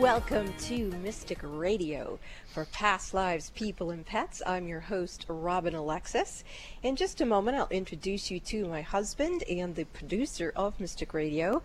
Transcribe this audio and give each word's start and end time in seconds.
Welcome 0.00 0.52
to 0.62 0.88
Mystic 1.02 1.38
Radio 1.42 2.18
for 2.52 2.64
Past 2.66 3.14
Lives, 3.14 3.50
People, 3.50 3.90
and 3.90 4.04
Pets. 4.04 4.42
I'm 4.46 4.66
your 4.66 4.80
host, 4.80 5.26
Robin 5.28 5.74
Alexis. 5.74 6.44
In 6.82 6.96
just 6.96 7.20
a 7.20 7.26
moment, 7.26 7.58
I'll 7.58 7.68
introduce 7.70 8.30
you 8.30 8.40
to 8.40 8.66
my 8.66 8.80
husband 8.80 9.44
and 9.44 9.76
the 9.76 9.84
producer 9.84 10.52
of 10.56 10.80
Mystic 10.80 11.12
Radio. 11.12 11.62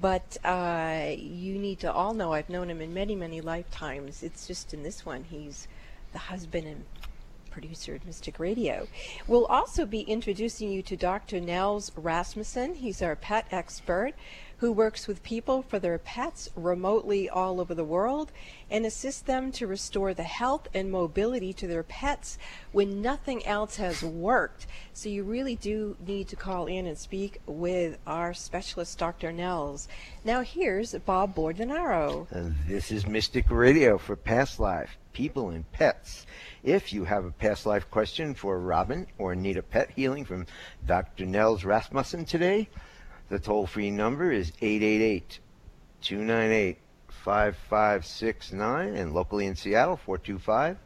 But 0.00 0.38
uh, 0.44 1.16
you 1.18 1.58
need 1.58 1.80
to 1.80 1.92
all 1.92 2.14
know 2.14 2.32
I've 2.32 2.48
known 2.48 2.70
him 2.70 2.80
in 2.80 2.94
many, 2.94 3.14
many 3.14 3.40
lifetimes. 3.40 4.22
It's 4.22 4.46
just 4.46 4.72
in 4.72 4.82
this 4.82 5.04
one, 5.04 5.24
he's 5.24 5.66
the 6.12 6.18
husband 6.18 6.66
and 6.66 6.84
producer 7.50 7.94
at 7.94 8.04
Mystic 8.04 8.38
Radio. 8.38 8.86
We'll 9.26 9.46
also 9.46 9.86
be 9.86 10.02
introducing 10.02 10.70
you 10.70 10.82
to 10.82 10.96
Dr. 10.96 11.40
Nels 11.40 11.90
Rasmussen. 11.96 12.74
He's 12.74 13.00
our 13.00 13.16
pet 13.16 13.46
expert 13.50 14.12
who 14.58 14.72
works 14.72 15.06
with 15.06 15.22
people 15.22 15.62
for 15.62 15.78
their 15.78 15.98
pets 15.98 16.48
remotely 16.56 17.28
all 17.28 17.60
over 17.60 17.74
the 17.74 17.84
world 17.84 18.32
and 18.70 18.86
assists 18.86 19.20
them 19.20 19.52
to 19.52 19.66
restore 19.66 20.14
the 20.14 20.22
health 20.22 20.66
and 20.72 20.90
mobility 20.90 21.52
to 21.52 21.66
their 21.66 21.82
pets 21.82 22.38
when 22.72 23.02
nothing 23.02 23.44
else 23.46 23.76
has 23.76 24.02
worked. 24.02 24.66
So 24.92 25.08
you 25.08 25.24
really 25.24 25.56
do 25.56 25.96
need 26.06 26.28
to 26.28 26.36
call 26.36 26.66
in 26.66 26.86
and 26.86 26.96
speak 26.96 27.40
with 27.46 27.98
our 28.06 28.32
specialist, 28.32 28.98
Dr. 28.98 29.30
Nels. 29.30 29.88
Now 30.24 30.40
here's 30.40 30.94
Bob 30.94 31.34
Bordenaro. 31.34 32.30
And 32.32 32.54
this 32.66 32.90
is 32.90 33.06
Mystic 33.06 33.50
Radio 33.50 33.98
for 33.98 34.16
Past 34.16 34.58
Life, 34.58 34.96
People 35.12 35.50
and 35.50 35.70
Pets. 35.72 36.26
If 36.64 36.92
you 36.92 37.04
have 37.04 37.24
a 37.24 37.30
past 37.30 37.66
life 37.66 37.88
question 37.90 38.34
for 38.34 38.58
Robin 38.58 39.06
or 39.18 39.36
need 39.36 39.56
a 39.56 39.62
pet 39.62 39.90
healing 39.94 40.24
from 40.24 40.46
Dr. 40.84 41.26
Nels 41.26 41.64
Rasmussen 41.64 42.24
today, 42.24 42.68
the 43.28 43.38
toll 43.38 43.66
free 43.66 43.90
number 43.90 44.30
is 44.30 44.52
888 44.60 45.40
298 46.02 46.78
5569 47.08 48.94
and 48.94 49.12
locally 49.12 49.46
in 49.46 49.56
Seattle 49.56 49.96
425 49.96 50.76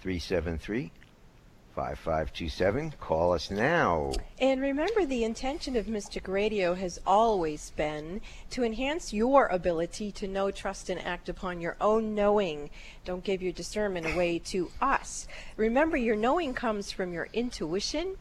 373 0.00 0.90
5527. 1.74 2.94
Call 3.00 3.32
us 3.32 3.50
now. 3.50 4.12
And 4.40 4.60
remember, 4.60 5.06
the 5.06 5.22
intention 5.22 5.76
of 5.76 5.86
Mystic 5.86 6.26
Radio 6.26 6.74
has 6.74 7.00
always 7.06 7.70
been 7.70 8.20
to 8.50 8.64
enhance 8.64 9.12
your 9.12 9.46
ability 9.46 10.10
to 10.12 10.26
know, 10.26 10.50
trust, 10.50 10.90
and 10.90 11.00
act 11.00 11.28
upon 11.28 11.60
your 11.60 11.76
own 11.80 12.14
knowing. 12.14 12.70
Don't 13.04 13.22
give 13.22 13.40
your 13.40 13.52
discernment 13.52 14.12
away 14.12 14.40
to 14.46 14.70
us. 14.82 15.28
Remember, 15.56 15.96
your 15.96 16.16
knowing 16.16 16.52
comes 16.52 16.90
from 16.90 17.12
your 17.12 17.28
intuition 17.32 18.16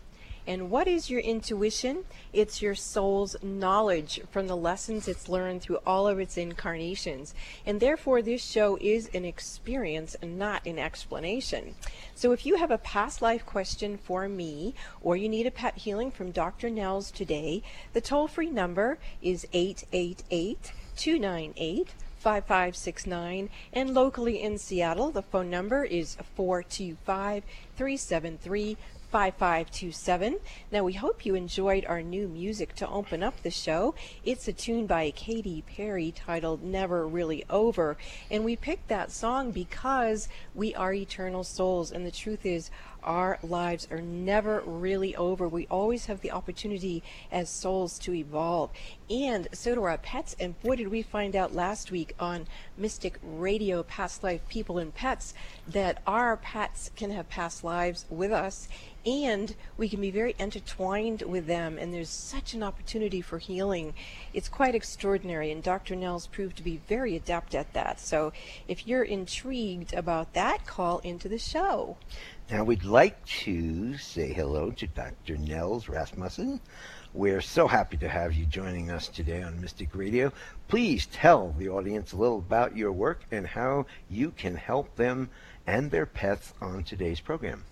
and 0.49 0.71
what 0.71 0.87
is 0.87 1.11
your 1.11 1.19
intuition? 1.19 2.05
It's 2.33 2.59
your 2.59 2.73
soul's 2.73 3.35
knowledge 3.43 4.19
from 4.31 4.47
the 4.47 4.57
lessons 4.57 5.07
it's 5.07 5.29
learned 5.29 5.61
through 5.61 5.77
all 5.85 6.07
of 6.07 6.19
its 6.19 6.37
incarnations. 6.37 7.35
And 7.67 7.79
therefore, 7.79 8.23
this 8.23 8.43
show 8.43 8.75
is 8.81 9.11
an 9.13 9.25
experience, 9.25 10.15
and 10.23 10.39
not 10.39 10.65
an 10.65 10.79
explanation. 10.79 11.75
So 12.15 12.31
if 12.31 12.47
you 12.47 12.57
have 12.57 12.71
a 12.71 12.79
past 12.79 13.21
life 13.21 13.45
question 13.45 13.95
for 13.95 14.27
me, 14.27 14.73
or 15.03 15.15
you 15.15 15.29
need 15.29 15.45
a 15.45 15.51
pet 15.51 15.77
healing 15.77 16.09
from 16.09 16.31
Dr. 16.31 16.71
Nels 16.71 17.11
today, 17.11 17.61
the 17.93 18.01
toll 18.01 18.27
free 18.27 18.49
number 18.49 18.97
is 19.21 19.45
888 19.53 20.71
298 20.95 21.89
5569 22.17 23.49
and 23.71 23.93
locally 23.93 24.41
in 24.41 24.57
Seattle 24.57 25.09
the 25.09 25.21
phone 25.21 25.49
number 25.49 25.85
is 25.85 26.17
425 26.35 27.45
373 27.77 28.75
5527. 29.11 30.37
Now, 30.71 30.83
we 30.83 30.93
hope 30.93 31.25
you 31.25 31.35
enjoyed 31.35 31.85
our 31.85 32.01
new 32.01 32.27
music 32.27 32.75
to 32.75 32.87
open 32.87 33.23
up 33.23 33.41
the 33.41 33.49
show. 33.49 33.95
It's 34.23 34.47
a 34.47 34.53
tune 34.53 34.85
by 34.85 35.11
Katy 35.11 35.63
Perry 35.63 36.11
titled 36.11 36.63
Never 36.63 37.07
Really 37.07 37.43
Over. 37.49 37.97
And 38.29 38.45
we 38.45 38.55
picked 38.55 38.87
that 38.89 39.11
song 39.11 39.51
because 39.51 40.29
we 40.53 40.75
are 40.75 40.93
eternal 40.93 41.43
souls. 41.43 41.91
And 41.91 42.05
the 42.05 42.11
truth 42.11 42.45
is, 42.45 42.69
our 43.03 43.39
lives 43.43 43.87
are 43.91 44.01
never 44.01 44.61
really 44.65 45.15
over. 45.15 45.47
We 45.47 45.67
always 45.67 46.05
have 46.07 46.21
the 46.21 46.31
opportunity 46.31 47.03
as 47.31 47.49
souls 47.49 47.99
to 47.99 48.13
evolve. 48.13 48.71
And 49.09 49.47
so 49.53 49.75
do 49.75 49.83
our 49.83 49.97
pets. 49.97 50.35
And 50.39 50.59
boy, 50.61 50.75
did 50.77 50.89
we 50.89 51.01
find 51.01 51.35
out 51.35 51.55
last 51.55 51.91
week 51.91 52.15
on 52.19 52.47
Mystic 52.77 53.19
Radio 53.23 53.83
Past 53.83 54.23
Life 54.23 54.41
People 54.49 54.77
and 54.77 54.93
Pets 54.93 55.33
that 55.67 56.01
our 56.05 56.37
pets 56.37 56.91
can 56.95 57.11
have 57.11 57.29
past 57.29 57.63
lives 57.63 58.05
with 58.09 58.31
us 58.31 58.67
and 59.05 59.55
we 59.77 59.87
can 59.87 60.01
be 60.01 60.11
very 60.11 60.35
intertwined 60.37 61.21
with 61.21 61.47
them 61.47 61.77
and 61.77 61.93
there's 61.93 62.09
such 62.09 62.53
an 62.53 62.61
opportunity 62.61 63.21
for 63.21 63.39
healing 63.39 63.93
it's 64.33 64.49
quite 64.49 64.75
extraordinary 64.75 65.51
and 65.51 65.63
dr 65.63 65.95
nels 65.95 66.27
proved 66.27 66.57
to 66.57 66.63
be 66.63 66.81
very 66.87 67.15
adept 67.15 67.55
at 67.55 67.71
that 67.73 67.99
so 67.99 68.33
if 68.67 68.85
you're 68.85 69.03
intrigued 69.03 69.93
about 69.93 70.33
that 70.33 70.65
call 70.65 70.99
into 70.99 71.29
the 71.29 71.37
show 71.37 71.95
now 72.51 72.63
we'd 72.63 72.83
like 72.83 73.23
to 73.25 73.97
say 73.97 74.33
hello 74.33 74.71
to 74.71 74.87
dr 74.87 75.37
nels 75.37 75.87
rasmussen 75.87 76.59
we're 77.13 77.41
so 77.41 77.67
happy 77.67 77.97
to 77.97 78.07
have 78.07 78.33
you 78.33 78.45
joining 78.45 78.91
us 78.91 79.07
today 79.07 79.41
on 79.41 79.59
Mystic 79.59 79.95
Radio. 79.95 80.31
Please 80.67 81.07
tell 81.07 81.55
the 81.57 81.67
audience 81.67 82.13
a 82.13 82.17
little 82.17 82.37
about 82.37 82.77
your 82.77 82.91
work 82.91 83.23
and 83.31 83.47
how 83.47 83.87
you 84.11 84.29
can 84.29 84.55
help 84.55 84.95
them 84.95 85.31
and 85.65 85.89
their 85.89 86.05
pets 86.05 86.53
on 86.61 86.83
today's 86.83 87.19
program. 87.19 87.63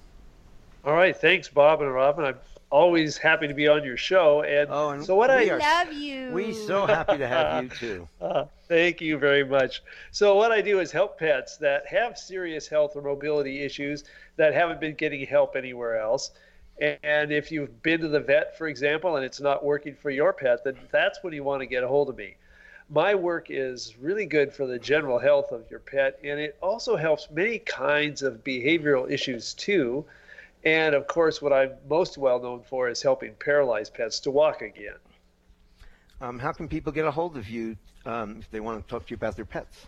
All 0.83 0.93
right, 0.93 1.15
thanks, 1.15 1.49
Bob 1.49 1.81
and 1.81 1.93
Robin. 1.93 2.25
I'm 2.25 2.35
always 2.69 3.17
happy 3.17 3.47
to 3.47 3.53
be 3.53 3.67
on 3.67 3.83
your 3.83 3.97
show. 3.97 4.41
And, 4.43 4.69
oh, 4.71 4.89
and 4.89 5.03
so 5.03 5.15
what 5.15 5.29
I 5.29 5.49
are, 5.49 5.59
love 5.59 5.93
you. 5.93 6.31
We 6.31 6.53
so 6.53 6.85
happy 6.85 7.17
to 7.17 7.27
have 7.27 7.63
you 7.63 7.69
too. 7.69 8.07
Uh, 8.21 8.45
thank 8.67 8.99
you 8.99 9.17
very 9.17 9.45
much. 9.45 9.81
So 10.11 10.35
what 10.35 10.51
I 10.51 10.61
do 10.61 10.79
is 10.79 10.91
help 10.91 11.19
pets 11.19 11.57
that 11.57 11.85
have 11.87 12.17
serious 12.17 12.67
health 12.67 12.95
or 12.95 13.01
mobility 13.01 13.61
issues 13.61 14.03
that 14.35 14.53
haven't 14.53 14.81
been 14.81 14.95
getting 14.95 15.25
help 15.25 15.55
anywhere 15.55 15.99
else. 15.99 16.31
And 16.79 17.31
if 17.31 17.51
you've 17.51 17.81
been 17.83 18.01
to 18.01 18.07
the 18.07 18.19
vet, 18.19 18.57
for 18.57 18.67
example, 18.67 19.15
and 19.15 19.25
it's 19.25 19.39
not 19.39 19.63
working 19.63 19.95
for 19.95 20.09
your 20.09 20.33
pet, 20.33 20.63
then 20.63 20.77
that's 20.91 21.23
when 21.23 21.33
you 21.33 21.43
want 21.43 21.61
to 21.61 21.65
get 21.65 21.83
a 21.83 21.87
hold 21.87 22.09
of 22.09 22.17
me. 22.17 22.35
My 22.89 23.15
work 23.15 23.47
is 23.49 23.95
really 23.99 24.25
good 24.25 24.53
for 24.53 24.65
the 24.67 24.79
general 24.79 25.19
health 25.19 25.51
of 25.51 25.69
your 25.69 25.79
pet, 25.79 26.19
and 26.23 26.39
it 26.39 26.57
also 26.61 26.95
helps 26.95 27.29
many 27.31 27.59
kinds 27.59 28.21
of 28.21 28.43
behavioral 28.43 29.09
issues 29.09 29.53
too 29.53 30.05
and 30.63 30.95
of 30.95 31.05
course, 31.07 31.41
what 31.41 31.51
I'm 31.53 31.71
most 31.87 32.17
well 32.17 32.41
known 32.41 32.63
for 32.63 32.89
is 32.89 33.01
helping 33.01 33.35
paralyzed 33.35 33.93
pets 33.93 34.19
to 34.21 34.31
walk 34.31 34.61
again. 34.61 34.95
Um, 36.19 36.39
how 36.39 36.51
can 36.51 36.67
people 36.67 36.91
get 36.91 37.05
a 37.05 37.11
hold 37.11 37.37
of 37.37 37.47
you 37.47 37.77
um, 38.05 38.37
if 38.39 38.49
they 38.49 38.59
want 38.59 38.83
to 38.85 38.89
talk 38.89 39.05
to 39.05 39.11
you 39.11 39.15
about 39.15 39.35
their 39.35 39.45
pets? 39.45 39.85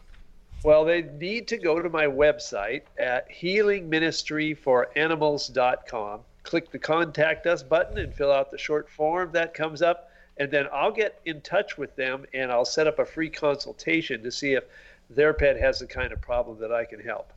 Well, 0.64 0.86
they 0.86 1.02
need 1.02 1.48
to 1.50 1.58
go 1.58 1.82
to 1.82 1.90
my 1.90 2.06
website 2.06 2.84
at 2.98 3.30
healingministryforanimals.com. 3.32 6.20
Click 6.44 6.72
the 6.72 6.80
contact 6.80 7.48
us 7.48 7.64
button 7.64 7.98
and 7.98 8.14
fill 8.14 8.32
out 8.32 8.52
the 8.52 8.58
short 8.58 8.90
form 8.90 9.32
that 9.34 9.54
comes 9.54 9.82
up, 9.82 10.10
and 10.38 10.50
then 10.52 10.68
I'll 10.72 10.92
get 10.92 11.20
in 11.26 11.42
touch 11.42 11.78
with 11.78 11.96
them 11.96 12.26
and 12.34 12.52
I'll 12.52 12.66
set 12.66 12.88
up 12.88 13.00
a 13.00 13.06
free 13.06 13.30
consultation 13.30 14.24
to 14.24 14.32
see 14.32 14.54
if 14.54 14.66
their 15.10 15.34
pet 15.34 15.60
has 15.60 15.80
the 15.80 15.88
kind 15.88 16.12
of 16.12 16.22
problem 16.22 16.60
that 16.60 16.72
I 16.72 16.86
can 16.86 17.00
help 17.00 17.34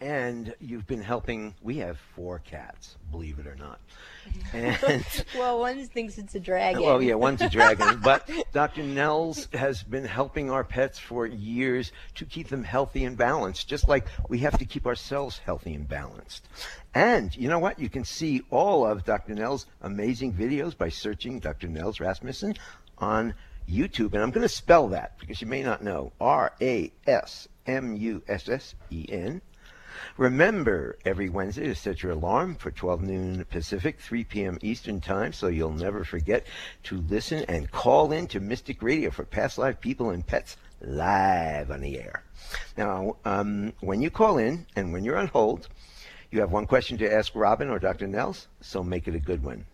and 0.00 0.54
you've 0.60 0.86
been 0.86 1.02
helping. 1.02 1.54
We 1.62 1.78
have 1.78 1.98
four 2.14 2.38
cats, 2.38 2.96
believe 3.10 3.38
it 3.38 3.46
or 3.46 3.56
not. 3.56 3.80
And 4.52 5.06
well, 5.36 5.60
one 5.60 5.86
thinks 5.86 6.18
it's 6.18 6.34
a 6.34 6.40
dragon. 6.40 6.82
Well, 6.82 7.00
yeah, 7.02 7.14
one's 7.14 7.40
a 7.40 7.48
dragon. 7.48 8.00
but 8.04 8.28
Dr. 8.52 8.82
Nels 8.82 9.48
has 9.54 9.82
been 9.82 10.04
helping 10.04 10.50
our 10.50 10.64
pets 10.64 10.98
for 10.98 11.26
years 11.26 11.92
to 12.16 12.26
keep 12.26 12.48
them 12.48 12.62
healthy 12.62 13.04
and 13.04 13.16
balanced, 13.16 13.68
just 13.68 13.88
like 13.88 14.06
we 14.28 14.40
have 14.40 14.58
to 14.58 14.66
keep 14.66 14.86
ourselves 14.86 15.38
healthy 15.38 15.74
and 15.74 15.88
balanced. 15.88 16.46
And 16.94 17.34
you 17.36 17.48
know 17.48 17.58
what? 17.58 17.78
You 17.78 17.88
can 17.88 18.04
see 18.04 18.42
all 18.50 18.86
of 18.86 19.04
Dr. 19.04 19.34
Nels' 19.34 19.66
amazing 19.80 20.34
videos 20.34 20.76
by 20.76 20.90
searching 20.90 21.38
Dr. 21.38 21.68
Nels 21.68 22.00
Rasmussen 22.00 22.54
on 22.98 23.34
YouTube. 23.68 24.12
And 24.12 24.22
I'm 24.22 24.30
going 24.30 24.46
to 24.46 24.48
spell 24.48 24.88
that 24.88 25.18
because 25.18 25.40
you 25.40 25.46
may 25.46 25.62
not 25.62 25.82
know 25.82 26.12
R 26.20 26.52
A 26.60 26.92
S 27.06 27.48
M 27.66 27.96
U 27.96 28.22
S 28.28 28.48
S 28.48 28.74
E 28.90 29.06
N 29.08 29.40
Remember 30.16 30.98
every 31.04 31.28
Wednesday 31.28 31.66
to 31.66 31.74
set 31.74 32.02
your 32.02 32.12
alarm 32.12 32.54
for 32.54 32.70
12 32.70 33.02
noon 33.02 33.44
Pacific, 33.50 34.00
3 34.00 34.24
p.m. 34.24 34.58
Eastern 34.62 35.00
Time, 35.00 35.32
so 35.32 35.48
you'll 35.48 35.70
never 35.70 36.04
forget 36.04 36.46
to 36.84 36.96
listen 37.08 37.44
and 37.48 37.70
call 37.70 38.12
in 38.12 38.26
to 38.28 38.40
Mystic 38.40 38.82
Radio 38.82 39.10
for 39.10 39.24
past 39.24 39.58
life 39.58 39.80
people 39.80 40.10
and 40.10 40.26
pets 40.26 40.56
live 40.80 41.70
on 41.70 41.80
the 41.80 41.98
air. 41.98 42.22
Now, 42.76 43.16
um, 43.24 43.72
when 43.80 44.00
you 44.00 44.10
call 44.10 44.38
in 44.38 44.66
and 44.76 44.92
when 44.92 45.04
you're 45.04 45.18
on 45.18 45.28
hold, 45.28 45.68
you 46.30 46.40
have 46.40 46.52
one 46.52 46.66
question 46.66 46.98
to 46.98 47.12
ask 47.12 47.34
Robin 47.34 47.70
or 47.70 47.78
Dr. 47.78 48.06
Nels, 48.06 48.48
so 48.60 48.82
make 48.82 49.08
it 49.08 49.14
a 49.14 49.20
good 49.20 49.42
one. 49.42 49.64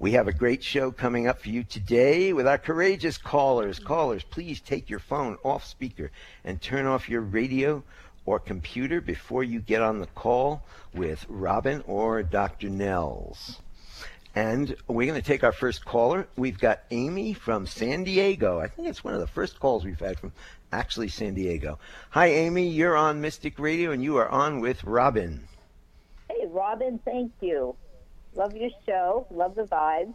We 0.00 0.12
have 0.12 0.28
a 0.28 0.32
great 0.32 0.64
show 0.64 0.92
coming 0.92 1.26
up 1.26 1.42
for 1.42 1.50
you 1.50 1.62
today 1.62 2.32
with 2.32 2.46
our 2.46 2.56
courageous 2.56 3.18
callers. 3.18 3.78
Callers, 3.78 4.24
please 4.24 4.58
take 4.60 4.88
your 4.88 4.98
phone 4.98 5.36
off 5.44 5.66
speaker 5.66 6.10
and 6.42 6.58
turn 6.58 6.86
off 6.86 7.10
your 7.10 7.20
radio 7.20 7.82
or 8.30 8.38
computer 8.38 9.00
before 9.00 9.42
you 9.42 9.58
get 9.58 9.82
on 9.82 9.98
the 9.98 10.06
call 10.06 10.62
with 10.94 11.26
Robin 11.28 11.82
or 11.88 12.22
Dr. 12.22 12.68
Nels. 12.68 13.58
And 14.36 14.76
we're 14.86 15.08
going 15.08 15.20
to 15.20 15.26
take 15.26 15.42
our 15.42 15.50
first 15.50 15.84
caller. 15.84 16.28
We've 16.36 16.58
got 16.58 16.84
Amy 16.92 17.32
from 17.32 17.66
San 17.66 18.04
Diego. 18.04 18.60
I 18.60 18.68
think 18.68 18.86
it's 18.86 19.02
one 19.02 19.14
of 19.14 19.20
the 19.20 19.26
first 19.26 19.58
calls 19.58 19.84
we've 19.84 19.98
had 19.98 20.20
from 20.20 20.32
actually 20.70 21.08
San 21.08 21.34
Diego. 21.34 21.80
Hi, 22.10 22.26
Amy. 22.26 22.68
You're 22.68 22.96
on 22.96 23.20
Mystic 23.20 23.58
Radio, 23.58 23.90
and 23.90 24.00
you 24.00 24.18
are 24.18 24.28
on 24.28 24.60
with 24.60 24.84
Robin. 24.84 25.48
Hey, 26.28 26.46
Robin. 26.46 27.00
Thank 27.04 27.32
you. 27.40 27.74
Love 28.36 28.54
your 28.54 28.70
show. 28.86 29.26
Love 29.32 29.56
the 29.56 29.64
vibes. 29.64 30.14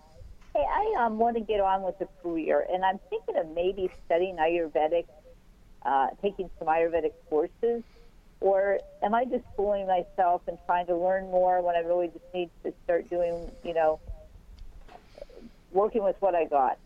Hey, 0.56 0.64
I 0.64 1.04
um, 1.04 1.18
want 1.18 1.36
to 1.36 1.44
get 1.44 1.60
on 1.60 1.82
with 1.82 2.00
the 2.00 2.08
career, 2.24 2.66
and 2.72 2.86
I'm 2.86 3.02
thinking 3.10 3.36
of 3.36 3.50
maybe 3.50 3.92
studying 4.06 4.38
Ayurvedic, 4.38 5.04
uh, 5.86 6.08
taking 6.22 6.50
some 6.58 6.70
Ayurvedic 6.70 7.12
courses. 7.30 7.84
Or 8.45 8.77
am 9.01 9.15
I 9.15 9.25
just 9.25 9.44
fooling 9.57 9.88
myself 9.88 10.44
and 10.47 10.59
trying 10.68 10.86
to 10.86 10.95
learn 10.95 11.31
more 11.31 11.63
when 11.63 11.75
I 11.75 11.80
really 11.80 12.09
just 12.09 12.24
need 12.31 12.51
to 12.63 12.71
start 12.83 13.09
doing, 13.09 13.50
you 13.63 13.74
know, 13.74 14.00
working 15.71 16.03
with 16.03 16.15
what 16.19 16.36
I 16.36 16.45
got? 16.45 16.77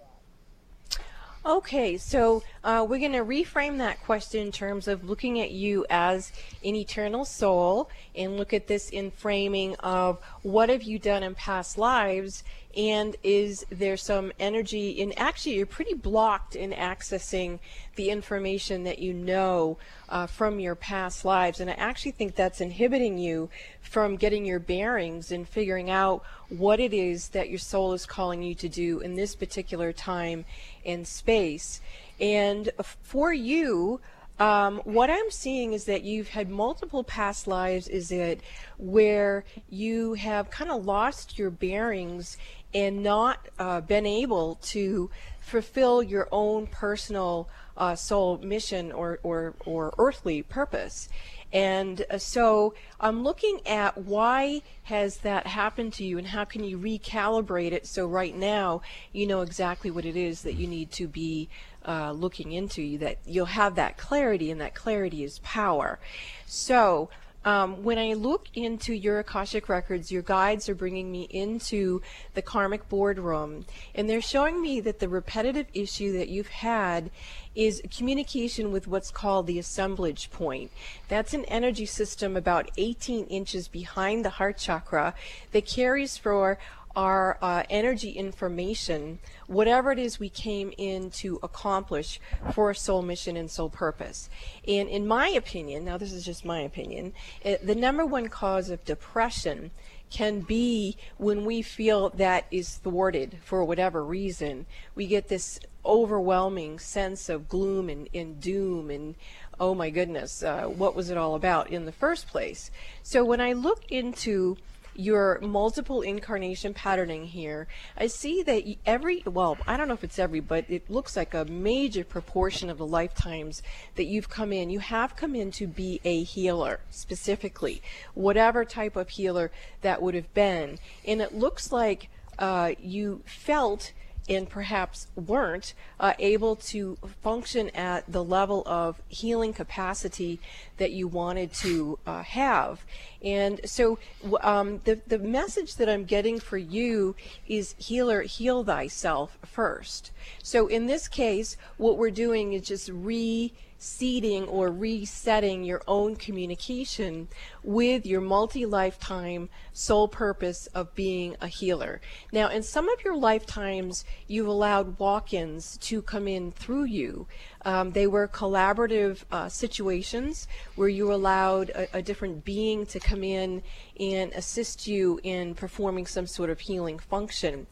Okay, 1.46 1.96
so 1.96 2.44
uh, 2.66 2.86
we're 2.88 3.00
going 3.00 3.14
to 3.14 3.24
reframe 3.24 3.78
that 3.78 4.04
question 4.04 4.48
in 4.48 4.52
terms 4.52 4.90
of 4.90 5.06
looking 5.06 5.40
at 5.40 5.52
you 5.52 5.86
as 5.90 6.34
an 6.66 6.76
eternal 6.76 7.24
soul 7.24 7.90
and 8.14 8.36
look 8.36 8.54
at 8.54 8.68
this 8.68 8.90
in 8.90 9.10
framing 9.10 9.76
of 9.76 10.20
what 10.42 10.68
have 10.68 10.84
you 10.84 11.00
done 11.00 11.24
in 11.24 11.36
past 11.36 11.78
lives 11.78 12.44
and 12.78 13.16
is 13.24 13.66
there 13.72 13.98
some 13.98 14.32
energy 14.40 14.92
in 14.92 15.12
actually 15.18 15.56
you're 15.56 15.66
pretty 15.66 15.96
blocked 15.96 16.56
in 16.56 16.72
accessing 16.72 17.58
the 17.96 18.10
information 18.12 18.84
that 18.84 19.00
you 19.00 19.12
know 19.12 19.78
uh, 20.08 20.28
from 20.28 20.60
your 20.60 20.76
past 20.76 21.26
lives. 21.26 21.60
And 21.60 21.70
i 21.70 21.74
actually 21.74 22.12
think 22.12 22.36
that's 22.36 22.62
inhibiting 22.62 23.18
you 23.18 23.50
from 23.82 24.18
getting 24.18 24.46
your 24.46 24.60
bearings 24.60 25.32
and 25.32 25.48
figuring 25.48 25.90
out 25.90 26.24
what 26.50 26.80
it 26.80 26.94
is 26.94 27.30
that 27.30 27.50
your 27.50 27.60
soul 27.60 27.94
is 27.94 28.06
calling 28.06 28.44
you 28.44 28.54
to 28.56 28.70
do 28.70 29.00
in 29.00 29.16
this 29.16 29.36
particular 29.36 29.92
time 29.92 30.46
and 30.90 31.08
space 31.08 31.82
and 32.20 32.72
for 33.02 33.32
you 33.34 34.00
um, 34.40 34.78
what 34.86 35.10
I'm 35.10 35.30
seeing 35.32 35.74
is 35.74 35.84
that 35.86 36.04
you've 36.04 36.30
had 36.30 36.50
multiple 36.50 37.04
past 37.04 37.46
lives, 37.46 37.90
is 37.90 38.10
it 38.10 38.40
where 38.78 39.44
you 39.70 40.14
have 40.14 40.50
kind 40.50 40.72
of 40.72 40.86
lost 40.86 41.38
your 41.38 41.50
bearings 41.50 42.38
and 42.74 43.04
not 43.04 43.50
uh, 43.58 43.82
been 43.82 44.06
able 44.06 44.56
to 44.56 45.10
fulfill 45.42 46.02
your 46.02 46.30
own 46.32 46.68
personal 46.68 47.50
uh, 47.76 47.96
soul 47.96 48.38
mission 48.38 48.92
or, 48.92 49.20
or, 49.24 49.56
or 49.66 49.94
earthly 49.98 50.42
purpose. 50.44 51.10
And 51.52 52.06
uh, 52.10 52.18
so 52.18 52.74
I'm 53.00 53.24
looking 53.24 53.60
at 53.66 53.98
why 53.98 54.62
has 54.84 55.18
that 55.18 55.48
happened 55.48 55.94
to 55.94 56.04
you 56.04 56.18
and 56.18 56.28
how 56.28 56.46
can 56.46 56.64
you 56.64 56.78
recalibrate 56.78 57.72
it 57.72 57.88
so 57.88 58.08
right 58.08 58.36
now 58.36 58.82
you 59.12 59.28
know 59.28 59.42
exactly 59.42 59.92
what 59.92 60.06
it 60.06 60.16
is 60.16 60.42
that 60.42 60.54
you 60.54 60.68
need 60.68 60.92
to 60.92 61.08
be 61.08 61.50
uh, 61.88 62.12
looking 62.12 62.52
into 62.52 62.98
that 62.98 63.18
you'll 63.26 63.46
have 63.46 63.76
that 63.76 63.98
clarity 63.98 64.52
and 64.52 64.62
that 64.62 64.76
clarity 64.76 65.24
is 65.24 65.40
power. 65.40 66.00
So 66.46 67.10
um, 67.46 67.84
when 67.84 67.98
I 67.98 68.14
look 68.14 68.48
into 68.54 68.94
your 68.94 69.20
Akashic 69.20 69.70
records, 69.70 70.12
your 70.12 70.22
guides 70.22 70.68
are 70.68 70.76
bringing 70.76 71.12
me 71.12 71.24
into 71.30 72.02
the 72.34 72.42
karmic 72.42 72.90
boardroom, 72.90 73.66
and 73.96 74.10
they're 74.10 74.22
showing 74.22 74.62
me 74.62 74.82
that 74.82 75.00
the 75.00 75.08
repetitive 75.08 75.68
issue 75.74 76.12
that 76.14 76.30
you've 76.30 76.50
had 76.50 77.12
is 77.56 77.82
communication 77.96 78.72
with 78.72 78.88
what's 78.88 79.10
called 79.10 79.48
the 79.48 79.60
assemblage 79.60 80.30
point. 80.32 80.72
That's 81.08 81.34
an 81.34 81.46
energy 81.46 81.86
system 81.86 82.36
about 82.36 82.72
18 82.78 83.26
inches 83.26 83.68
behind 83.68 84.24
the 84.24 84.30
heart 84.32 84.58
chakra 84.58 85.16
that 85.52 85.66
carries 85.66 86.18
for 86.18 86.60
our 86.96 87.38
uh, 87.42 87.64
energy 87.70 88.12
information, 88.12 89.20
whatever 89.48 89.92
it 89.92 90.00
is 90.00 90.20
we 90.20 90.30
came 90.30 90.74
in 90.78 91.10
to 91.12 91.40
accomplish 91.44 92.20
for 92.54 92.72
a 92.72 92.76
soul 92.76 93.02
mission 93.02 93.38
and 93.38 93.50
soul 93.50 93.70
purpose. 93.70 94.30
And 94.68 94.90
in 94.90 95.08
my 95.08 95.30
opinion, 95.30 95.86
now 95.86 95.98
this 95.98 96.12
is 96.12 96.26
just 96.26 96.44
my 96.46 96.62
opinion, 96.62 97.14
it, 97.44 97.66
the 97.66 97.76
number 97.76 98.06
one 98.06 98.28
cause 98.28 98.70
of 98.70 98.84
depression 98.86 99.72
can 100.10 100.42
be 100.42 100.98
when 101.18 101.46
we 101.46 101.62
feel 101.62 102.10
that 102.10 102.46
is 102.50 102.78
thwarted 102.78 103.38
for 103.44 103.64
whatever 103.64 104.04
reason. 104.04 104.66
We 104.96 105.06
get 105.06 105.28
this 105.28 105.60
overwhelming 105.86 106.80
sense 106.80 107.30
of 107.30 107.48
gloom 107.48 107.90
and, 107.90 108.10
and 108.14 108.42
doom 108.42 108.90
and 108.90 109.16
oh 109.60 109.76
my 109.76 109.90
goodness, 109.90 110.42
uh, 110.42 110.64
what 110.64 110.96
was 110.96 111.10
it 111.10 111.18
all 111.18 111.36
about 111.36 111.70
in 111.70 111.86
the 111.86 111.92
first 111.92 112.28
place? 112.28 112.72
So 113.04 113.26
when 113.26 113.42
I 113.42 113.54
look 113.54 113.84
into 113.92 114.58
your 114.96 115.40
multiple 115.42 116.02
incarnation 116.02 116.74
patterning 116.74 117.26
here, 117.26 117.68
I 117.98 118.08
see 118.08 118.44
that 118.44 118.64
every, 118.86 119.24
well, 119.26 119.58
I 119.68 119.78
don't 119.78 119.88
know 119.88 119.94
if 119.94 120.04
it's 120.04 120.20
every, 120.20 120.40
but 120.40 120.66
it 120.70 120.90
looks 120.90 121.16
like 121.16 121.34
a 121.34 121.46
major 121.46 122.04
proportion 122.04 122.70
of 122.70 122.78
the 122.78 122.86
lifetimes 122.86 123.62
that 123.96 124.06
you've 124.06 124.30
come 124.30 124.52
in, 124.54 124.70
you 124.70 124.80
have 124.80 125.16
come 125.16 125.36
in 125.36 125.52
to 125.52 125.68
be 125.68 126.02
a 126.04 126.24
healer 126.24 126.80
specifically, 126.90 127.82
whatever 128.14 128.66
type 128.66 128.96
of 128.96 129.10
healer 129.10 129.52
that 129.82 130.02
would 130.02 130.16
have 130.16 130.34
been. 130.34 130.80
And 131.06 131.22
it 131.22 131.34
looks 131.34 131.72
like 131.72 132.10
uh, 132.38 132.74
you 132.80 133.22
felt 133.26 133.92
and 134.30 134.48
perhaps 134.48 135.08
weren't 135.16 135.74
uh, 136.00 136.14
able 136.20 136.56
to 136.56 136.98
function 137.24 137.70
at 137.72 138.10
the 138.12 138.24
level 138.24 138.62
of 138.68 139.02
healing 139.10 139.52
capacity 139.52 140.40
that 140.78 140.92
you 140.92 141.08
wanted 141.08 141.52
to 141.52 141.98
uh, 142.06 142.22
have. 142.22 142.86
And 143.24 143.60
so 143.66 143.98
um, 144.42 144.82
the, 144.86 145.02
the 145.08 145.18
message 145.18 145.76
that 145.76 145.90
I'm 145.90 146.06
getting 146.06 146.40
for 146.40 146.58
you 146.58 147.16
is 147.48 147.74
healer, 147.78 148.22
heal 148.22 148.64
thyself 148.64 149.38
first. 149.44 150.12
So 150.44 150.68
in 150.68 150.86
this 150.86 151.08
case, 151.08 151.58
what 151.78 151.98
we're 151.98 152.12
doing 152.12 152.54
is 152.54 152.68
just 152.68 152.90
re 152.90 153.52
seeding 153.80 154.44
or 154.44 154.70
resetting 154.72 155.64
your 155.64 155.82
own 155.88 156.16
communication 156.18 157.30
with 157.64 158.06
your 158.06 158.22
multi 158.22 158.66
lifetime 158.66 159.50
sole 159.72 160.08
purpose 160.08 160.68
of 160.68 160.94
being 160.94 161.36
a 161.42 161.48
healer. 161.48 162.02
Now, 162.32 162.50
in 162.50 162.62
some 162.62 162.90
of 162.90 163.04
your 163.04 163.16
lifetimes, 163.16 164.04
you've 164.28 164.48
allowed 164.48 165.00
walk 165.00 165.34
ins 165.34 165.78
to 165.80 166.02
come 166.02 166.28
in 166.28 166.52
through 166.52 166.84
you. 166.84 167.26
Um, 167.64 167.92
they 167.92 168.06
were 168.06 168.28
collaborative 168.28 169.24
uh, 169.32 169.48
situations 169.48 170.48
where 170.76 170.90
you 170.90 171.12
allowed 171.14 171.70
a, 171.70 171.98
a 171.98 172.02
different 172.02 172.44
being 172.44 172.86
to 172.88 173.00
come 173.00 173.24
in 173.24 173.64
and 174.00 174.32
assist 174.34 174.88
you 174.88 175.20
in 175.24 175.56
performing 175.56 176.06
some 176.06 176.28
sort 176.28 176.50
of 176.50 176.60
healing 176.60 177.00
function. 177.00 177.68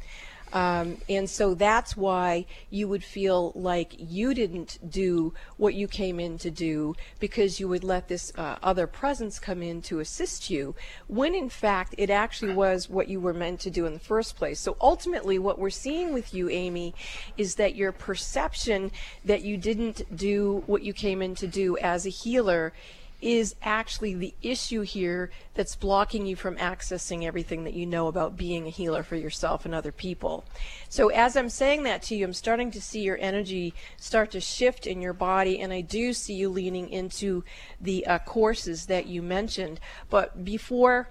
Um, 0.53 0.97
and 1.09 1.29
so 1.29 1.53
that's 1.53 1.97
why 1.97 2.45
you 2.69 2.87
would 2.87 3.03
feel 3.03 3.51
like 3.55 3.95
you 3.97 4.33
didn't 4.33 4.79
do 4.89 5.33
what 5.57 5.73
you 5.73 5.87
came 5.87 6.19
in 6.19 6.37
to 6.39 6.49
do 6.49 6.95
because 7.19 7.59
you 7.59 7.67
would 7.67 7.83
let 7.83 8.07
this 8.07 8.31
uh, 8.37 8.55
other 8.63 8.87
presence 8.87 9.39
come 9.39 9.61
in 9.61 9.81
to 9.83 9.99
assist 9.99 10.49
you, 10.49 10.75
when 11.07 11.35
in 11.35 11.49
fact 11.49 11.95
it 11.97 12.09
actually 12.09 12.53
was 12.53 12.89
what 12.89 13.07
you 13.07 13.19
were 13.19 13.33
meant 13.33 13.59
to 13.61 13.69
do 13.69 13.85
in 13.85 13.93
the 13.93 13.99
first 13.99 14.35
place. 14.35 14.59
So 14.59 14.77
ultimately, 14.79 15.37
what 15.37 15.59
we're 15.59 15.69
seeing 15.69 16.13
with 16.13 16.33
you, 16.33 16.49
Amy, 16.49 16.95
is 17.37 17.55
that 17.55 17.75
your 17.75 17.91
perception 17.91 18.91
that 19.25 19.41
you 19.41 19.57
didn't 19.57 20.15
do 20.15 20.63
what 20.65 20.81
you 20.81 20.93
came 20.93 21.21
in 21.21 21.35
to 21.35 21.47
do 21.47 21.77
as 21.77 22.05
a 22.05 22.09
healer 22.09 22.73
is 23.21 23.55
actually 23.63 24.13
the 24.13 24.33
issue 24.41 24.81
here 24.81 25.31
that's 25.55 25.75
blocking 25.75 26.25
you 26.25 26.35
from 26.35 26.55
accessing 26.57 27.23
everything 27.23 27.63
that 27.63 27.73
you 27.73 27.85
know 27.85 28.07
about 28.07 28.37
being 28.37 28.67
a 28.67 28.69
healer 28.69 29.01
for 29.01 29.15
yourself 29.15 29.65
and 29.65 29.73
other 29.73 29.91
people. 29.91 30.45
So, 30.87 31.09
as 31.09 31.35
I'm 31.35 31.49
saying 31.49 31.83
that 31.83 32.03
to 32.03 32.15
you, 32.15 32.25
I'm 32.25 32.33
starting 32.33 32.69
to 32.71 32.81
see 32.81 33.01
your 33.01 33.17
energy 33.19 33.73
start 33.97 34.31
to 34.31 34.39
shift 34.39 34.85
in 34.85 35.01
your 35.01 35.13
body, 35.13 35.59
and 35.59 35.73
I 35.73 35.81
do 35.81 36.13
see 36.13 36.35
you 36.35 36.49
leaning 36.49 36.89
into 36.89 37.43
the 37.81 38.05
uh, 38.05 38.19
courses 38.19 38.85
that 38.85 39.07
you 39.07 39.23
mentioned. 39.23 39.79
But 40.09 40.45
before 40.45 41.09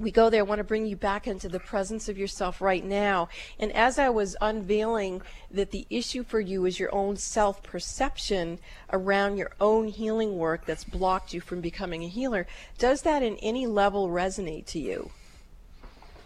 we 0.00 0.10
go 0.10 0.30
there, 0.30 0.40
I 0.40 0.44
want 0.44 0.58
to 0.58 0.64
bring 0.64 0.86
you 0.86 0.96
back 0.96 1.26
into 1.28 1.48
the 1.48 1.60
presence 1.60 2.08
of 2.08 2.16
yourself 2.16 2.62
right 2.62 2.84
now. 2.84 3.28
And 3.58 3.70
as 3.72 3.98
I 3.98 4.08
was 4.08 4.34
unveiling 4.40 5.20
that 5.50 5.70
the 5.70 5.86
issue 5.90 6.24
for 6.24 6.40
you 6.40 6.64
is 6.64 6.80
your 6.80 6.92
own 6.94 7.16
self 7.16 7.62
perception 7.62 8.58
around 8.92 9.36
your 9.36 9.52
own 9.60 9.88
healing 9.88 10.38
work 10.38 10.64
that's 10.64 10.84
blocked 10.84 11.34
you 11.34 11.40
from 11.40 11.60
becoming 11.60 12.02
a 12.02 12.08
healer, 12.08 12.46
does 12.78 13.02
that 13.02 13.22
in 13.22 13.36
any 13.36 13.66
level 13.66 14.08
resonate 14.08 14.64
to 14.66 14.78
you? 14.78 15.10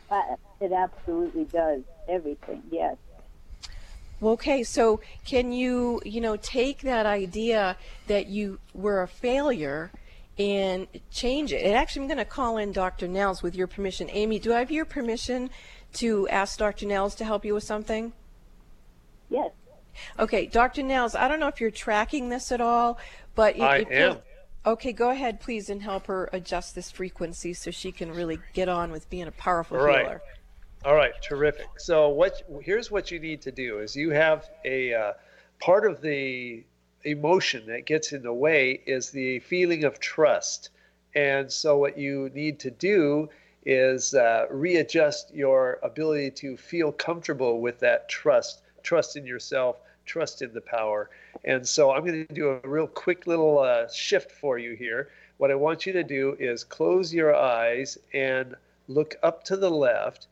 Uh, 0.08 0.36
it 0.60 0.70
absolutely 0.70 1.44
does. 1.44 1.82
Everything, 2.08 2.62
yes. 2.70 2.96
Okay, 4.22 4.62
so 4.62 5.00
can 5.24 5.52
you, 5.52 6.00
you 6.04 6.20
know, 6.20 6.36
take 6.36 6.82
that 6.82 7.06
idea 7.06 7.76
that 8.06 8.28
you 8.28 8.60
were 8.72 9.02
a 9.02 9.08
failure 9.08 9.90
and 10.38 10.86
change 11.10 11.52
it. 11.52 11.62
And 11.62 11.74
actually, 11.74 12.02
I'm 12.02 12.08
going 12.08 12.18
to 12.18 12.24
call 12.24 12.56
in 12.56 12.72
Dr. 12.72 13.08
Nels 13.08 13.42
with 13.42 13.54
your 13.54 13.66
permission. 13.66 14.08
Amy, 14.10 14.38
do 14.38 14.52
I 14.52 14.58
have 14.58 14.70
your 14.70 14.84
permission 14.84 15.50
to 15.94 16.28
ask 16.28 16.58
Dr. 16.58 16.86
Nels 16.86 17.14
to 17.16 17.24
help 17.24 17.44
you 17.44 17.54
with 17.54 17.64
something? 17.64 18.12
Yes. 19.30 19.52
Okay, 20.18 20.46
Dr. 20.46 20.82
Nels, 20.82 21.14
I 21.14 21.28
don't 21.28 21.38
know 21.38 21.46
if 21.46 21.60
you're 21.60 21.70
tracking 21.70 22.28
this 22.28 22.50
at 22.50 22.60
all, 22.60 22.98
but 23.34 23.56
it, 23.56 23.62
I 23.62 23.76
it 23.78 23.92
am. 23.92 24.16
Okay, 24.66 24.92
go 24.92 25.10
ahead, 25.10 25.40
please, 25.40 25.68
and 25.70 25.82
help 25.82 26.06
her 26.06 26.28
adjust 26.32 26.74
this 26.74 26.90
frequency 26.90 27.52
so 27.52 27.70
she 27.70 27.92
can 27.92 28.10
really 28.10 28.38
get 28.54 28.68
on 28.68 28.90
with 28.90 29.08
being 29.10 29.28
a 29.28 29.32
powerful 29.32 29.78
right. 29.78 30.00
healer. 30.00 30.22
All 30.84 30.94
right, 30.94 31.12
terrific. 31.22 31.68
So 31.78 32.08
what 32.08 32.42
here's 32.60 32.90
what 32.90 33.10
you 33.10 33.18
need 33.18 33.40
to 33.42 33.52
do 33.52 33.78
is 33.78 33.94
you 33.94 34.10
have 34.10 34.50
a 34.64 34.92
uh, 34.92 35.12
part 35.60 35.86
of 35.86 36.00
the 36.00 36.64
emotion 37.04 37.66
that 37.66 37.86
gets 37.86 38.12
in 38.12 38.22
the 38.22 38.32
way 38.32 38.80
is 38.86 39.10
the 39.10 39.38
feeling 39.40 39.84
of 39.84 40.00
trust. 40.00 40.70
And 41.14 41.50
so 41.50 41.78
what 41.78 41.98
you 41.98 42.30
need 42.34 42.58
to 42.60 42.70
do 42.70 43.28
is 43.64 44.14
uh, 44.14 44.46
readjust 44.50 45.32
your 45.34 45.78
ability 45.82 46.30
to 46.32 46.56
feel 46.56 46.92
comfortable 46.92 47.60
with 47.60 47.78
that 47.80 48.08
trust, 48.08 48.62
trust 48.82 49.16
in 49.16 49.26
yourself, 49.26 49.80
trust 50.04 50.42
in 50.42 50.52
the 50.52 50.60
power. 50.60 51.10
And 51.44 51.66
so 51.66 51.92
I'm 51.92 52.04
going 52.04 52.26
to 52.26 52.34
do 52.34 52.60
a 52.62 52.68
real 52.68 52.86
quick 52.86 53.26
little 53.26 53.58
uh, 53.58 53.88
shift 53.88 54.32
for 54.32 54.58
you 54.58 54.74
here. 54.74 55.10
What 55.38 55.50
I 55.50 55.54
want 55.54 55.86
you 55.86 55.92
to 55.94 56.04
do 56.04 56.36
is 56.38 56.64
close 56.64 57.12
your 57.12 57.34
eyes 57.34 57.98
and 58.12 58.54
look 58.88 59.16
up 59.22 59.44
to 59.44 59.56
the 59.56 59.70
left 59.70 60.26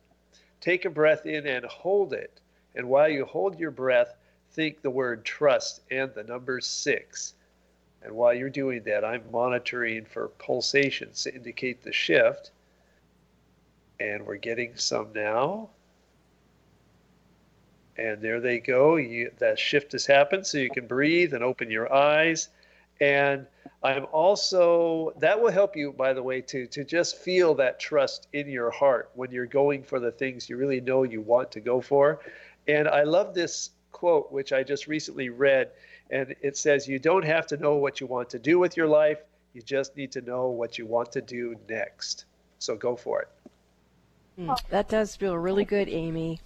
Take 0.63 0.85
a 0.85 0.89
breath 0.89 1.25
in 1.25 1.45
and 1.45 1.65
hold 1.65 2.13
it. 2.13 2.39
And 2.73 2.87
while 2.87 3.09
you 3.09 3.25
hold 3.25 3.59
your 3.59 3.69
breath, 3.69 4.15
think 4.53 4.81
the 4.81 4.89
word 4.89 5.25
trust 5.25 5.81
and 5.91 6.13
the 6.13 6.23
number 6.23 6.61
six. 6.61 7.33
And 8.03 8.13
while 8.13 8.33
you're 8.33 8.49
doing 8.49 8.83
that, 8.83 9.05
I'm 9.05 9.23
monitoring 9.31 10.05
for 10.05 10.27
pulsations 10.27 11.23
to 11.23 11.33
indicate 11.33 11.83
the 11.83 11.93
shift. 11.93 12.51
And 13.99 14.25
we're 14.25 14.37
getting 14.37 14.75
some 14.75 15.07
now. 15.13 15.69
And 17.97 18.21
there 18.21 18.39
they 18.39 18.59
go. 18.59 18.95
You, 18.95 19.31
that 19.39 19.59
shift 19.59 19.91
has 19.91 20.05
happened, 20.05 20.45
so 20.45 20.57
you 20.57 20.69
can 20.69 20.87
breathe 20.87 21.33
and 21.33 21.43
open 21.43 21.69
your 21.69 21.93
eyes. 21.93 22.49
And 22.99 23.45
I'm 23.83 24.05
also, 24.11 25.13
that 25.19 25.39
will 25.39 25.51
help 25.51 25.75
you, 25.75 25.91
by 25.91 26.13
the 26.13 26.23
way, 26.23 26.41
to, 26.41 26.67
to 26.67 26.83
just 26.83 27.17
feel 27.17 27.53
that 27.55 27.79
trust 27.79 28.27
in 28.33 28.49
your 28.49 28.71
heart 28.71 29.11
when 29.13 29.31
you're 29.31 29.45
going 29.45 29.83
for 29.83 29.99
the 29.99 30.11
things 30.11 30.49
you 30.49 30.57
really 30.57 30.81
know 30.81 31.03
you 31.03 31.21
want 31.21 31.51
to 31.51 31.59
go 31.59 31.81
for. 31.81 32.19
And 32.67 32.87
I 32.87 33.03
love 33.03 33.33
this 33.33 33.71
quote, 33.93 34.31
which 34.31 34.51
I 34.51 34.63
just 34.63 34.87
recently 34.87 35.29
read. 35.29 35.71
And 36.09 36.35
it 36.41 36.57
says, 36.57 36.87
You 36.87 36.99
don't 36.99 37.23
have 37.23 37.47
to 37.47 37.57
know 37.57 37.75
what 37.75 38.01
you 38.01 38.07
want 38.07 38.29
to 38.31 38.39
do 38.39 38.59
with 38.59 38.75
your 38.75 38.87
life, 38.87 39.19
you 39.53 39.61
just 39.61 39.95
need 39.95 40.11
to 40.13 40.21
know 40.21 40.47
what 40.47 40.77
you 40.77 40.85
want 40.85 41.13
to 41.13 41.21
do 41.21 41.55
next. 41.69 42.25
So 42.59 42.75
go 42.75 42.95
for 42.95 43.21
it. 43.21 43.27
Mm, 44.37 44.57
that 44.69 44.89
does 44.89 45.15
feel 45.15 45.37
really 45.37 45.63
good, 45.63 45.87
Amy. 45.87 46.39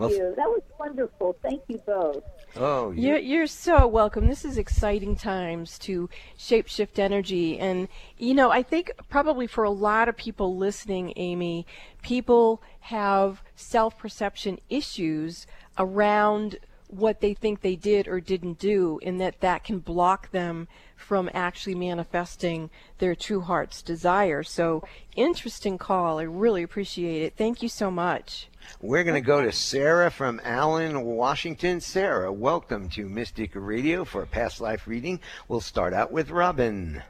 Thank 0.00 0.12
well, 0.12 0.30
you. 0.30 0.34
That 0.34 0.48
was 0.48 0.62
wonderful. 0.78 1.36
Thank 1.42 1.62
you 1.68 1.78
both. 1.84 2.24
Oh, 2.56 2.90
you're, 2.92 3.18
you're 3.18 3.46
so 3.46 3.86
welcome. 3.86 4.28
This 4.28 4.46
is 4.46 4.56
exciting 4.56 5.14
times 5.14 5.78
to 5.80 6.08
shapeshift 6.38 6.98
energy. 6.98 7.58
And, 7.58 7.86
you 8.16 8.32
know, 8.32 8.50
I 8.50 8.62
think 8.62 8.92
probably 9.10 9.46
for 9.46 9.62
a 9.62 9.70
lot 9.70 10.08
of 10.08 10.16
people 10.16 10.56
listening, 10.56 11.12
Amy, 11.16 11.66
people 12.02 12.62
have 12.80 13.42
self 13.54 13.98
perception 13.98 14.58
issues 14.70 15.46
around 15.76 16.58
what 16.92 17.20
they 17.20 17.34
think 17.34 17.60
they 17.60 17.76
did 17.76 18.08
or 18.08 18.20
didn't 18.20 18.58
do, 18.58 18.98
and 19.02 19.20
that 19.20 19.40
that 19.40 19.64
can 19.64 19.78
block 19.78 20.30
them 20.30 20.68
from 20.96 21.30
actually 21.32 21.74
manifesting 21.74 22.70
their 22.98 23.14
true 23.14 23.40
heart's 23.40 23.82
desire. 23.82 24.42
So, 24.42 24.84
interesting 25.16 25.78
call. 25.78 26.18
I 26.18 26.24
really 26.24 26.62
appreciate 26.62 27.22
it. 27.22 27.34
Thank 27.36 27.62
you 27.62 27.68
so 27.68 27.90
much. 27.90 28.48
We're 28.80 29.04
going 29.04 29.20
to 29.20 29.26
go 29.26 29.42
to 29.42 29.52
Sarah 29.52 30.10
from 30.10 30.40
Allen, 30.44 31.02
Washington. 31.02 31.80
Sarah, 31.80 32.32
welcome 32.32 32.88
to 32.90 33.08
Mystic 33.08 33.52
Radio 33.54 34.04
for 34.04 34.22
a 34.22 34.26
past 34.26 34.60
life 34.60 34.86
reading. 34.86 35.20
We'll 35.48 35.60
start 35.60 35.94
out 35.94 36.12
with 36.12 36.30
Robin. 36.30 37.02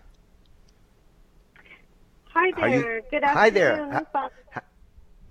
Hi 2.32 2.52
there. 2.56 2.96
You, 2.96 3.02
Good 3.10 3.24
afternoon. 3.24 3.36
Hi 3.36 3.50
there. 3.50 3.90
How, 3.90 4.30
how, 4.50 4.60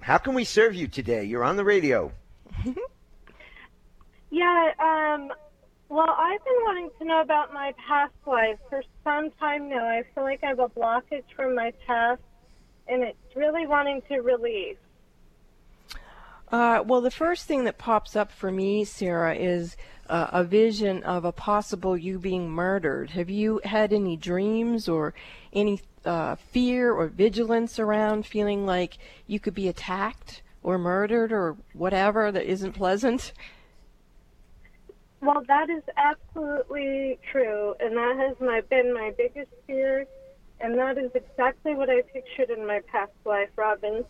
how, 0.01 0.17
can 0.17 0.33
we 0.33 0.43
serve 0.43 0.75
you 0.75 0.87
today? 0.87 1.23
You're 1.23 1.45
on 1.45 1.55
the 1.55 1.63
radio. 1.63 2.11
yeah, 4.31 4.71
um, 4.79 5.31
well, 5.89 6.09
I've 6.09 6.43
been 6.43 6.63
wanting 6.63 6.89
to 6.99 7.05
know 7.05 7.21
about 7.21 7.53
my 7.53 7.73
past 7.87 8.13
life 8.25 8.59
for 8.69 8.83
some 9.03 9.31
time 9.39 9.69
now. 9.69 9.85
I 9.85 10.03
feel 10.13 10.23
like 10.23 10.43
I 10.43 10.47
have 10.47 10.59
a 10.59 10.69
blockage 10.69 11.23
from 11.35 11.55
my 11.55 11.73
past, 11.87 12.21
and 12.87 13.03
it's 13.03 13.35
really 13.35 13.65
wanting 13.65 14.01
to 14.07 14.19
release. 14.19 14.77
Uh, 16.51 16.83
well, 16.85 17.01
the 17.01 17.11
first 17.11 17.45
thing 17.45 17.63
that 17.63 17.77
pops 17.77 18.15
up 18.15 18.31
for 18.31 18.51
me, 18.51 18.83
Sarah, 18.83 19.35
is 19.35 19.77
uh, 20.09 20.27
a 20.31 20.43
vision 20.43 21.03
of 21.03 21.25
a 21.25 21.31
possible 21.31 21.95
you 21.95 22.17
being 22.17 22.49
murdered. 22.49 23.11
Have 23.11 23.29
you 23.29 23.61
had 23.63 23.93
any 23.93 24.17
dreams 24.17 24.89
or 24.89 25.13
any 25.53 25.81
uh, 26.05 26.35
fear 26.35 26.91
or 26.91 27.07
vigilance 27.07 27.79
around 27.79 28.25
feeling 28.25 28.65
like 28.65 28.97
you 29.27 29.39
could 29.39 29.53
be 29.53 29.67
attacked 29.67 30.41
or 30.63 30.77
murdered 30.77 31.31
or 31.31 31.55
whatever 31.73 32.31
that 32.31 32.49
isn't 32.49 32.73
pleasant? 32.73 33.31
Well, 35.21 35.43
that 35.47 35.69
is 35.69 35.83
absolutely 35.97 37.19
true, 37.31 37.75
and 37.79 37.95
that 37.95 38.15
has 38.17 38.37
my, 38.39 38.61
been 38.69 38.93
my 38.93 39.11
biggest 39.17 39.51
fear, 39.67 40.05
and 40.61 40.77
that 40.77 40.97
is 40.97 41.11
exactly 41.13 41.75
what 41.75 41.89
I 41.89 42.01
pictured 42.13 42.49
in 42.49 42.65
my 42.65 42.79
past 42.91 43.11
life, 43.25 43.49
Robin. 43.57 44.05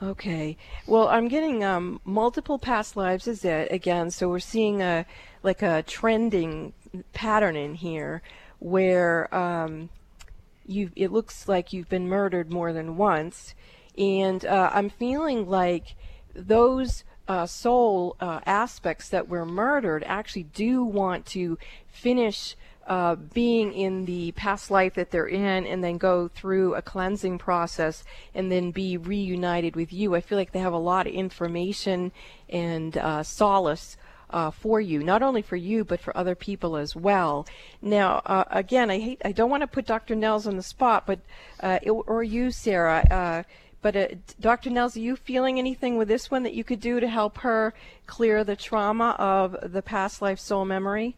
Okay. 0.00 0.56
Well, 0.86 1.08
I'm 1.08 1.26
getting 1.26 1.64
um, 1.64 2.00
multiple 2.04 2.58
past 2.58 2.96
lives 2.96 3.26
is 3.26 3.44
it 3.44 3.72
again. 3.72 4.10
So 4.10 4.28
we're 4.28 4.38
seeing 4.38 4.80
a 4.80 5.04
like 5.42 5.60
a 5.62 5.82
trending 5.82 6.72
pattern 7.12 7.56
in 7.56 7.74
here 7.74 8.22
where 8.60 9.32
um, 9.34 9.88
you 10.66 10.90
it 10.94 11.10
looks 11.10 11.48
like 11.48 11.72
you've 11.72 11.88
been 11.88 12.08
murdered 12.08 12.52
more 12.52 12.72
than 12.72 12.96
once, 12.96 13.54
and 13.96 14.44
uh, 14.44 14.70
I'm 14.72 14.88
feeling 14.88 15.48
like 15.48 15.96
those 16.32 17.02
uh, 17.28 17.46
soul 17.46 18.16
uh, 18.20 18.40
aspects 18.46 19.10
that 19.10 19.28
were 19.28 19.44
murdered 19.44 20.02
actually 20.04 20.44
do 20.44 20.82
want 20.82 21.26
to 21.26 21.58
finish 21.86 22.56
uh, 22.86 23.14
being 23.14 23.72
in 23.74 24.06
the 24.06 24.32
past 24.32 24.70
life 24.70 24.94
that 24.94 25.10
they're 25.10 25.26
in 25.26 25.66
and 25.66 25.84
then 25.84 25.98
go 25.98 26.26
through 26.28 26.74
a 26.74 26.80
cleansing 26.80 27.36
process 27.36 28.02
and 28.34 28.50
then 28.50 28.70
be 28.70 28.96
reunited 28.96 29.76
with 29.76 29.92
you. 29.92 30.14
I 30.14 30.22
feel 30.22 30.38
like 30.38 30.52
they 30.52 30.58
have 30.60 30.72
a 30.72 30.78
lot 30.78 31.06
of 31.06 31.12
information 31.12 32.12
and 32.48 32.96
uh, 32.96 33.22
solace. 33.22 33.96
Uh, 34.30 34.50
for 34.50 34.78
you, 34.78 35.02
not 35.02 35.22
only 35.22 35.40
for 35.40 35.56
you 35.56 35.82
but 35.86 36.02
for 36.02 36.14
other 36.14 36.34
people 36.34 36.76
as 36.76 36.94
well. 36.94 37.46
Now, 37.80 38.20
uh, 38.26 38.44
again, 38.50 38.90
I 38.90 38.98
hate, 38.98 39.22
I 39.24 39.32
don't 39.32 39.48
want 39.48 39.62
to 39.62 39.66
put 39.66 39.86
Dr. 39.86 40.14
Nels 40.14 40.46
on 40.46 40.56
the 40.56 40.62
spot, 40.62 41.06
but 41.06 41.20
uh, 41.60 41.78
it, 41.80 41.90
or 41.90 42.22
you, 42.22 42.50
Sarah. 42.50 43.46
But 43.80 43.96
uh, 43.96 44.06
Dr. 44.40 44.70
Nels, 44.70 44.96
are 44.96 45.00
you 45.00 45.14
feeling 45.14 45.58
anything 45.58 45.96
with 45.96 46.08
this 46.08 46.30
one 46.30 46.42
that 46.42 46.54
you 46.54 46.64
could 46.64 46.80
do 46.80 46.98
to 47.00 47.08
help 47.08 47.38
her 47.38 47.74
clear 48.06 48.42
the 48.42 48.56
trauma 48.56 49.14
of 49.18 49.72
the 49.72 49.82
past 49.82 50.20
life 50.20 50.40
soul 50.40 50.64
memory? 50.64 51.16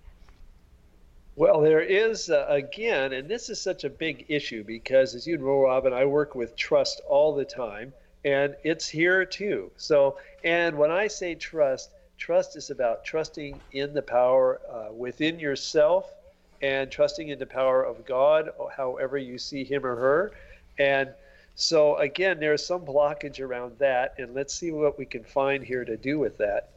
Well, 1.36 1.60
there 1.62 1.80
is, 1.80 2.28
uh, 2.28 2.44
again, 2.48 3.14
and 3.14 3.26
this 3.26 3.48
is 3.48 3.58
such 3.60 3.84
a 3.84 3.88
big 3.88 4.26
issue 4.28 4.62
because, 4.62 5.14
as 5.14 5.26
you 5.26 5.38
know, 5.38 5.62
Robin, 5.62 5.92
I 5.92 6.04
work 6.04 6.34
with 6.34 6.54
trust 6.54 7.00
all 7.08 7.34
the 7.34 7.46
time, 7.46 7.94
and 8.26 8.56
it's 8.62 8.86
here 8.86 9.24
too. 9.24 9.70
So, 9.78 10.18
and 10.44 10.76
when 10.76 10.90
I 10.90 11.06
say 11.06 11.34
trust, 11.34 11.90
trust 12.18 12.56
is 12.56 12.68
about 12.68 13.06
trusting 13.06 13.58
in 13.72 13.94
the 13.94 14.02
power 14.02 14.60
uh, 14.68 14.92
within 14.92 15.38
yourself 15.38 16.12
and 16.60 16.90
trusting 16.90 17.30
in 17.30 17.38
the 17.38 17.46
power 17.46 17.82
of 17.82 18.04
God, 18.04 18.50
however 18.76 19.16
you 19.16 19.38
see 19.38 19.64
Him 19.64 19.86
or 19.86 19.96
her. 19.96 20.32
And 20.78 21.08
so, 21.60 21.96
again, 21.96 22.40
there's 22.40 22.64
some 22.64 22.86
blockage 22.86 23.38
around 23.38 23.78
that, 23.78 24.14
and 24.18 24.34
let's 24.34 24.54
see 24.54 24.70
what 24.70 24.98
we 24.98 25.04
can 25.04 25.24
find 25.24 25.62
here 25.62 25.84
to 25.84 25.96
do 25.96 26.18
with 26.18 26.38
that. 26.38 26.70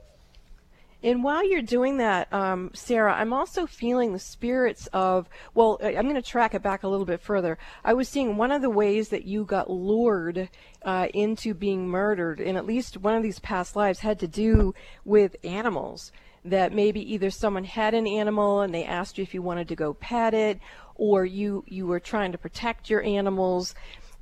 And 1.02 1.24
while 1.24 1.46
you're 1.46 1.62
doing 1.62 1.98
that, 1.98 2.32
um, 2.34 2.72
Sarah, 2.74 3.14
I'm 3.14 3.32
also 3.32 3.66
feeling 3.66 4.12
the 4.12 4.20
spirits 4.20 4.88
of, 4.94 5.30
well, 5.54 5.78
I'm 5.82 6.04
going 6.04 6.16
to 6.16 6.22
track 6.22 6.54
it 6.54 6.62
back 6.62 6.84
a 6.84 6.88
little 6.88 7.06
bit 7.06 7.22
further. 7.22 7.58
I 7.84 7.94
was 7.94 8.08
seeing 8.08 8.36
one 8.36 8.52
of 8.52 8.62
the 8.62 8.70
ways 8.70 9.08
that 9.10 9.26
you 9.26 9.46
got 9.46 9.70
lured 9.70 10.50
uh, 10.82 11.08
into 11.14 11.54
being 11.54 11.88
murdered 11.88 12.40
in 12.40 12.58
at 12.58 12.66
least 12.66 12.98
one 12.98 13.16
of 13.16 13.24
these 13.24 13.40
past 13.40 13.76
lives 13.76 14.00
had 14.00 14.20
to 14.20 14.28
do 14.28 14.74
with 15.06 15.36
animals. 15.44 16.12
That 16.46 16.74
maybe 16.74 17.14
either 17.14 17.30
someone 17.30 17.64
had 17.64 17.94
an 17.94 18.06
animal 18.06 18.60
and 18.60 18.74
they 18.74 18.84
asked 18.84 19.18
you 19.18 19.22
if 19.22 19.34
you 19.34 19.42
wanted 19.42 19.70
to 19.70 19.78
go 19.78 19.94
pet 19.94 20.34
it, 20.34 20.60
or 20.96 21.26
you, 21.26 21.64
you 21.68 21.88
were 21.88 22.00
trying 22.00 22.34
to 22.34 22.38
protect 22.38 22.90
your 22.90 23.02
animals 23.02 23.76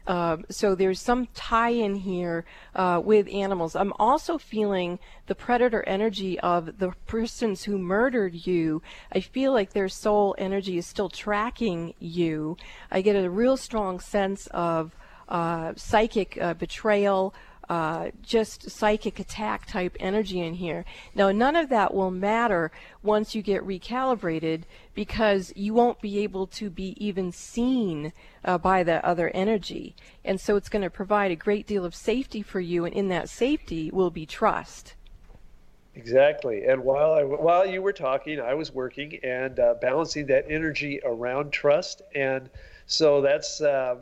uh, 0.07 0.37
so 0.49 0.75
there's 0.75 0.99
some 0.99 1.27
tie-in 1.33 1.95
here 1.95 2.45
uh, 2.75 3.01
with 3.03 3.27
animals. 3.31 3.75
I'm 3.75 3.93
also 3.99 4.37
feeling 4.37 4.99
the 5.27 5.35
predator 5.35 5.83
energy 5.87 6.39
of 6.39 6.79
the 6.79 6.91
persons 7.05 7.63
who 7.63 7.77
murdered 7.77 8.45
you. 8.47 8.81
I 9.11 9.19
feel 9.19 9.53
like 9.53 9.73
their 9.73 9.89
soul 9.89 10.35
energy 10.37 10.77
is 10.77 10.85
still 10.85 11.09
tracking 11.09 11.93
you. 11.99 12.57
I 12.89 13.01
get 13.01 13.15
a 13.15 13.29
real 13.29 13.57
strong 13.57 13.99
sense 13.99 14.47
of 14.47 14.95
uh, 15.29 15.73
psychic 15.75 16.37
uh, 16.41 16.53
betrayal. 16.55 17.33
Uh, 17.71 18.11
just 18.21 18.69
psychic 18.69 19.17
attack 19.17 19.65
type 19.65 19.95
energy 19.97 20.41
in 20.41 20.55
here. 20.55 20.83
Now, 21.15 21.31
none 21.31 21.55
of 21.55 21.69
that 21.69 21.93
will 21.93 22.11
matter 22.11 22.69
once 23.01 23.33
you 23.33 23.41
get 23.41 23.65
recalibrated 23.65 24.63
because 24.93 25.53
you 25.55 25.73
won't 25.73 26.01
be 26.01 26.19
able 26.19 26.47
to 26.47 26.69
be 26.69 26.97
even 26.97 27.31
seen 27.31 28.11
uh, 28.43 28.57
by 28.57 28.83
the 28.83 29.03
other 29.05 29.29
energy. 29.29 29.95
And 30.25 30.37
so 30.37 30.57
it's 30.57 30.67
going 30.67 30.81
to 30.81 30.89
provide 30.89 31.31
a 31.31 31.35
great 31.37 31.65
deal 31.65 31.85
of 31.85 31.95
safety 31.95 32.41
for 32.41 32.59
you, 32.59 32.83
and 32.83 32.93
in 32.93 33.07
that 33.07 33.29
safety 33.29 33.89
will 33.89 34.11
be 34.11 34.25
trust. 34.25 34.95
Exactly. 35.95 36.65
And 36.65 36.83
while 36.83 37.13
I, 37.13 37.23
while 37.23 37.65
you 37.65 37.81
were 37.81 37.93
talking, 37.93 38.41
I 38.41 38.53
was 38.53 38.73
working 38.73 39.17
and 39.23 39.57
uh, 39.57 39.75
balancing 39.81 40.25
that 40.25 40.43
energy 40.49 40.99
around 41.05 41.51
trust, 41.51 42.01
and 42.13 42.49
so 42.85 43.21
that's 43.21 43.61
uh, 43.61 43.95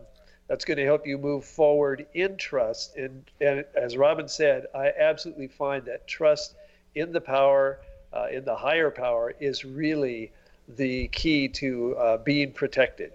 that's 0.49 0.65
going 0.65 0.77
to 0.77 0.83
help 0.83 1.05
you 1.07 1.17
move 1.17 1.45
forward 1.45 2.07
in 2.13 2.35
trust. 2.35 2.97
And 2.97 3.23
and 3.39 3.63
as 3.75 3.95
Robin 3.95 4.27
said, 4.27 4.65
I 4.75 4.91
absolutely 4.99 5.47
find 5.47 5.85
that 5.85 6.07
trust 6.07 6.55
in 6.95 7.13
the 7.13 7.21
power, 7.21 7.79
uh, 8.11 8.27
in 8.31 8.43
the 8.43 8.55
higher 8.55 8.89
power, 8.89 9.33
is 9.39 9.63
really 9.63 10.31
the 10.67 11.07
key 11.09 11.47
to 11.47 11.95
uh, 11.95 12.17
being 12.17 12.51
protected. 12.51 13.13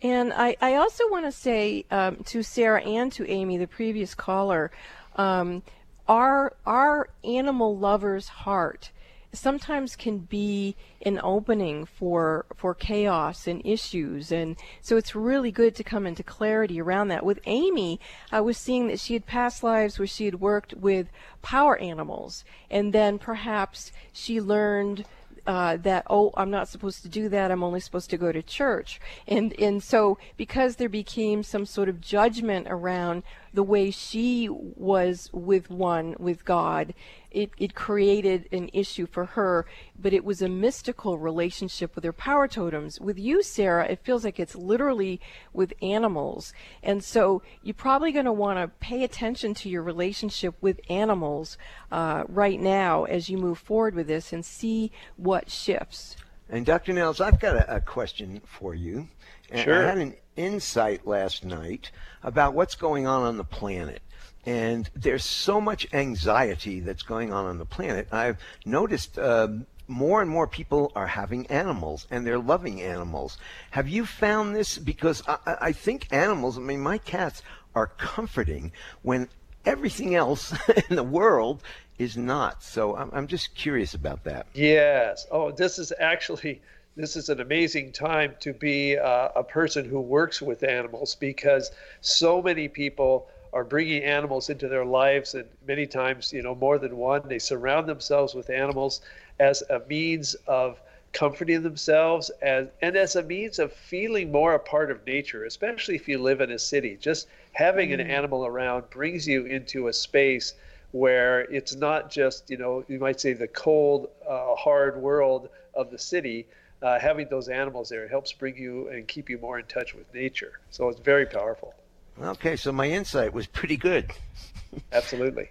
And 0.00 0.32
I, 0.32 0.56
I 0.60 0.76
also 0.76 1.08
want 1.10 1.26
to 1.26 1.32
say 1.32 1.84
um, 1.90 2.16
to 2.26 2.42
Sarah 2.42 2.82
and 2.82 3.12
to 3.12 3.28
Amy, 3.28 3.58
the 3.58 3.66
previous 3.66 4.14
caller, 4.14 4.70
um, 5.16 5.62
our 6.08 6.54
our 6.64 7.10
animal 7.24 7.76
lover's 7.76 8.28
heart 8.28 8.90
sometimes 9.32 9.96
can 9.96 10.18
be 10.18 10.74
an 11.02 11.20
opening 11.22 11.84
for 11.84 12.46
for 12.56 12.74
chaos 12.74 13.46
and 13.46 13.64
issues. 13.64 14.32
And 14.32 14.56
so 14.80 14.96
it's 14.96 15.14
really 15.14 15.52
good 15.52 15.74
to 15.76 15.84
come 15.84 16.06
into 16.06 16.22
clarity 16.22 16.80
around 16.80 17.08
that. 17.08 17.24
With 17.24 17.40
amy 17.46 18.00
i 18.32 18.40
was 18.40 18.56
seeing 18.56 18.88
that 18.88 19.00
she 19.00 19.14
had 19.14 19.26
past 19.26 19.62
lives 19.62 19.98
where 19.98 20.06
she 20.06 20.24
had 20.24 20.40
worked 20.40 20.74
with 20.74 21.08
power 21.42 21.76
animals. 21.78 22.44
And 22.70 22.92
then 22.92 23.18
perhaps 23.18 23.92
she 24.12 24.40
learned 24.40 25.04
uh, 25.46 25.78
that 25.78 26.06
oh 26.10 26.30
I'm 26.36 26.50
not 26.50 26.68
supposed 26.68 27.02
to 27.02 27.08
do 27.08 27.28
that. 27.30 27.50
I'm 27.50 27.64
only 27.64 27.80
supposed 27.80 28.10
to 28.10 28.18
go 28.18 28.32
to 28.32 28.42
church. 28.42 29.00
And 29.26 29.58
and 29.58 29.82
so 29.82 30.18
because 30.36 30.76
there 30.76 30.88
became 30.90 31.42
some 31.42 31.66
sort 31.66 31.88
of 31.88 32.00
judgment 32.00 32.66
around 32.68 33.22
the 33.52 33.62
way 33.62 33.90
she 33.90 34.48
was 34.50 35.30
with 35.32 35.70
one 35.70 36.14
with 36.18 36.44
God 36.44 36.94
it, 37.30 37.50
it 37.58 37.74
created 37.74 38.48
an 38.52 38.70
issue 38.72 39.06
for 39.06 39.26
her, 39.26 39.66
but 39.98 40.12
it 40.12 40.24
was 40.24 40.40
a 40.40 40.48
mystical 40.48 41.18
relationship 41.18 41.94
with 41.94 42.04
her 42.04 42.12
power 42.12 42.48
totems. 42.48 43.00
With 43.00 43.18
you, 43.18 43.42
Sarah, 43.42 43.86
it 43.86 44.00
feels 44.02 44.24
like 44.24 44.40
it's 44.40 44.54
literally 44.54 45.20
with 45.52 45.74
animals. 45.82 46.52
And 46.82 47.04
so 47.04 47.42
you're 47.62 47.74
probably 47.74 48.12
going 48.12 48.24
to 48.24 48.32
want 48.32 48.58
to 48.58 48.68
pay 48.80 49.04
attention 49.04 49.54
to 49.54 49.68
your 49.68 49.82
relationship 49.82 50.54
with 50.60 50.80
animals 50.88 51.58
uh, 51.92 52.24
right 52.28 52.60
now 52.60 53.04
as 53.04 53.28
you 53.28 53.36
move 53.36 53.58
forward 53.58 53.94
with 53.94 54.06
this 54.06 54.32
and 54.32 54.44
see 54.44 54.90
what 55.16 55.50
shifts. 55.50 56.16
And 56.48 56.64
Dr. 56.64 56.94
Nels, 56.94 57.20
I've 57.20 57.38
got 57.38 57.56
a, 57.56 57.76
a 57.76 57.80
question 57.80 58.40
for 58.46 58.74
you. 58.74 59.08
And 59.50 59.64
sure. 59.64 59.84
I 59.84 59.88
had 59.88 59.98
an 59.98 60.14
insight 60.36 61.06
last 61.06 61.44
night 61.44 61.90
about 62.22 62.54
what's 62.54 62.74
going 62.74 63.06
on 63.06 63.22
on 63.22 63.36
the 63.36 63.44
planet. 63.44 64.02
And 64.46 64.88
there's 64.94 65.24
so 65.24 65.60
much 65.60 65.92
anxiety 65.92 66.80
that's 66.80 67.02
going 67.02 67.32
on 67.32 67.46
on 67.46 67.58
the 67.58 67.66
planet. 67.66 68.08
I've 68.12 68.38
noticed 68.64 69.18
uh, 69.18 69.48
more 69.88 70.22
and 70.22 70.30
more 70.30 70.46
people 70.46 70.92
are 70.94 71.06
having 71.06 71.46
animals 71.48 72.06
and 72.10 72.26
they're 72.26 72.38
loving 72.38 72.80
animals. 72.80 73.38
Have 73.70 73.88
you 73.88 74.06
found 74.06 74.54
this? 74.54 74.78
Because 74.78 75.22
I, 75.26 75.38
I 75.60 75.72
think 75.72 76.08
animals, 76.12 76.56
I 76.56 76.60
mean, 76.60 76.80
my 76.80 76.98
cats 76.98 77.42
are 77.74 77.86
comforting 77.86 78.72
when 79.02 79.28
everything 79.66 80.14
else 80.14 80.54
in 80.88 80.96
the 80.96 81.02
world 81.02 81.62
is 81.98 82.16
not. 82.16 82.62
So 82.62 82.96
I'm, 82.96 83.10
I'm 83.12 83.26
just 83.26 83.54
curious 83.54 83.94
about 83.94 84.24
that. 84.24 84.46
Yes. 84.54 85.26
Oh, 85.30 85.50
this 85.50 85.78
is 85.78 85.92
actually 85.98 86.62
this 86.98 87.14
is 87.14 87.28
an 87.28 87.40
amazing 87.40 87.92
time 87.92 88.34
to 88.40 88.52
be 88.52 88.98
uh, 88.98 89.28
a 89.36 89.44
person 89.44 89.84
who 89.84 90.00
works 90.00 90.42
with 90.42 90.64
animals 90.64 91.14
because 91.14 91.70
so 92.00 92.42
many 92.42 92.66
people 92.66 93.28
are 93.52 93.62
bringing 93.62 94.02
animals 94.02 94.50
into 94.50 94.68
their 94.68 94.84
lives, 94.84 95.34
and 95.34 95.48
many 95.66 95.86
times, 95.86 96.32
you 96.32 96.42
know, 96.42 96.56
more 96.56 96.76
than 96.76 96.96
one. 96.96 97.22
They 97.28 97.38
surround 97.38 97.88
themselves 97.88 98.34
with 98.34 98.50
animals 98.50 99.00
as 99.38 99.62
a 99.70 99.80
means 99.88 100.34
of 100.48 100.80
comforting 101.12 101.62
themselves 101.62 102.30
as, 102.42 102.66
and 102.82 102.96
as 102.96 103.14
a 103.14 103.22
means 103.22 103.60
of 103.60 103.72
feeling 103.72 104.32
more 104.32 104.54
a 104.54 104.58
part 104.58 104.90
of 104.90 105.06
nature, 105.06 105.44
especially 105.44 105.94
if 105.94 106.08
you 106.08 106.18
live 106.18 106.40
in 106.40 106.50
a 106.50 106.58
city. 106.58 106.98
Just 107.00 107.28
having 107.52 107.90
mm. 107.90 107.94
an 107.94 108.00
animal 108.00 108.44
around 108.44 108.90
brings 108.90 109.26
you 109.26 109.46
into 109.46 109.86
a 109.86 109.92
space 109.92 110.54
where 110.90 111.42
it's 111.42 111.76
not 111.76 112.10
just, 112.10 112.50
you 112.50 112.56
know, 112.56 112.84
you 112.88 112.98
might 112.98 113.20
say 113.20 113.34
the 113.34 113.48
cold, 113.48 114.10
uh, 114.28 114.54
hard 114.56 115.00
world 115.00 115.48
of 115.74 115.90
the 115.90 115.98
city. 115.98 116.46
Uh, 116.80 116.98
having 116.98 117.28
those 117.28 117.48
animals 117.48 117.88
there 117.88 118.06
helps 118.06 118.32
bring 118.32 118.56
you 118.56 118.88
and 118.88 119.08
keep 119.08 119.28
you 119.28 119.38
more 119.38 119.58
in 119.58 119.64
touch 119.66 119.94
with 119.94 120.12
nature. 120.14 120.60
So 120.70 120.88
it's 120.88 121.00
very 121.00 121.26
powerful. 121.26 121.74
Okay, 122.20 122.56
so 122.56 122.72
my 122.72 122.88
insight 122.88 123.32
was 123.32 123.46
pretty 123.46 123.76
good. 123.76 124.12
Absolutely. 124.92 125.50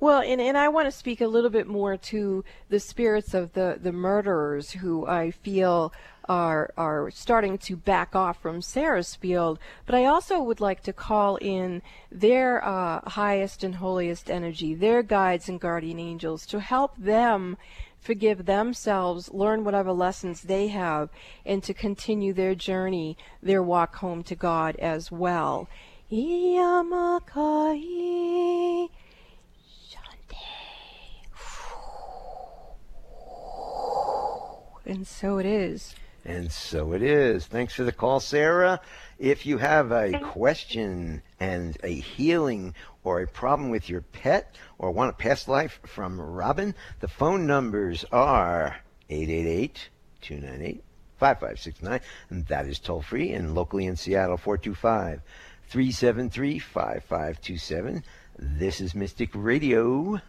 Well, 0.00 0.20
and, 0.20 0.40
and 0.40 0.58
I 0.58 0.68
want 0.68 0.86
to 0.86 0.92
speak 0.92 1.20
a 1.20 1.26
little 1.26 1.50
bit 1.50 1.66
more 1.66 1.96
to 1.96 2.44
the 2.68 2.80
spirits 2.80 3.32
of 3.32 3.52
the, 3.52 3.78
the 3.80 3.92
murderers 3.92 4.72
who 4.72 5.06
I 5.06 5.30
feel 5.30 5.92
are 6.28 6.72
are 6.76 7.10
starting 7.10 7.58
to 7.58 7.76
back 7.76 8.16
off 8.16 8.40
from 8.40 8.62
Sarah's 8.62 9.14
field, 9.14 9.58
but 9.86 9.94
I 9.94 10.06
also 10.06 10.42
would 10.42 10.60
like 10.60 10.82
to 10.84 10.92
call 10.92 11.36
in 11.36 11.82
their 12.10 12.64
uh, 12.64 13.08
highest 13.10 13.62
and 13.62 13.74
holiest 13.76 14.30
energy, 14.30 14.74
their 14.74 15.02
guides 15.02 15.48
and 15.48 15.60
guardian 15.60 15.98
angels, 15.98 16.46
to 16.46 16.60
help 16.60 16.96
them 16.96 17.56
forgive 18.04 18.44
themselves, 18.44 19.32
learn 19.32 19.64
whatever 19.64 19.90
lessons 19.90 20.42
they 20.42 20.68
have, 20.68 21.08
and 21.46 21.62
to 21.62 21.72
continue 21.72 22.34
their 22.34 22.54
journey, 22.54 23.16
their 23.42 23.62
walk 23.62 23.96
home 23.96 24.22
to 24.22 24.34
God 24.34 24.76
as 24.76 25.10
well. 25.10 25.66
And 34.86 35.06
so 35.06 35.38
it 35.38 35.46
is. 35.46 35.94
And 36.26 36.52
so 36.52 36.92
it 36.92 37.02
is. 37.02 37.46
Thanks 37.46 37.72
for 37.74 37.84
the 37.84 37.92
call, 37.92 38.20
Sarah. 38.20 38.82
If 39.18 39.46
you 39.46 39.56
have 39.58 39.92
a 39.92 40.18
question 40.18 41.22
and 41.44 41.76
a 41.84 41.94
healing 41.94 42.74
or 43.02 43.20
a 43.20 43.26
problem 43.26 43.68
with 43.68 43.90
your 43.90 44.00
pet 44.00 44.56
or 44.78 44.90
want 44.90 45.10
a 45.10 45.12
past 45.12 45.46
life 45.46 45.78
from 45.84 46.18
Robin, 46.18 46.74
the 47.00 47.08
phone 47.08 47.46
numbers 47.46 48.02
are 48.10 48.76
888 49.10 49.90
298 50.22 50.82
5569, 51.18 52.00
and 52.30 52.46
that 52.46 52.66
is 52.66 52.78
toll 52.78 53.02
free, 53.02 53.30
and 53.32 53.54
locally 53.54 53.84
in 53.84 53.94
Seattle 53.94 54.38
425 54.38 55.20
373 55.68 56.58
5527. 56.58 58.02
This 58.38 58.80
is 58.80 58.94
Mystic 58.94 59.30
Radio. 59.34 60.20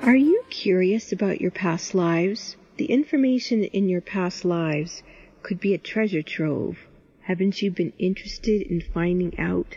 Are 0.00 0.16
you 0.16 0.42
curious 0.48 1.12
about 1.12 1.42
your 1.42 1.50
past 1.50 1.94
lives? 1.94 2.56
The 2.78 2.86
information 2.86 3.64
in 3.64 3.90
your 3.90 4.00
past 4.00 4.42
lives 4.42 5.02
could 5.42 5.60
be 5.60 5.74
a 5.74 5.78
treasure 5.78 6.22
trove. 6.22 6.78
Haven't 7.20 7.60
you 7.60 7.70
been 7.70 7.92
interested 7.98 8.62
in 8.62 8.80
finding 8.80 9.38
out 9.38 9.76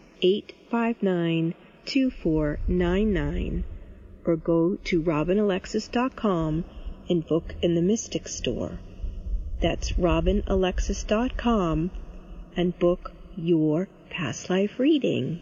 859 0.21 1.53
2499 1.85 3.63
or 4.25 4.35
go 4.35 4.75
to 4.83 5.01
robinalexis.com 5.01 6.63
and 7.09 7.25
book 7.25 7.55
in 7.61 7.75
the 7.75 7.81
Mystic 7.81 8.27
Store. 8.27 8.79
That's 9.59 9.93
robinalexis.com 9.93 11.91
and 12.55 12.79
book 12.79 13.13
your 13.35 13.87
past 14.09 14.49
life 14.49 14.79
reading. 14.79 15.41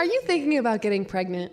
Are 0.00 0.06
you 0.06 0.22
thinking 0.22 0.56
about 0.56 0.80
getting 0.80 1.04
pregnant? 1.04 1.52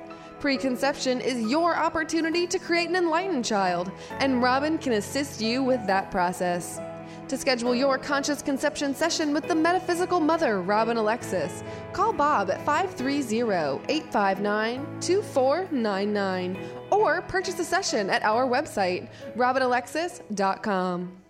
Preconception 0.41 1.21
is 1.21 1.51
your 1.51 1.77
opportunity 1.77 2.47
to 2.47 2.57
create 2.57 2.89
an 2.89 2.95
enlightened 2.95 3.45
child, 3.45 3.91
and 4.19 4.41
Robin 4.41 4.79
can 4.79 4.93
assist 4.93 5.39
you 5.39 5.61
with 5.63 5.85
that 5.85 6.09
process. 6.09 6.81
To 7.27 7.37
schedule 7.37 7.75
your 7.75 7.99
conscious 7.99 8.41
conception 8.41 8.95
session 8.95 9.35
with 9.35 9.47
the 9.47 9.53
metaphysical 9.53 10.19
mother, 10.19 10.63
Robin 10.63 10.97
Alexis, 10.97 11.63
call 11.93 12.11
Bob 12.11 12.49
at 12.49 12.65
530 12.65 13.43
859 13.87 14.99
2499 14.99 16.57
or 16.89 17.21
purchase 17.21 17.59
a 17.59 17.63
session 17.63 18.09
at 18.09 18.23
our 18.23 18.47
website, 18.47 19.09
robinalexis.com. 19.37 21.20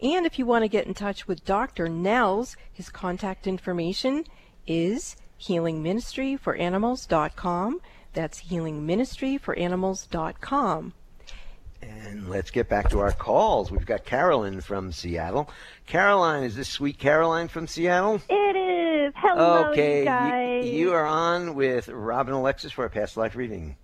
And 0.00 0.26
if 0.26 0.38
you 0.38 0.46
want 0.46 0.64
to 0.64 0.68
get 0.68 0.86
in 0.86 0.94
touch 0.94 1.26
with 1.26 1.44
Dr. 1.44 1.88
Nels, 1.88 2.56
his 2.72 2.88
contact 2.90 3.46
information 3.46 4.24
is 4.66 5.16
healingministryforanimals.com. 5.40 7.80
That's 8.16 8.42
healingministryforanimals.com. 8.44 10.92
And 11.82 12.30
let's 12.30 12.50
get 12.50 12.70
back 12.70 12.88
to 12.88 13.00
our 13.00 13.12
calls. 13.12 13.70
We've 13.70 13.84
got 13.84 14.06
Carolyn 14.06 14.62
from 14.62 14.90
Seattle. 14.90 15.50
Caroline, 15.84 16.44
is 16.44 16.56
this 16.56 16.70
sweet 16.70 16.98
Caroline 16.98 17.48
from 17.48 17.66
Seattle? 17.66 18.22
It 18.30 18.56
is. 18.56 19.12
Hello, 19.18 19.66
okay, 19.66 19.98
you 19.98 20.04
guys. 20.06 20.64
You, 20.64 20.72
you 20.72 20.94
are 20.94 21.04
on 21.04 21.54
with 21.54 21.88
Robin 21.88 22.32
Alexis 22.32 22.72
for 22.72 22.86
a 22.86 22.90
past 22.90 23.18
life 23.18 23.36
reading. 23.36 23.76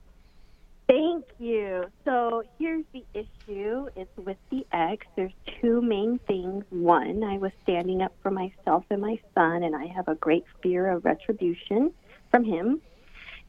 Thank 0.88 1.27
you. 1.38 1.85
So 2.07 2.42
here's 2.59 2.87
the 2.95 3.05
issue. 3.12 3.88
It's 3.95 4.16
with 4.16 4.38
the 4.51 4.66
ex. 4.73 5.07
There's 5.14 5.35
two 5.61 5.83
main 5.83 6.18
things. 6.27 6.64
One, 6.71 7.23
I 7.23 7.37
was 7.37 7.53
standing 7.64 8.01
up 8.01 8.14
for 8.23 8.31
myself 8.31 8.87
and 8.88 9.03
my 9.03 9.21
son, 9.35 9.62
and 9.62 9.77
I 9.77 9.88
have 9.88 10.09
a 10.09 10.14
great 10.14 10.47
fear 10.62 10.90
of 10.90 11.05
retribution 11.05 11.92
from 12.31 12.45
him. 12.45 12.81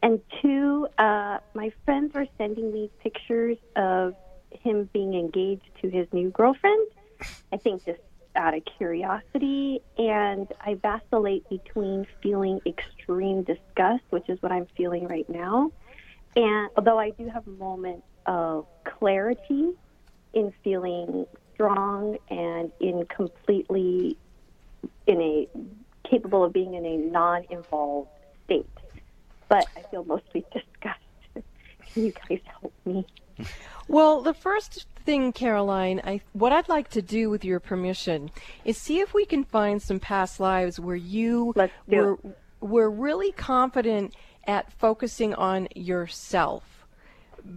And 0.03 0.19
two, 0.41 0.85
uh, 0.97 1.37
my 1.53 1.71
friends 1.85 2.13
were 2.13 2.27
sending 2.37 2.73
me 2.73 2.91
pictures 3.01 3.57
of 3.77 4.15
him 4.51 4.89
being 4.91 5.13
engaged 5.13 5.69
to 5.81 5.89
his 5.89 6.07
new 6.11 6.29
girlfriend. 6.29 6.87
I 7.53 7.57
think 7.57 7.85
just 7.85 8.01
out 8.35 8.53
of 8.53 8.63
curiosity. 8.77 9.79
And 9.97 10.51
I 10.59 10.73
vacillate 10.75 11.47
between 11.49 12.05
feeling 12.21 12.59
extreme 12.65 13.43
disgust, 13.43 14.03
which 14.09 14.27
is 14.27 14.41
what 14.41 14.51
I'm 14.51 14.67
feeling 14.75 15.07
right 15.07 15.27
now. 15.29 15.71
And 16.35 16.69
although 16.75 16.99
I 16.99 17.11
do 17.11 17.29
have 17.29 17.47
moments 17.47 18.05
of 18.25 18.65
clarity 18.83 19.71
in 20.33 20.53
feeling 20.65 21.27
strong 21.53 22.17
and 22.29 22.73
in 22.81 23.05
completely 23.05 24.17
in 25.07 25.21
a 25.21 25.47
capable 26.09 26.43
of 26.43 26.51
being 26.51 26.73
in 26.73 26.85
a 26.85 26.97
non-involved 26.97 28.09
state 28.43 28.67
but 29.53 29.67
I 29.77 29.83
feel 29.91 30.03
mostly 30.03 30.43
disgust. 30.53 31.45
Can 31.93 32.05
you 32.05 32.13
guys 32.27 32.39
help 32.59 32.73
me? 32.85 33.05
Well, 33.87 34.21
the 34.21 34.33
first 34.33 34.87
thing, 35.05 35.31
Caroline, 35.31 36.01
I, 36.03 36.21
what 36.31 36.51
I'd 36.51 36.69
like 36.69 36.89
to 36.91 37.01
do 37.03 37.29
with 37.29 37.45
your 37.45 37.59
permission 37.59 38.31
is 38.65 38.77
see 38.77 38.99
if 38.99 39.13
we 39.13 39.25
can 39.25 39.43
find 39.43 39.79
some 39.81 39.99
past 39.99 40.39
lives 40.39 40.79
where 40.79 40.95
you 40.95 41.53
were, 41.87 42.17
were 42.61 42.89
really 42.89 43.31
confident 43.31 44.15
at 44.47 44.71
focusing 44.73 45.35
on 45.35 45.67
yourself. 45.75 46.87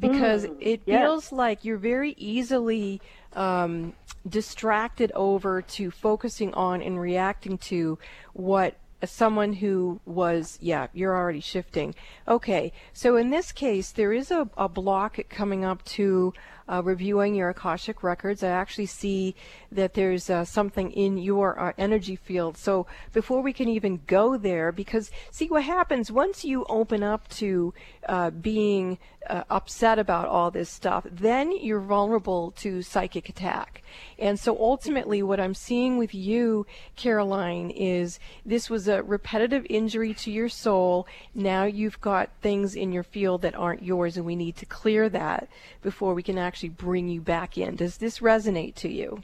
Because 0.01 0.47
Mm, 0.47 0.57
it 0.61 0.83
yes. 0.85 1.03
feels 1.03 1.33
like 1.33 1.65
you're 1.65 1.79
very 1.79 2.15
easily 2.19 3.01
um, 3.35 3.95
distracted 4.29 5.13
over 5.15 5.63
to 5.63 5.91
focusing 5.91 6.53
on 6.55 6.83
and 6.83 7.01
reacting 7.01 7.57
to 7.59 7.99
what 8.33 8.75
someone 9.05 9.53
who 9.55 10.01
was 10.05 10.59
yeah 10.61 10.87
you're 10.93 11.17
already 11.17 11.41
shifting. 11.41 11.95
Okay 12.27 12.73
so 12.93 13.17
in 13.17 13.31
this 13.31 13.53
case 13.53 13.91
there 13.93 14.13
is 14.13 14.31
a, 14.31 14.49
a 14.57 14.69
block 14.69 15.19
coming 15.29 15.65
up 15.65 15.85
to 15.85 16.33
uh, 16.69 16.83
reviewing 16.85 17.35
your 17.35 17.51
akashic 17.51 18.03
records 18.03 18.43
i 18.43 18.49
actually 18.49 18.87
see 18.87 19.35
that 19.71 19.95
there's 19.95 20.29
uh, 20.31 20.45
something 20.45 20.91
in 20.93 21.17
your 21.19 21.59
uh, 21.59 21.73
energy 21.79 22.17
field 22.17 22.57
so 22.57 22.87
before 23.13 23.43
we 23.43 23.53
can 23.53 23.69
even 23.69 24.01
go 24.07 24.37
there 24.37 24.73
because 24.73 25.11
see 25.31 25.47
what 25.49 25.63
happens 25.63 26.11
once 26.11 26.45
you 26.45 26.65
open 26.69 27.03
up 27.03 27.29
to 27.29 27.73
uh, 28.09 28.31
being 28.31 28.99
uh, 29.29 29.43
upset 29.51 29.99
about 29.99 30.29
all 30.29 30.51
this 30.51 30.71
stuff 30.71 31.07
then 31.11 31.51
you're 31.51 31.81
vulnerable 31.81 32.53
to 32.53 32.83
psychic 32.83 33.29
attack 33.29 33.83
and 34.19 34.39
so 34.39 34.57
ultimately 34.59 35.23
what 35.23 35.41
i'm 35.41 35.55
seeing 35.55 35.99
with 35.99 36.15
you 36.15 36.67
caroline 36.95 37.71
is 37.71 38.19
this 38.45 38.71
was 38.71 38.89
a 38.89 39.03
repetitive 39.03 39.67
injury 39.69 40.15
to 40.15 40.31
your 40.31 40.49
soul. 40.49 41.07
Now 41.35 41.65
you've 41.65 42.01
got 42.01 42.31
things 42.41 42.75
in 42.75 42.93
your 42.93 43.03
field 43.03 43.43
that 43.43 43.55
aren't 43.55 43.83
yours, 43.83 44.17
and 44.17 44.27
we 44.27 44.37
need 44.37 44.57
to 44.57 44.67
clear 44.67 45.09
that 45.11 45.49
before 45.83 46.15
we 46.15 46.23
can 46.23 46.39
actually 46.57 46.71
bring 46.71 47.07
you 47.07 47.21
back 47.21 47.59
in. 47.59 47.77
Does 47.77 47.99
this 47.99 48.21
resonate 48.21 48.75
to 48.77 48.89
you? 48.89 49.23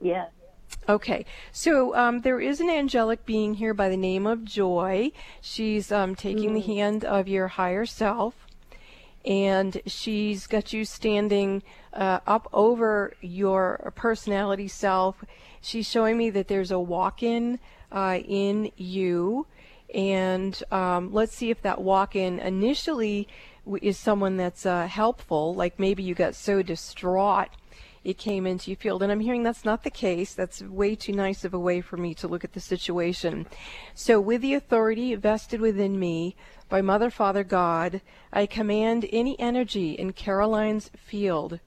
Yes. 0.00 0.30
Okay, 0.88 1.26
so 1.52 1.94
um, 1.94 2.22
there 2.22 2.40
is 2.40 2.58
an 2.60 2.70
angelic 2.70 3.26
being 3.26 3.52
here 3.54 3.74
by 3.74 3.90
the 3.90 3.98
name 3.98 4.26
of 4.26 4.46
Joy. 4.46 5.12
She's 5.42 5.92
um, 5.92 6.14
taking 6.14 6.50
mm. 6.50 6.54
the 6.54 6.74
hand 6.74 7.04
of 7.04 7.28
your 7.28 7.48
higher 7.48 7.84
self, 7.84 8.46
and 9.26 9.82
she's 9.84 10.46
got 10.46 10.72
you 10.72 10.86
standing 10.86 11.62
uh, 11.92 12.20
up 12.26 12.48
over 12.54 13.12
your 13.20 13.92
personality 13.94 14.68
self. 14.68 15.22
She's 15.60 15.86
showing 15.86 16.16
me 16.16 16.30
that 16.30 16.48
there's 16.48 16.70
a 16.70 16.80
walk 16.80 17.22
in 17.22 17.58
uh, 17.92 18.20
in 18.26 18.72
you. 18.78 19.46
And 19.94 20.62
um, 20.70 21.12
let's 21.12 21.34
see 21.34 21.50
if 21.50 21.60
that 21.62 21.80
walk 21.80 22.16
in 22.16 22.38
initially 22.38 23.28
is 23.82 23.98
someone 23.98 24.36
that's 24.36 24.64
uh, 24.66 24.86
helpful, 24.86 25.54
like 25.54 25.78
maybe 25.78 26.02
you 26.02 26.14
got 26.14 26.34
so 26.34 26.62
distraught 26.62 27.48
it 28.04 28.16
came 28.16 28.46
into 28.46 28.70
your 28.70 28.76
field. 28.76 29.02
And 29.02 29.12
I'm 29.12 29.20
hearing 29.20 29.42
that's 29.42 29.64
not 29.64 29.84
the 29.84 29.90
case. 29.90 30.32
That's 30.32 30.62
way 30.62 30.94
too 30.94 31.12
nice 31.12 31.44
of 31.44 31.52
a 31.52 31.58
way 31.58 31.80
for 31.80 31.96
me 31.96 32.14
to 32.14 32.28
look 32.28 32.44
at 32.44 32.52
the 32.52 32.60
situation. 32.60 33.46
So, 33.94 34.20
with 34.20 34.40
the 34.40 34.54
authority 34.54 35.14
vested 35.14 35.60
within 35.60 35.98
me 35.98 36.36
by 36.68 36.80
Mother, 36.80 37.10
Father, 37.10 37.44
God, 37.44 38.00
I 38.32 38.46
command 38.46 39.06
any 39.12 39.38
energy 39.38 39.92
in 39.92 40.12
Caroline's 40.12 40.90
field 40.96 41.60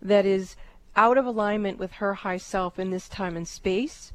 that 0.00 0.24
is 0.24 0.56
out 0.96 1.18
of 1.18 1.26
alignment 1.26 1.78
with 1.78 1.92
her 1.92 2.14
high 2.14 2.38
self 2.38 2.78
in 2.78 2.90
this 2.90 3.08
time 3.08 3.36
and 3.36 3.46
space 3.46 4.12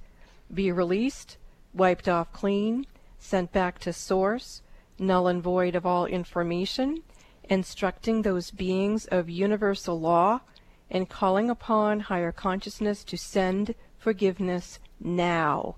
be 0.54 0.72
released, 0.72 1.38
wiped 1.74 2.08
off 2.08 2.32
clean, 2.32 2.86
sent 3.20 3.52
back 3.52 3.80
to 3.80 3.91
source, 3.91 4.62
null 4.97 5.27
and 5.27 5.41
void 5.41 5.75
of 5.75 5.86
all 5.86 6.05
information, 6.05 7.03
instructing 7.43 8.21
those 8.21 8.51
beings 8.51 9.05
of 9.05 9.29
universal 9.29 9.99
law, 9.99 10.41
and 10.89 11.10
calling 11.10 11.49
upon 11.49 11.99
higher 12.01 12.31
consciousness 12.31 13.03
to 13.03 13.17
send 13.17 13.75
forgiveness 13.97 14.79
now. 14.99 15.75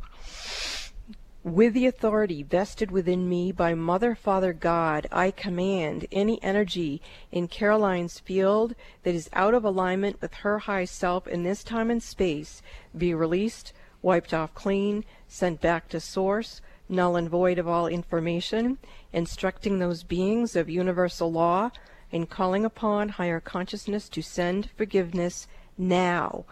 With 1.43 1.73
the 1.73 1.86
authority 1.86 2.43
vested 2.43 2.91
within 2.91 3.30
me 3.30 3.53
by 3.53 3.73
Mother, 3.73 4.15
Father, 4.15 4.51
God, 4.51 5.08
I 5.13 5.32
command 5.32 6.06
any 6.12 6.43
energy 6.43 7.01
in 7.32 7.47
Caroline's 7.47 8.19
field 8.19 8.75
that 9.03 9.15
is 9.15 9.30
out 9.32 9.53
of 9.53 9.63
alignment 9.63 10.21
with 10.21 10.34
her 10.34 10.60
high 10.60 10.84
self 10.84 11.25
in 11.25 11.43
this 11.43 11.63
time 11.63 11.89
and 11.89 12.03
space 12.03 12.62
be 12.97 13.13
released, 13.13 13.71
wiped 14.01 14.34
off 14.34 14.53
clean, 14.53 15.06
sent 15.30 15.62
back 15.62 15.88
to 15.89 16.01
source, 16.01 16.60
null 16.89 17.15
and 17.15 17.30
void 17.30 17.58
of 17.58 17.67
all 17.67 17.88
information, 17.88 18.78
instructing 19.12 19.80
those 19.80 20.04
beings 20.04 20.56
of 20.56 20.69
universal 20.69 21.32
law, 21.32 21.69
and 22.12 22.30
calling 22.30 22.63
upon 22.63 23.10
higher 23.10 23.39
consciousness 23.39 24.08
to 24.10 24.21
send 24.21 24.69
forgiveness 24.78 25.47
now. 25.78 26.45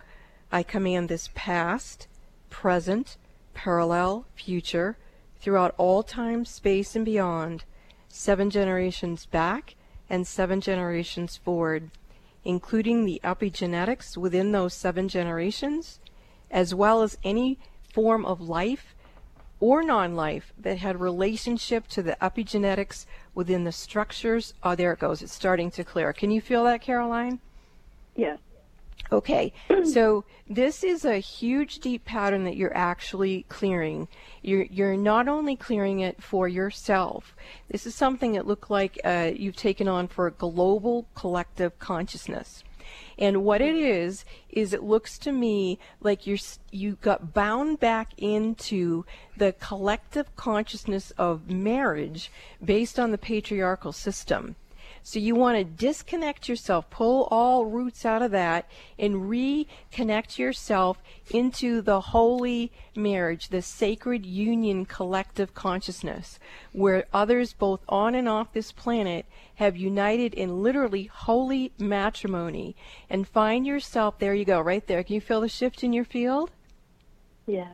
I 0.52 0.64
command 0.64 1.10
this 1.10 1.30
past, 1.34 2.08
present, 2.50 3.18
parallel, 3.54 4.26
future, 4.36 4.98
throughout 5.40 5.74
all 5.78 6.04
time, 6.04 6.46
space, 6.46 6.96
and 6.96 7.06
beyond, 7.06 7.64
seven 8.10 8.50
generations 8.50 9.26
back 9.26 9.76
and 10.10 10.28
seven 10.28 10.62
generations 10.62 11.38
forward, 11.38 11.92
including 12.44 13.06
the 13.06 13.22
epigenetics 13.24 14.18
within 14.18 14.52
those 14.52 14.74
seven 14.74 15.08
generations 15.08 16.00
as 16.52 16.74
well 16.74 17.02
as 17.02 17.18
any 17.24 17.60
form 17.92 18.26
of 18.26 18.42
life 18.42 18.95
or 19.60 19.84
non-life 19.84 20.54
that 20.58 20.78
had 20.78 21.00
relationship 21.00 21.88
to 21.88 22.04
the 22.04 22.18
epigenetics 22.22 23.06
within 23.34 23.64
the 23.64 23.72
structures. 23.72 24.54
Oh, 24.64 24.76
there 24.76 24.94
it 24.94 25.00
goes. 25.00 25.22
It's 25.22 25.34
starting 25.34 25.72
to 25.72 25.84
clear. 25.84 26.14
Can 26.14 26.32
you 26.32 26.42
feel 26.42 26.64
that, 26.66 26.82
Caroline? 26.82 27.40
Yes. 28.16 28.40
Okay, 29.12 29.54
so 29.86 30.26
this 30.50 30.84
is 30.84 31.06
a 31.06 31.18
huge 31.18 31.80
deep 31.80 32.06
pattern 32.06 32.44
that 32.46 32.56
you're 32.56 32.76
actually 32.76 33.46
clearing. 33.50 34.08
You're, 34.42 34.64
you're 34.64 34.98
not 34.98 35.28
only 35.28 35.56
clearing 35.56 36.00
it 36.00 36.24
for 36.24 36.48
yourself, 36.48 37.36
this 37.70 37.86
is 37.86 37.94
something 37.94 38.34
that 38.34 38.48
looked 38.48 38.72
like 38.72 39.00
uh, 39.04 39.32
you've 39.36 39.56
taken 39.56 39.88
on 39.88 40.08
for 40.08 40.28
a 40.28 40.32
global 40.32 41.08
collective 41.14 41.78
consciousness. 41.78 42.64
And 43.18 43.44
what 43.44 43.62
it 43.62 43.76
is 43.76 44.26
is 44.50 44.74
it 44.74 44.84
looks 44.84 45.18
to 45.20 45.32
me 45.32 45.80
like 46.02 46.28
you're 46.28 46.38
you 46.72 46.98
got 47.02 47.34
bound 47.34 47.80
back 47.80 48.12
into 48.18 49.06
the 49.38 49.54
collective 49.54 50.36
consciousness 50.36 51.12
of 51.18 51.50
marriage 51.50 52.32
based 52.64 53.00
on 53.00 53.12
the 53.12 53.18
patriarchal 53.18 53.92
system. 53.92 54.56
So 55.08 55.20
you 55.20 55.36
want 55.36 55.56
to 55.56 55.64
disconnect 55.64 56.50
yourself, 56.50 56.90
pull 56.90 57.28
all 57.30 57.68
roots 57.68 58.08
out 58.08 58.24
of 58.24 58.32
that, 58.32 58.68
and 58.98 59.30
reconnect 59.30 60.40
yourself 60.40 60.98
into 61.30 61.84
the 61.84 62.02
holy 62.02 62.72
marriage, 62.96 63.50
the 63.50 63.62
sacred 63.62 64.26
union 64.26 64.84
collective 64.84 65.54
consciousness, 65.54 66.40
where 66.74 67.06
others 67.14 67.54
both 67.54 67.82
on 67.88 68.16
and 68.16 68.28
off 68.28 68.52
this 68.52 68.72
planet 68.72 69.28
have 69.54 69.78
united 69.78 70.34
in 70.34 70.64
literally 70.64 71.04
holy 71.04 71.72
matrimony. 71.78 72.76
And 73.08 73.28
find 73.28 73.68
yourself, 73.68 74.18
there 74.18 74.34
you 74.34 74.44
go, 74.44 74.60
right 74.60 74.88
there. 74.88 75.04
Can 75.04 75.14
you 75.14 75.22
feel 75.22 75.42
the 75.42 75.48
shift 75.48 75.84
in 75.84 75.94
your 75.94 76.04
field? 76.04 76.50
Yeah. 77.46 77.74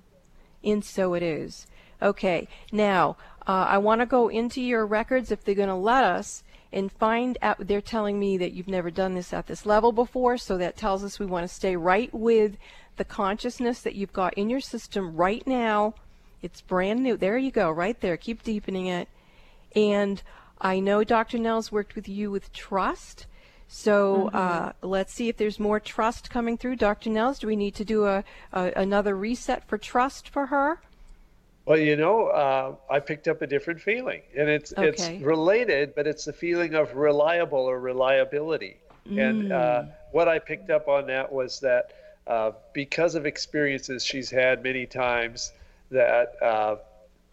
And 0.65 0.83
so 0.83 1.13
it 1.13 1.23
is. 1.23 1.65
Okay, 2.01 2.49
now 2.73 3.15
uh, 3.47 3.67
I 3.69 3.77
want 3.77 4.01
to 4.01 4.05
go 4.05 4.27
into 4.27 4.61
your 4.61 4.85
records 4.85 5.31
if 5.31 5.45
they're 5.45 5.55
going 5.55 5.69
to 5.69 5.75
let 5.75 6.03
us 6.03 6.43
and 6.73 6.91
find 6.91 7.37
out. 7.41 7.67
They're 7.67 7.81
telling 7.81 8.19
me 8.19 8.37
that 8.37 8.53
you've 8.53 8.67
never 8.67 8.91
done 8.91 9.13
this 9.13 9.33
at 9.33 9.47
this 9.47 9.65
level 9.65 9.91
before, 9.91 10.37
so 10.37 10.57
that 10.57 10.77
tells 10.77 11.03
us 11.03 11.19
we 11.19 11.25
want 11.25 11.47
to 11.47 11.53
stay 11.53 11.75
right 11.75 12.13
with 12.13 12.57
the 12.97 13.05
consciousness 13.05 13.81
that 13.81 13.95
you've 13.95 14.13
got 14.13 14.33
in 14.35 14.49
your 14.49 14.61
system 14.61 15.15
right 15.15 15.45
now. 15.45 15.95
It's 16.41 16.61
brand 16.61 17.03
new. 17.03 17.17
There 17.17 17.37
you 17.37 17.51
go, 17.51 17.69
right 17.69 17.99
there. 17.99 18.17
Keep 18.17 18.43
deepening 18.43 18.87
it. 18.87 19.07
And 19.75 20.21
I 20.59 20.79
know 20.79 21.03
Dr. 21.03 21.37
Nels 21.37 21.71
worked 21.71 21.95
with 21.95 22.07
you 22.07 22.31
with 22.31 22.51
trust. 22.53 23.25
So 23.67 24.25
mm-hmm. 24.25 24.35
uh, 24.35 24.71
let's 24.81 25.13
see 25.13 25.29
if 25.29 25.37
there's 25.37 25.59
more 25.59 25.79
trust 25.79 26.29
coming 26.29 26.57
through. 26.57 26.75
Dr. 26.75 27.09
Nels 27.09 27.39
do 27.39 27.47
we 27.47 27.55
need 27.55 27.75
to 27.75 27.85
do 27.85 28.05
a, 28.05 28.23
a 28.51 28.71
another 28.75 29.15
reset 29.15 29.67
for 29.67 29.77
trust 29.77 30.27
for 30.27 30.47
her? 30.47 30.81
Well, 31.71 31.79
you 31.79 31.95
know, 31.95 32.27
uh, 32.27 32.75
I 32.89 32.99
picked 32.99 33.29
up 33.29 33.41
a 33.41 33.47
different 33.47 33.79
feeling, 33.79 34.23
and 34.35 34.49
it's 34.49 34.73
okay. 34.77 34.89
it's 34.89 35.09
related, 35.23 35.95
but 35.95 36.05
it's 36.05 36.25
the 36.25 36.33
feeling 36.33 36.75
of 36.75 36.97
reliable 36.97 37.59
or 37.59 37.79
reliability. 37.79 38.75
Mm. 39.07 39.29
And 39.29 39.53
uh, 39.53 39.83
what 40.11 40.27
I 40.27 40.37
picked 40.39 40.69
up 40.69 40.89
on 40.89 41.07
that 41.07 41.31
was 41.31 41.61
that 41.61 41.93
uh, 42.27 42.51
because 42.73 43.15
of 43.15 43.25
experiences 43.25 44.03
she's 44.03 44.29
had 44.29 44.61
many 44.61 44.85
times, 44.85 45.53
that 45.91 46.33
uh, 46.41 46.75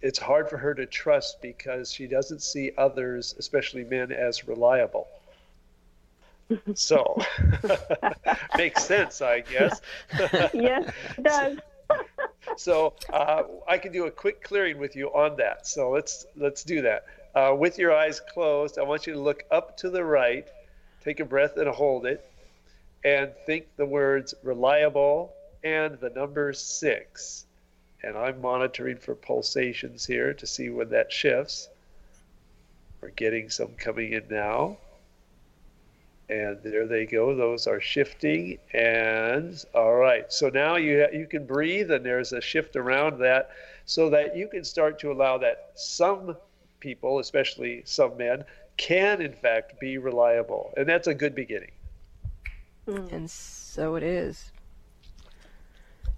it's 0.02 0.20
hard 0.20 0.48
for 0.48 0.56
her 0.56 0.72
to 0.72 0.86
trust 0.86 1.42
because 1.42 1.90
she 1.90 2.06
doesn't 2.06 2.40
see 2.40 2.70
others, 2.78 3.34
especially 3.40 3.82
men, 3.82 4.12
as 4.12 4.46
reliable. 4.46 5.08
so 6.74 7.20
makes 8.56 8.84
sense, 8.84 9.20
I 9.20 9.40
guess. 9.40 9.80
yes, 10.54 10.92
it 11.16 11.24
does 11.24 11.58
so 12.56 12.94
uh, 13.12 13.42
I 13.66 13.78
can 13.78 13.92
do 13.92 14.06
a 14.06 14.10
quick 14.10 14.42
clearing 14.42 14.78
with 14.78 14.96
you 14.96 15.08
on 15.08 15.36
that. 15.36 15.66
So 15.66 15.90
let's 15.90 16.26
let's 16.36 16.62
do 16.62 16.82
that. 16.82 17.04
Uh, 17.34 17.54
with 17.54 17.78
your 17.78 17.94
eyes 17.94 18.20
closed, 18.20 18.78
I 18.78 18.82
want 18.82 19.06
you 19.06 19.12
to 19.12 19.20
look 19.20 19.44
up 19.50 19.76
to 19.78 19.90
the 19.90 20.04
right, 20.04 20.46
take 21.04 21.20
a 21.20 21.24
breath 21.24 21.56
and 21.56 21.68
hold 21.68 22.06
it, 22.06 22.28
and 23.04 23.32
think 23.46 23.66
the 23.76 23.86
words 23.86 24.34
reliable 24.42 25.32
and 25.62 25.98
the 26.00 26.10
number 26.10 26.52
six. 26.52 27.44
And 28.02 28.16
I'm 28.16 28.40
monitoring 28.40 28.96
for 28.96 29.14
pulsations 29.14 30.06
here 30.06 30.32
to 30.34 30.46
see 30.46 30.70
when 30.70 30.90
that 30.90 31.12
shifts. 31.12 31.68
We're 33.00 33.10
getting 33.10 33.50
some 33.50 33.74
coming 33.76 34.12
in 34.12 34.24
now. 34.30 34.78
And 36.30 36.58
there 36.62 36.86
they 36.86 37.06
go. 37.06 37.34
Those 37.34 37.66
are 37.66 37.80
shifting. 37.80 38.58
And 38.74 39.64
all 39.74 39.94
right. 39.94 40.30
So 40.32 40.48
now 40.48 40.76
you 40.76 41.06
you 41.12 41.26
can 41.26 41.46
breathe, 41.46 41.90
and 41.90 42.04
there's 42.04 42.32
a 42.32 42.40
shift 42.40 42.76
around 42.76 43.18
that, 43.20 43.50
so 43.86 44.10
that 44.10 44.36
you 44.36 44.48
can 44.48 44.64
start 44.64 44.98
to 45.00 45.10
allow 45.10 45.38
that 45.38 45.70
some 45.74 46.36
people, 46.80 47.18
especially 47.18 47.82
some 47.84 48.16
men, 48.16 48.44
can 48.76 49.20
in 49.20 49.32
fact 49.32 49.80
be 49.80 49.98
reliable, 49.98 50.72
and 50.76 50.88
that's 50.88 51.06
a 51.06 51.14
good 51.14 51.34
beginning. 51.34 51.72
And 52.86 53.30
so 53.30 53.96
it 53.96 54.02
is. 54.02 54.52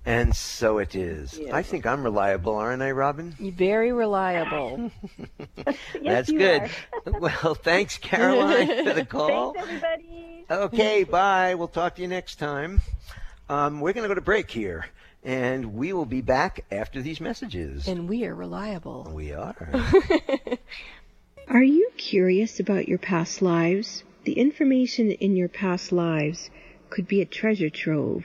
And 0.07 0.35
so 0.35 0.79
it 0.79 0.95
is. 0.95 1.39
I 1.53 1.63
think 1.63 1.85
I'm 1.87 2.03
reliable, 2.03 2.55
aren't 2.55 2.83
I, 2.83 2.91
Robin? 2.93 3.37
Very 3.39 3.93
reliable. 3.93 4.91
That's 6.03 6.31
good. 6.31 6.71
well, 7.07 7.55
thanks, 7.55 7.99
Caroline, 7.99 8.85
for 8.85 8.95
the 8.95 9.05
call. 9.05 9.53
Thanks, 9.53 9.69
everybody. 9.69 10.47
Okay, 10.51 11.05
bye. 11.05 11.55
We'll 11.55 11.69
talk 11.69 11.97
to 11.97 12.03
you 12.03 12.09
next 12.09 12.37
time. 12.37 12.81
Um, 13.49 13.81
we're 13.81 13.93
going 13.93 14.05
to 14.05 14.09
go 14.09 14.15
to 14.15 14.21
break 14.23 14.51
here, 14.51 14.87
and 15.23 15.75
we 15.75 15.93
will 15.93 16.07
be 16.07 16.23
back 16.23 16.65
after 16.73 17.03
these 17.03 17.21
messages. 17.21 17.87
and 17.87 18.09
we 18.09 18.25
are 18.25 18.35
reliable. 18.35 19.11
we 19.13 19.33
are. 19.35 19.71
Are 21.49 21.63
you 21.63 21.91
curious 21.97 22.59
about 22.61 22.89
your 22.89 22.99
past 22.99 23.43
lives? 23.43 24.05
The 24.25 24.35
information 24.35 25.11
in 25.11 25.37
your 25.37 25.49
past 25.49 25.91
lives 25.93 26.49
could 26.91 27.07
be 27.09 27.21
a 27.21 27.27
treasure 27.27 27.71
trove. 27.71 28.25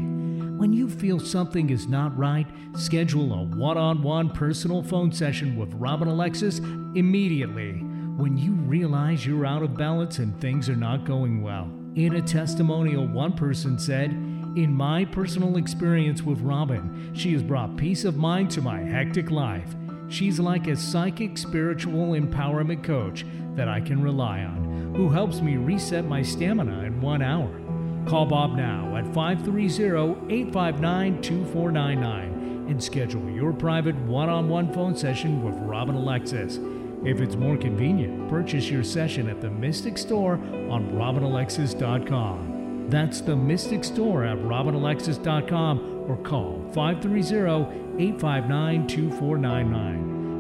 When 0.59 0.73
you 0.73 0.89
feel 0.89 1.21
something 1.21 1.71
is 1.71 1.87
not 1.87 2.17
right, 2.19 2.47
schedule 2.77 3.33
a 3.33 3.45
one 3.57 3.79
on 3.79 4.03
one 4.03 4.31
personal 4.31 4.83
phone 4.83 5.13
session 5.13 5.57
with 5.57 5.73
Robin 5.75 6.09
Alexis 6.09 6.59
immediately 6.59 7.75
when 8.19 8.37
you 8.37 8.53
realize 8.53 9.25
you're 9.25 9.47
out 9.47 9.63
of 9.63 9.77
balance 9.77 10.19
and 10.19 10.39
things 10.41 10.69
are 10.69 10.75
not 10.75 11.05
going 11.05 11.43
well. 11.43 11.71
In 11.95 12.17
a 12.17 12.23
testimonial, 12.23 13.07
one 13.07 13.33
person 13.33 13.79
said, 13.79 14.11
In 14.11 14.75
my 14.75 15.05
personal 15.05 15.57
experience 15.59 16.23
with 16.23 16.41
Robin, 16.41 17.13
she 17.15 17.33
has 17.35 17.43
brought 17.43 17.77
peace 17.77 18.05
of 18.05 18.17
mind 18.17 18.51
to 18.51 18.61
my 18.61 18.81
hectic 18.81 19.31
life. 19.31 19.77
She's 20.09 20.41
like 20.41 20.67
a 20.67 20.77
psychic 20.77 21.39
spiritual 21.39 22.15
empowerment 22.15 22.83
coach 22.83 23.25
that 23.59 23.69
I 23.69 23.81
can 23.81 24.03
rely 24.03 24.41
on, 24.41 24.95
who 24.97 25.11
helps 25.11 25.43
me 25.43 25.57
reset 25.57 26.07
my 26.07 26.23
stamina 26.23 26.85
in 26.85 27.01
one 27.01 27.21
hour. 27.21 27.51
Call 28.07 28.25
Bob 28.25 28.57
now 28.57 28.97
at 28.97 29.05
530 29.13 30.33
859 30.33 31.21
2499 31.21 32.67
and 32.69 32.83
schedule 32.83 33.29
your 33.31 33.53
private 33.53 33.97
one 33.97 34.29
on 34.29 34.49
one 34.49 34.73
phone 34.73 34.97
session 34.97 35.45
with 35.45 35.55
Robin 35.57 35.95
Alexis. 35.95 36.59
If 37.05 37.21
it's 37.21 37.37
more 37.37 37.57
convenient, 37.57 38.29
purchase 38.29 38.71
your 38.71 38.85
session 38.85 39.29
at 39.29 39.41
the 39.41 39.51
Mystic 39.51 39.99
Store 39.99 40.35
on 40.35 40.93
robinalexis.com. 40.93 42.87
That's 42.89 43.21
the 43.21 43.37
Mystic 43.37 43.85
Store 43.85 44.25
at 44.25 44.39
robinalexis.com 44.39 46.07
or 46.09 46.17
call 46.19 46.63
530 46.73 48.03
859 48.03 48.87
2499. 48.87 50.08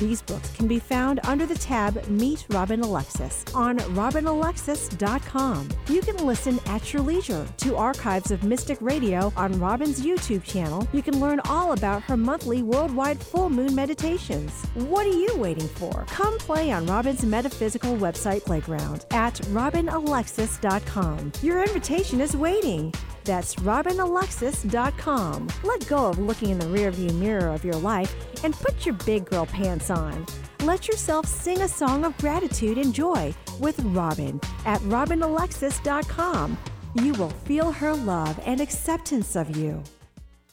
These 0.00 0.22
books 0.22 0.50
can 0.56 0.66
be 0.66 0.78
found 0.78 1.20
under 1.24 1.44
the 1.44 1.54
tab 1.54 2.08
Meet 2.08 2.46
Robin 2.48 2.80
Alexis 2.80 3.44
on 3.54 3.76
robinalexis.com. 3.80 5.68
You 5.88 6.00
can 6.00 6.24
listen 6.24 6.58
at 6.64 6.90
your 6.94 7.02
leisure 7.02 7.46
to 7.58 7.76
archives 7.76 8.30
of 8.30 8.42
Mystic 8.42 8.78
Radio 8.80 9.30
on 9.36 9.60
Robin's 9.60 10.00
YouTube 10.00 10.42
channel. 10.42 10.88
You 10.94 11.02
can 11.02 11.20
learn 11.20 11.42
all 11.50 11.72
about 11.72 12.02
her 12.04 12.16
monthly 12.16 12.62
worldwide 12.62 13.20
full 13.20 13.50
moon 13.50 13.74
meditations. 13.74 14.64
What 14.72 15.06
are 15.06 15.10
you 15.10 15.36
waiting 15.36 15.68
for? 15.68 16.06
Come 16.08 16.38
play 16.38 16.72
on 16.72 16.86
Robin's 16.86 17.22
metaphysical 17.22 17.94
website 17.96 18.42
playground 18.46 19.04
at 19.10 19.34
robinalexis.com. 19.34 21.32
Your 21.42 21.62
invitation 21.62 22.22
is 22.22 22.34
waiting. 22.34 22.94
That's 23.24 23.56
robinalexis.com. 23.56 25.48
Let 25.62 25.86
go 25.86 26.06
of 26.06 26.18
looking 26.18 26.48
in 26.50 26.58
the 26.58 26.64
rearview 26.64 27.12
mirror 27.14 27.48
of 27.48 27.64
your 27.66 27.76
life 27.76 28.14
and 28.44 28.54
put 28.54 28.86
your 28.86 28.94
big 29.06 29.24
girl 29.26 29.46
pants 29.46 29.90
on. 29.90 30.26
Let 30.62 30.88
yourself 30.88 31.26
sing 31.26 31.62
a 31.62 31.68
song 31.68 32.04
of 32.04 32.16
gratitude 32.18 32.78
and 32.78 32.94
joy 32.94 33.34
with 33.58 33.78
Robin 33.80 34.40
at 34.66 34.80
robinalexis.com. 34.82 36.58
You 36.94 37.12
will 37.14 37.30
feel 37.30 37.70
her 37.72 37.94
love 37.94 38.38
and 38.44 38.60
acceptance 38.60 39.36
of 39.36 39.56
you. 39.56 39.82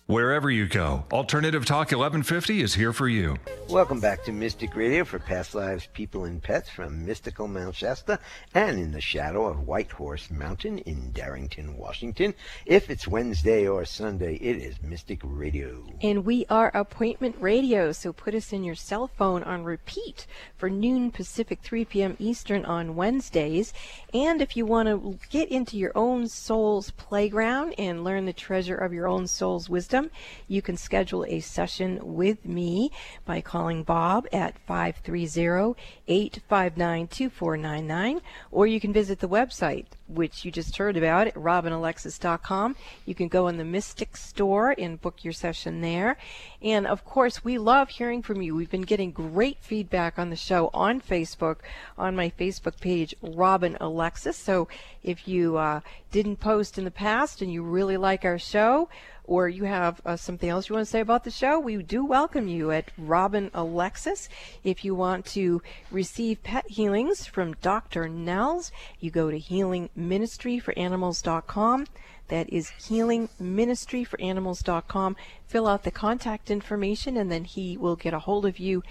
Wherever 0.07 0.49
you 0.49 0.67
go, 0.67 1.03
Alternative 1.11 1.65
Talk 1.65 1.87
1150 1.87 2.61
is 2.61 2.73
here 2.73 2.93
for 2.93 3.09
you. 3.09 3.35
Welcome 3.67 3.99
back 3.99 4.23
to 4.23 4.31
Mystic 4.31 4.73
Radio 4.73 5.03
for 5.03 5.19
Past 5.19 5.53
Lives, 5.53 5.89
People, 5.91 6.23
and 6.23 6.41
Pets 6.41 6.69
from 6.69 7.05
mystical 7.05 7.49
Mount 7.49 7.75
Shasta 7.75 8.17
and 8.53 8.79
in 8.79 8.93
the 8.93 9.01
shadow 9.01 9.45
of 9.47 9.67
White 9.67 9.91
Horse 9.91 10.31
Mountain 10.31 10.77
in 10.79 11.11
Darrington, 11.11 11.75
Washington. 11.75 12.33
If 12.65 12.89
it's 12.89 13.05
Wednesday 13.05 13.67
or 13.67 13.83
Sunday, 13.83 14.35
it 14.35 14.55
is 14.55 14.81
Mystic 14.81 15.19
Radio. 15.23 15.83
And 16.01 16.23
we 16.23 16.45
are 16.49 16.71
appointment 16.73 17.35
radio, 17.41 17.91
so 17.91 18.13
put 18.13 18.33
us 18.33 18.53
in 18.53 18.63
your 18.63 18.75
cell 18.75 19.09
phone 19.09 19.43
on 19.43 19.65
repeat 19.65 20.25
for 20.55 20.69
noon 20.69 21.11
Pacific, 21.11 21.59
3 21.61 21.83
p.m. 21.83 22.15
Eastern 22.17 22.63
on 22.63 22.95
Wednesdays. 22.95 23.73
And 24.13 24.41
if 24.41 24.55
you 24.55 24.65
want 24.65 24.87
to 24.87 25.19
get 25.29 25.49
into 25.49 25.75
your 25.75 25.91
own 25.95 26.29
soul's 26.29 26.91
playground 26.91 27.75
and 27.77 28.05
learn 28.05 28.23
the 28.23 28.31
treasure 28.31 28.77
of 28.77 28.93
your 28.93 29.09
own 29.09 29.27
soul's 29.27 29.69
wisdom, 29.69 29.96
system, 29.97 30.11
you 30.47 30.61
can 30.61 30.77
schedule 30.77 31.25
a 31.25 31.39
session 31.39 31.99
with 32.15 32.45
me 32.45 32.91
by 33.25 33.41
calling 33.41 33.83
Bob 33.83 34.27
at 34.31 34.57
530 34.59 35.75
859 36.07 37.07
2499, 37.07 38.21
or 38.51 38.67
you 38.67 38.79
can 38.79 38.93
visit 38.93 39.19
the 39.19 39.27
website, 39.27 39.85
which 40.07 40.45
you 40.45 40.51
just 40.51 40.77
heard 40.77 40.97
about 40.97 41.27
at 41.27 41.33
robinalexis.com. 41.35 42.75
You 43.05 43.15
can 43.15 43.27
go 43.27 43.47
in 43.47 43.57
the 43.57 43.65
Mystic 43.65 44.15
store 44.15 44.73
and 44.77 45.01
book 45.01 45.23
your 45.23 45.33
session 45.33 45.81
there. 45.81 46.17
And 46.61 46.87
of 46.87 47.03
course, 47.03 47.43
we 47.43 47.57
love 47.57 47.89
hearing 47.89 48.21
from 48.21 48.41
you. 48.41 48.55
We've 48.55 48.71
been 48.71 48.81
getting 48.81 49.11
great 49.11 49.57
feedback 49.61 50.17
on 50.17 50.29
the 50.29 50.35
show 50.35 50.69
on 50.73 51.01
Facebook, 51.01 51.57
on 51.97 52.15
my 52.15 52.29
Facebook 52.29 52.79
page, 52.79 53.15
Robin 53.21 53.77
Alexis. 53.81 54.37
So 54.37 54.67
if 55.03 55.27
you 55.27 55.57
uh, 55.57 55.81
didn't 56.11 56.37
post 56.37 56.77
in 56.77 56.85
the 56.85 56.91
past 56.91 57.41
and 57.41 57.51
you 57.51 57.63
really 57.63 57.97
like 57.97 58.25
our 58.25 58.39
show, 58.39 58.89
or 59.27 59.47
you 59.49 59.65
have 59.65 60.01
uh, 60.05 60.15
something 60.15 60.49
else 60.49 60.69
you 60.69 60.75
want 60.75 60.87
to 60.87 60.91
say 60.91 61.01
about 61.01 61.25
the 61.25 61.31
show, 61.31 61.59
we 61.59 61.83
do 61.83 62.05
welcome 62.05 62.47
you 62.47 62.71
at 62.71 62.91
Robin 62.97 63.51
Alexis. 63.53 64.29
If 64.63 64.85
you 64.85 64.95
want 64.95 65.25
to 65.27 65.61
receive 65.91 66.41
pet 66.43 66.65
healings 66.69 67.27
from 67.27 67.53
Dr. 67.61 68.07
Nels, 68.07 68.71
you 68.99 69.11
go 69.11 69.29
to 69.29 69.39
healingministryforanimals.com. 69.39 71.87
That 72.29 72.51
is 72.51 72.71
healingministryforanimals.com. 72.79 75.15
Fill 75.47 75.67
out 75.67 75.83
the 75.83 75.91
contact 75.91 76.49
information 76.51 77.15
and 77.17 77.31
then 77.31 77.43
he 77.43 77.77
will 77.77 77.95
get 77.95 78.13
a 78.13 78.19
hold 78.19 78.45
of 78.45 78.59
you 78.59 78.83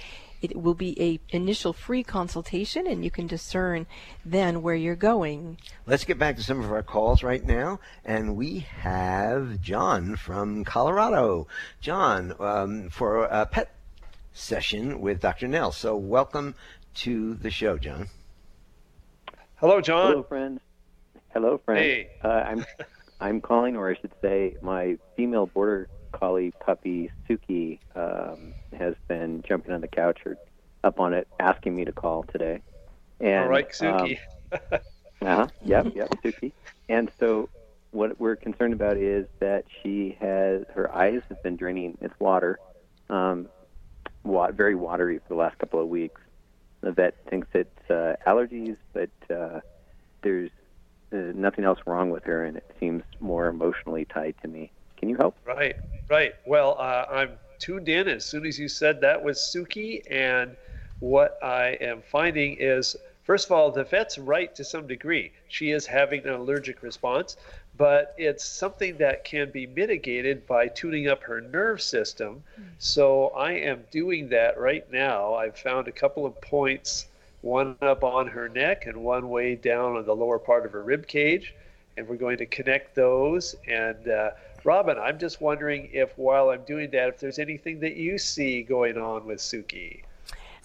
it 0.42 0.60
will 0.60 0.74
be 0.74 1.00
a 1.00 1.20
initial 1.34 1.72
free 1.72 2.02
consultation 2.02 2.86
and 2.86 3.04
you 3.04 3.10
can 3.10 3.26
discern 3.26 3.86
then 4.24 4.62
where 4.62 4.74
you're 4.74 4.94
going. 4.94 5.58
Let's 5.86 6.04
get 6.04 6.18
back 6.18 6.36
to 6.36 6.42
some 6.42 6.62
of 6.62 6.70
our 6.70 6.82
calls 6.82 7.22
right 7.22 7.44
now. 7.44 7.80
And 8.04 8.36
we 8.36 8.60
have 8.80 9.60
John 9.60 10.16
from 10.16 10.64
Colorado. 10.64 11.46
John, 11.80 12.34
um, 12.38 12.88
for 12.90 13.24
a 13.24 13.46
pet 13.46 13.74
session 14.32 15.00
with 15.00 15.20
Dr. 15.20 15.48
Nels. 15.48 15.76
So 15.76 15.96
welcome 15.96 16.54
to 16.96 17.34
the 17.34 17.50
show, 17.50 17.78
John. 17.78 18.08
Hello, 19.56 19.80
John. 19.80 20.10
Hello, 20.10 20.22
friend. 20.22 20.60
Hello, 21.32 21.58
friend. 21.64 21.80
Hey. 21.80 22.10
Uh, 22.22 22.28
I'm 22.28 22.66
I'm 23.20 23.40
calling, 23.40 23.76
or 23.76 23.90
I 23.90 23.94
should 23.98 24.12
say, 24.20 24.56
my 24.60 24.98
female 25.16 25.46
border 25.46 25.88
collie 26.18 26.52
puppy 26.64 27.10
Suki 27.28 27.78
um, 27.94 28.54
has 28.78 28.94
been 29.08 29.42
jumping 29.46 29.72
on 29.72 29.80
the 29.80 29.88
couch 29.88 30.18
or 30.24 30.36
up 30.84 31.00
on 31.00 31.12
it, 31.12 31.26
asking 31.40 31.74
me 31.74 31.84
to 31.84 31.92
call 31.92 32.24
today. 32.30 32.62
And, 33.20 33.44
All 33.44 33.48
right, 33.48 33.68
Suki. 33.68 34.18
Um, 34.52 34.58
uh-huh, 35.22 35.48
yep, 35.64 35.88
yep, 35.94 36.08
Suki. 36.24 36.52
And 36.88 37.10
so, 37.18 37.48
what 37.90 38.18
we're 38.20 38.36
concerned 38.36 38.74
about 38.74 38.96
is 38.96 39.26
that 39.40 39.64
she 39.82 40.16
has 40.20 40.62
her 40.74 40.94
eyes 40.94 41.22
have 41.28 41.42
been 41.42 41.56
draining 41.56 41.96
its 42.00 42.14
water, 42.18 42.58
um, 43.10 43.48
wa- 44.22 44.50
very 44.52 44.74
watery 44.74 45.18
for 45.18 45.28
the 45.28 45.34
last 45.40 45.58
couple 45.58 45.80
of 45.80 45.88
weeks. 45.88 46.20
The 46.82 46.92
vet 46.92 47.14
thinks 47.28 47.48
it's 47.54 47.90
uh, 47.90 48.14
allergies, 48.26 48.76
but 48.92 49.10
uh, 49.34 49.60
there's 50.22 50.50
uh, 51.12 51.32
nothing 51.34 51.64
else 51.64 51.78
wrong 51.86 52.10
with 52.10 52.24
her, 52.24 52.44
and 52.44 52.56
it 52.56 52.70
seems 52.78 53.02
more 53.18 53.48
emotionally 53.48 54.04
tied 54.04 54.34
to 54.42 54.48
me. 54.48 54.70
Can 54.96 55.08
you 55.08 55.16
help? 55.16 55.36
Right, 55.44 55.76
right. 56.08 56.34
Well, 56.46 56.76
uh, 56.78 57.04
I'm 57.10 57.30
tuned 57.58 57.88
in 57.88 58.08
as 58.08 58.24
soon 58.24 58.46
as 58.46 58.58
you 58.58 58.68
said 58.68 59.00
that 59.00 59.22
was 59.22 59.38
Suki, 59.38 60.02
and 60.10 60.56
what 61.00 61.38
I 61.42 61.76
am 61.80 62.02
finding 62.02 62.56
is, 62.58 62.96
first 63.24 63.46
of 63.46 63.52
all, 63.52 63.70
the 63.70 63.84
vet's 63.84 64.18
right 64.18 64.54
to 64.54 64.64
some 64.64 64.86
degree. 64.86 65.32
She 65.48 65.70
is 65.70 65.86
having 65.86 66.24
an 66.26 66.32
allergic 66.32 66.82
response, 66.82 67.36
but 67.76 68.14
it's 68.16 68.44
something 68.44 68.96
that 68.96 69.24
can 69.24 69.50
be 69.50 69.66
mitigated 69.66 70.46
by 70.46 70.68
tuning 70.68 71.08
up 71.08 71.22
her 71.22 71.40
nerve 71.42 71.82
system. 71.82 72.42
So 72.78 73.28
I 73.28 73.52
am 73.52 73.84
doing 73.90 74.30
that 74.30 74.58
right 74.58 74.90
now. 74.90 75.34
I've 75.34 75.58
found 75.58 75.88
a 75.88 75.92
couple 75.92 76.24
of 76.24 76.40
points, 76.40 77.06
one 77.42 77.76
up 77.82 78.02
on 78.02 78.26
her 78.28 78.48
neck 78.48 78.86
and 78.86 79.04
one 79.04 79.28
way 79.28 79.54
down 79.56 79.96
on 79.96 80.06
the 80.06 80.16
lower 80.16 80.38
part 80.38 80.64
of 80.64 80.72
her 80.72 80.82
rib 80.82 81.06
cage, 81.06 81.54
and 81.96 82.08
we're 82.08 82.16
going 82.16 82.38
to 82.38 82.46
connect 82.46 82.94
those 82.94 83.54
and. 83.68 84.08
Uh, 84.08 84.30
Robin, 84.66 84.98
I'm 84.98 85.20
just 85.20 85.40
wondering 85.40 85.90
if 85.92 86.18
while 86.18 86.50
I'm 86.50 86.64
doing 86.64 86.90
that, 86.90 87.08
if 87.08 87.20
there's 87.20 87.38
anything 87.38 87.78
that 87.80 87.94
you 87.94 88.18
see 88.18 88.64
going 88.64 88.98
on 88.98 89.24
with 89.24 89.38
Suki. 89.38 90.02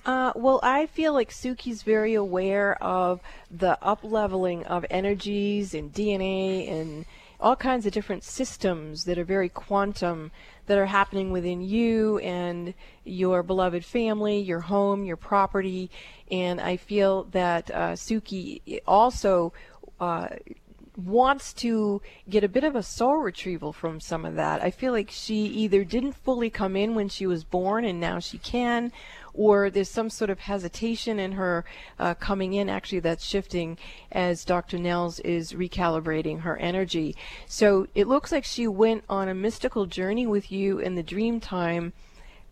Uh, 0.03 0.33
well, 0.35 0.59
I 0.63 0.87
feel 0.87 1.13
like 1.13 1.29
Suki's 1.29 1.83
very 1.83 2.15
aware 2.15 2.81
of 2.81 3.21
the 3.51 3.77
up 3.83 3.99
leveling 4.03 4.65
of 4.65 4.87
energies 4.89 5.75
and 5.75 5.93
DNA 5.93 6.67
and 6.67 7.05
all 7.39 7.55
kinds 7.55 7.85
of 7.85 7.93
different 7.93 8.23
systems 8.23 9.03
that 9.05 9.19
are 9.19 9.23
very 9.23 9.49
quantum 9.49 10.31
that 10.65 10.79
are 10.79 10.87
happening 10.87 11.31
within 11.31 11.61
you 11.61 12.17
and 12.19 12.73
your 13.03 13.43
beloved 13.43 13.85
family, 13.85 14.39
your 14.39 14.61
home, 14.61 15.05
your 15.05 15.17
property. 15.17 15.91
And 16.31 16.59
I 16.59 16.77
feel 16.77 17.25
that 17.25 17.69
uh, 17.69 17.91
Suki 17.91 18.81
also 18.87 19.53
uh, 19.99 20.29
wants 20.97 21.53
to 21.53 22.01
get 22.29 22.43
a 22.43 22.49
bit 22.49 22.63
of 22.63 22.75
a 22.75 22.83
soul 22.83 23.17
retrieval 23.17 23.71
from 23.71 23.99
some 23.99 24.25
of 24.25 24.35
that. 24.35 24.61
I 24.61 24.71
feel 24.71 24.91
like 24.91 25.09
she 25.09 25.45
either 25.45 25.83
didn't 25.83 26.13
fully 26.13 26.49
come 26.49 26.75
in 26.75 26.95
when 26.95 27.09
she 27.09 27.25
was 27.25 27.43
born 27.43 27.85
and 27.85 27.99
now 27.99 28.19
she 28.19 28.37
can, 28.37 28.91
or 29.33 29.69
there's 29.69 29.89
some 29.89 30.09
sort 30.09 30.29
of 30.29 30.39
hesitation 30.39 31.19
in 31.19 31.33
her 31.33 31.63
uh, 31.97 32.13
coming 32.15 32.53
in. 32.53 32.69
Actually, 32.69 32.99
that's 32.99 33.23
shifting 33.23 33.77
as 34.11 34.43
Dr. 34.43 34.77
Nels 34.77 35.19
is 35.19 35.53
recalibrating 35.53 36.41
her 36.41 36.57
energy. 36.57 37.15
So 37.47 37.87
it 37.95 38.07
looks 38.07 38.31
like 38.31 38.43
she 38.43 38.67
went 38.67 39.03
on 39.09 39.29
a 39.29 39.33
mystical 39.33 39.85
journey 39.85 40.27
with 40.27 40.51
you 40.51 40.79
in 40.79 40.95
the 40.95 41.03
dream 41.03 41.39
time 41.39 41.93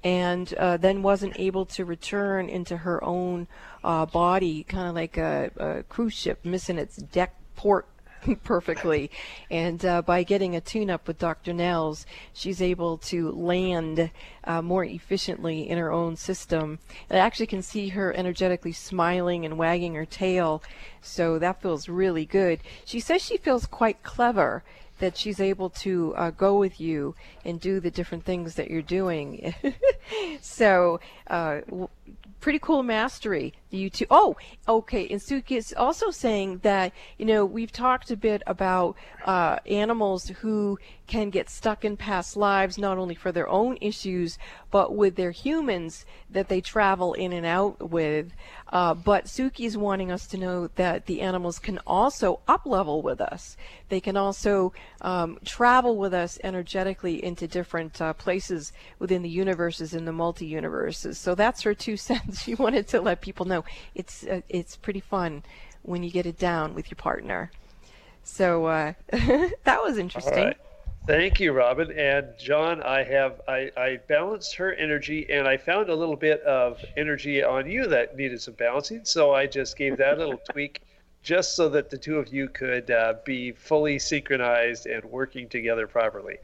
and 0.01 0.53
uh, 0.53 0.77
then 0.77 1.01
wasn't 1.01 1.37
able 1.37 1.65
to 1.65 1.83
return 1.83 2.47
into 2.47 2.77
her 2.77 3.03
own 3.03 3.47
uh, 3.83 4.05
body, 4.05 4.63
kind 4.63 4.87
of 4.87 4.95
like 4.95 5.17
a, 5.17 5.51
a 5.57 5.83
cruise 5.83 6.13
ship 6.13 6.45
missing 6.45 6.77
its 6.77 6.95
deck 6.95 7.35
port 7.57 7.85
perfectly. 8.43 9.11
And 9.49 9.83
uh, 9.85 10.01
by 10.01 10.23
getting 10.23 10.55
a 10.55 10.61
tune 10.61 10.89
up 10.89 11.07
with 11.07 11.19
Dr. 11.19 11.53
Nels, 11.53 12.05
she's 12.33 12.61
able 12.61 12.97
to 12.99 13.31
land 13.31 14.11
uh, 14.43 14.61
more 14.61 14.83
efficiently 14.83 15.69
in 15.69 15.77
her 15.77 15.91
own 15.91 16.15
system. 16.15 16.79
I 17.09 17.17
actually 17.17 17.47
can 17.47 17.61
see 17.61 17.89
her 17.89 18.13
energetically 18.15 18.71
smiling 18.71 19.45
and 19.45 19.57
wagging 19.57 19.95
her 19.95 20.05
tail, 20.05 20.63
so 21.01 21.39
that 21.39 21.61
feels 21.61 21.89
really 21.89 22.25
good. 22.25 22.59
She 22.85 22.99
says 22.99 23.21
she 23.21 23.37
feels 23.37 23.65
quite 23.65 24.03
clever. 24.03 24.63
That 24.99 25.15
she's 25.15 25.39
able 25.39 25.69
to 25.69 26.13
uh, 26.17 26.31
go 26.31 26.57
with 26.57 26.81
you 26.81 27.15
and 27.45 27.57
do 27.57 27.79
the 27.79 27.89
different 27.89 28.25
things 28.25 28.55
that 28.55 28.69
you're 28.69 28.81
doing. 28.81 29.55
so, 30.41 30.99
uh, 31.27 31.61
pretty 32.39 32.59
cool 32.59 32.83
mastery. 32.83 33.53
You 33.69 33.89
two. 33.89 34.05
Oh, 34.09 34.35
okay. 34.67 35.07
And 35.09 35.19
Suki 35.19 35.57
is 35.57 35.73
also 35.77 36.09
saying 36.09 36.59
that 36.59 36.93
you 37.17 37.25
know 37.25 37.45
we've 37.45 37.71
talked 37.71 38.09
a 38.11 38.17
bit 38.17 38.41
about 38.47 38.95
uh, 39.25 39.57
animals 39.65 40.27
who 40.27 40.79
can 41.07 41.29
get 41.29 41.49
stuck 41.49 41.85
in 41.85 41.97
past 41.97 42.37
lives, 42.37 42.77
not 42.77 42.97
only 42.97 43.15
for 43.15 43.31
their 43.31 43.47
own 43.47 43.77
issues, 43.81 44.37
but 44.71 44.95
with 44.95 45.15
their 45.15 45.31
humans 45.31 46.05
that 46.29 46.49
they 46.49 46.61
travel 46.61 47.13
in 47.13 47.33
and 47.33 47.45
out 47.45 47.89
with. 47.89 48.31
Uh, 48.69 48.93
but 48.93 49.25
Suki 49.25 49.65
is 49.65 49.75
wanting 49.75 50.11
us 50.11 50.27
to 50.27 50.37
know 50.37 50.67
that 50.75 51.07
the 51.07 51.21
animals 51.21 51.57
can 51.59 51.79
also 51.87 52.39
up 52.47 52.65
level 52.65 53.01
with 53.01 53.19
us. 53.19 53.57
They 53.89 53.99
can 53.99 54.15
also 54.15 54.73
um, 55.01 55.39
travel 55.43 55.97
with 55.97 56.13
us 56.13 56.39
energetically 56.43 57.23
into 57.23 57.47
different 57.47 57.99
uh, 57.99 58.13
places 58.13 58.71
within 58.99 59.23
the 59.23 59.29
universes 59.29 59.93
and 59.93 60.07
the 60.07 60.11
multi 60.11 60.45
universes. 60.45 61.17
So 61.17 61.33
that's 61.33 61.63
her 61.63 61.73
two 61.73 61.97
cents. 62.09 62.43
She 62.43 62.55
wanted 62.55 62.87
to 62.89 63.01
let 63.01 63.21
people 63.21 63.45
know 63.45 63.65
it's 63.95 64.23
uh, 64.23 64.41
it's 64.49 64.75
pretty 64.75 64.99
fun 64.99 65.43
when 65.81 66.03
you 66.03 66.11
get 66.11 66.25
it 66.25 66.37
down 66.37 66.75
with 66.75 66.91
your 66.91 66.97
partner. 66.97 67.51
So 68.23 68.65
uh, 68.67 68.93
that 69.11 69.81
was 69.81 69.97
interesting. 69.97 70.53
Thank 71.05 71.39
you, 71.39 71.53
Robin. 71.53 71.91
And 71.91 72.27
John, 72.37 72.83
I 72.83 73.03
have 73.03 73.41
I, 73.47 73.71
I 73.75 73.99
balanced 74.07 74.55
her 74.55 74.73
energy 74.73 75.27
and 75.29 75.47
I 75.47 75.57
found 75.57 75.89
a 75.89 75.95
little 75.95 76.15
bit 76.15 76.41
of 76.41 76.83
energy 76.95 77.43
on 77.43 77.69
you 77.69 77.87
that 77.87 78.15
needed 78.15 78.41
some 78.41 78.53
balancing. 78.53 79.05
So 79.05 79.33
I 79.33 79.47
just 79.47 79.75
gave 79.77 79.97
that 79.97 80.15
a 80.15 80.19
little 80.19 80.41
tweak 80.51 80.81
just 81.23 81.55
so 81.55 81.67
that 81.69 81.89
the 81.89 81.97
two 81.97 82.17
of 82.17 82.33
you 82.33 82.47
could 82.47 82.91
uh, 82.91 83.15
be 83.25 83.51
fully 83.51 83.99
synchronized 83.99 84.85
and 84.85 85.03
working 85.05 85.49
together 85.49 85.87
properly. 85.87 86.37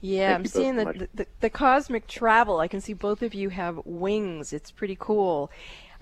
Yeah, 0.00 0.28
Thank 0.28 0.38
I'm 0.38 0.46
seeing 0.46 0.76
so 0.76 0.92
the, 0.92 1.08
the 1.14 1.26
the 1.40 1.50
cosmic 1.50 2.06
travel. 2.06 2.60
I 2.60 2.68
can 2.68 2.80
see 2.80 2.92
both 2.92 3.22
of 3.22 3.34
you 3.34 3.48
have 3.48 3.80
wings. 3.84 4.52
It's 4.52 4.70
pretty 4.70 4.96
cool. 4.98 5.50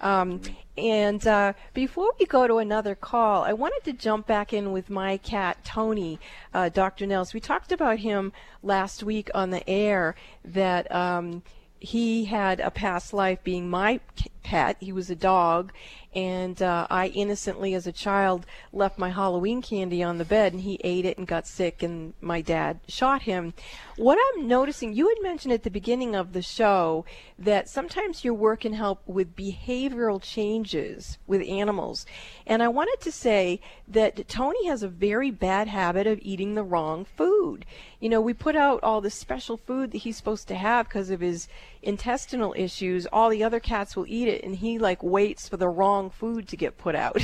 Um, 0.04 0.42
and 0.76 1.26
uh, 1.26 1.54
before 1.72 2.12
we 2.20 2.26
go 2.26 2.46
to 2.46 2.58
another 2.58 2.94
call, 2.94 3.42
I 3.42 3.54
wanted 3.54 3.82
to 3.84 3.92
jump 3.94 4.26
back 4.26 4.52
in 4.52 4.70
with 4.70 4.90
my 4.90 5.16
cat 5.16 5.64
Tony, 5.64 6.20
uh, 6.52 6.68
Dr. 6.68 7.06
Nels. 7.06 7.32
We 7.32 7.40
talked 7.40 7.72
about 7.72 7.98
him 7.98 8.32
last 8.62 9.02
week 9.02 9.30
on 9.34 9.50
the 9.50 9.68
air. 9.68 10.14
That 10.44 10.92
um, 10.94 11.42
he 11.84 12.24
had 12.26 12.60
a 12.60 12.70
past 12.70 13.12
life 13.12 13.42
being 13.44 13.68
my 13.68 14.00
pet. 14.42 14.76
He 14.80 14.92
was 14.92 15.10
a 15.10 15.16
dog, 15.16 15.72
and 16.14 16.60
uh, 16.62 16.86
I 16.90 17.08
innocently, 17.08 17.74
as 17.74 17.86
a 17.86 17.92
child, 17.92 18.46
left 18.72 18.98
my 18.98 19.10
Halloween 19.10 19.62
candy 19.62 20.02
on 20.02 20.18
the 20.18 20.24
bed, 20.24 20.52
and 20.52 20.62
he 20.62 20.80
ate 20.84 21.04
it 21.04 21.18
and 21.18 21.26
got 21.26 21.46
sick, 21.46 21.82
and 21.82 22.14
my 22.20 22.40
dad 22.40 22.80
shot 22.88 23.22
him. 23.22 23.54
What 23.96 24.18
I'm 24.18 24.46
noticing, 24.46 24.92
you 24.92 25.08
had 25.08 25.22
mentioned 25.22 25.52
at 25.52 25.62
the 25.62 25.70
beginning 25.70 26.14
of 26.14 26.32
the 26.32 26.42
show 26.42 27.04
that 27.38 27.68
sometimes 27.68 28.24
your 28.24 28.34
work 28.34 28.60
can 28.60 28.74
help 28.74 29.06
with 29.06 29.36
behavioral 29.36 30.22
changes 30.22 31.18
with 31.26 31.42
animals, 31.42 32.06
and 32.46 32.62
I 32.62 32.68
wanted 32.68 32.98
to 33.00 33.12
say 33.12 33.60
that 33.88 34.28
Tony 34.28 34.66
has 34.66 34.82
a 34.82 34.88
very 34.88 35.30
bad 35.30 35.68
habit 35.68 36.06
of 36.06 36.18
eating 36.22 36.54
the 36.54 36.62
wrong 36.62 37.04
food. 37.04 37.66
You 38.00 38.08
know, 38.08 38.20
we 38.20 38.34
put 38.34 38.56
out 38.56 38.82
all 38.82 39.00
the 39.00 39.10
special 39.10 39.56
food 39.56 39.90
that 39.92 39.98
he's 39.98 40.16
supposed 40.16 40.48
to 40.48 40.54
have 40.54 40.88
because 40.88 41.10
of 41.10 41.20
his 41.20 41.48
intestinal 41.84 42.54
issues. 42.56 43.06
All 43.06 43.28
the 43.28 43.44
other 43.44 43.60
cats 43.60 43.96
will 43.96 44.06
eat 44.08 44.28
it, 44.28 44.42
and 44.42 44.56
he 44.56 44.78
like 44.78 45.02
waits 45.02 45.48
for 45.48 45.56
the 45.56 45.68
wrong 45.68 46.10
food 46.10 46.48
to 46.48 46.56
get 46.56 46.78
put 46.78 46.94
out. 46.94 47.20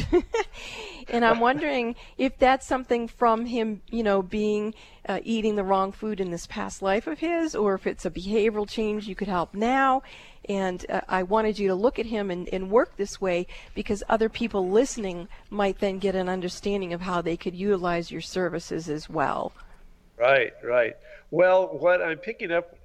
and 1.09 1.25
I'm 1.25 1.41
wondering 1.41 1.97
if 2.19 2.39
that's 2.39 2.67
something 2.67 3.09
from 3.09 3.47
him, 3.47 3.83
you 3.91 4.03
know, 4.03 4.23
being 4.23 4.75
uh, 5.09 5.21
eating 5.25 5.57
the 5.57 5.65
wrong 5.65 5.93
food 5.93 6.21
in 6.21 6.31
this 6.31 6.47
past 6.47 6.83
life 6.83 7.07
of 7.07 7.19
his, 7.19 7.55
or 7.55 7.75
if 7.75 7.87
it's 7.87 8.05
a 8.05 8.11
behavioral 8.11 8.69
change 8.69 9.09
you 9.09 9.15
could 9.15 9.29
help 9.29 9.55
now. 9.55 10.03
And 10.49 10.85
uh, 10.89 11.01
I 11.09 11.23
wanted 11.23 11.59
you 11.59 11.69
to 11.69 11.75
look 11.75 11.99
at 11.99 12.07
him 12.07 12.31
and, 12.31 12.49
and 12.53 12.71
work 12.71 12.97
this 12.97 13.21
way 13.21 13.47
because 13.75 14.03
other 14.09 14.29
people 14.29 14.69
listening 14.69 15.29
might 15.49 15.79
then 15.79 15.99
get 15.99 16.15
an 16.15 16.29
understanding 16.29 16.93
of 16.93 17.01
how 17.03 17.23
they 17.23 17.37
could 17.37 17.55
utilize 17.55 18.11
your 18.11 18.21
services 18.21 18.89
as 18.89 19.09
well. 19.09 19.53
Right, 20.19 20.53
right. 20.63 20.97
Well, 21.31 21.69
what 21.79 22.03
I'm 22.03 22.19
picking 22.19 22.51
up, 22.51 22.77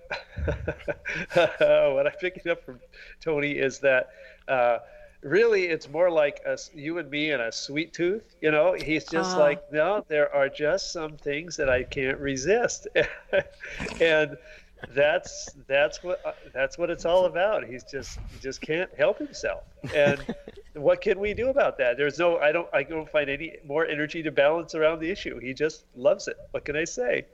what 1.33 2.07
I'm 2.07 2.13
picking 2.19 2.51
up 2.51 2.63
from 2.63 2.79
Tony 3.21 3.51
is 3.51 3.79
that 3.79 4.09
uh, 4.47 4.79
really 5.21 5.65
it's 5.65 5.89
more 5.89 6.09
like 6.09 6.41
a, 6.45 6.57
you 6.73 6.97
and 6.99 7.09
me 7.09 7.31
and 7.31 7.41
a 7.41 7.51
sweet 7.51 7.93
tooth. 7.93 8.35
You 8.41 8.51
know, 8.51 8.73
he's 8.73 9.05
just 9.05 9.35
uh. 9.35 9.39
like, 9.39 9.71
no, 9.71 10.05
there 10.07 10.33
are 10.33 10.47
just 10.47 10.93
some 10.93 11.17
things 11.17 11.57
that 11.57 11.69
I 11.69 11.83
can't 11.83 12.19
resist, 12.19 12.87
and 14.01 14.37
that's 14.93 15.49
that's 15.67 16.03
what 16.03 16.21
uh, 16.25 16.33
that's 16.53 16.77
what 16.77 16.89
it's 16.89 17.05
all 17.05 17.25
about. 17.25 17.65
He's 17.65 17.83
just 17.83 18.19
he 18.31 18.39
just 18.39 18.61
can't 18.61 18.93
help 18.95 19.17
himself, 19.17 19.63
and 19.93 20.19
what 20.73 21.01
can 21.01 21.19
we 21.19 21.33
do 21.33 21.49
about 21.49 21.77
that? 21.79 21.97
There's 21.97 22.19
no 22.19 22.37
I 22.37 22.51
don't 22.51 22.67
I 22.73 22.83
don't 22.83 23.09
find 23.09 23.29
any 23.29 23.57
more 23.65 23.85
energy 23.85 24.21
to 24.23 24.31
balance 24.31 24.75
around 24.75 24.99
the 24.99 25.09
issue. 25.09 25.39
He 25.39 25.53
just 25.53 25.85
loves 25.95 26.27
it. 26.27 26.37
What 26.51 26.65
can 26.65 26.75
I 26.75 26.83
say? 26.83 27.25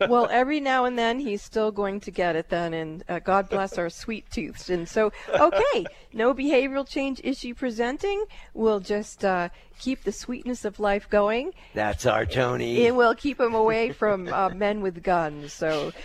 Well, 0.00 0.28
every 0.30 0.60
now 0.60 0.84
and 0.84 0.98
then 0.98 1.18
he's 1.18 1.42
still 1.42 1.70
going 1.70 2.00
to 2.00 2.10
get 2.10 2.36
it 2.36 2.48
then, 2.48 2.74
and 2.74 3.04
uh, 3.08 3.18
God 3.18 3.48
bless 3.48 3.78
our 3.78 3.90
sweet 3.90 4.30
tooths. 4.30 4.70
And 4.70 4.88
so, 4.88 5.12
okay, 5.28 5.86
no 6.12 6.34
behavioral 6.34 6.86
change 6.86 7.20
issue 7.24 7.54
presenting. 7.54 8.24
We'll 8.54 8.80
just 8.80 9.24
uh, 9.24 9.48
keep 9.78 10.04
the 10.04 10.12
sweetness 10.12 10.64
of 10.64 10.78
life 10.80 11.08
going. 11.08 11.52
That's 11.74 12.06
our 12.06 12.26
Tony. 12.26 12.86
And 12.86 12.96
we'll 12.96 13.14
keep 13.14 13.40
him 13.40 13.54
away 13.54 13.92
from 13.92 14.28
uh, 14.28 14.50
men 14.50 14.80
with 14.80 15.02
guns. 15.02 15.52
So, 15.52 15.92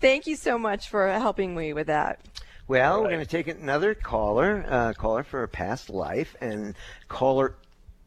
thank 0.00 0.26
you 0.26 0.36
so 0.36 0.58
much 0.58 0.88
for 0.88 1.10
helping 1.10 1.54
me 1.54 1.72
with 1.72 1.88
that. 1.88 2.20
Well, 2.68 2.98
right. 2.98 3.02
we're 3.02 3.08
going 3.08 3.20
to 3.20 3.26
take 3.26 3.48
another 3.48 3.94
caller, 3.94 4.64
uh, 4.68 4.92
caller 4.92 5.24
for 5.24 5.42
a 5.42 5.48
past 5.48 5.90
life, 5.90 6.36
and 6.40 6.76
caller 7.08 7.56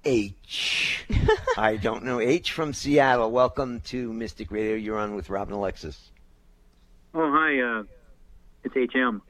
H. 0.06 1.06
I 1.58 1.78
don't 1.78 2.04
know. 2.04 2.20
H 2.20 2.51
from 2.51 2.74
Seattle. 2.74 3.32
Welcome 3.32 3.80
to 3.86 4.12
Mystic 4.12 4.51
Radio. 4.51 4.76
You're 4.76 4.97
on 4.97 5.16
with 5.16 5.30
Robin 5.30 5.54
Alexis. 5.54 6.12
Oh, 7.14 7.32
hi. 7.32 7.60
Uh, 7.60 7.84
it's 8.64 8.93
HM. 8.93 9.22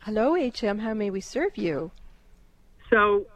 Hello, 0.00 0.34
HM. 0.34 0.78
How 0.78 0.94
may 0.94 1.10
we 1.10 1.20
serve 1.20 1.56
you? 1.56 1.90
So, 2.88 3.26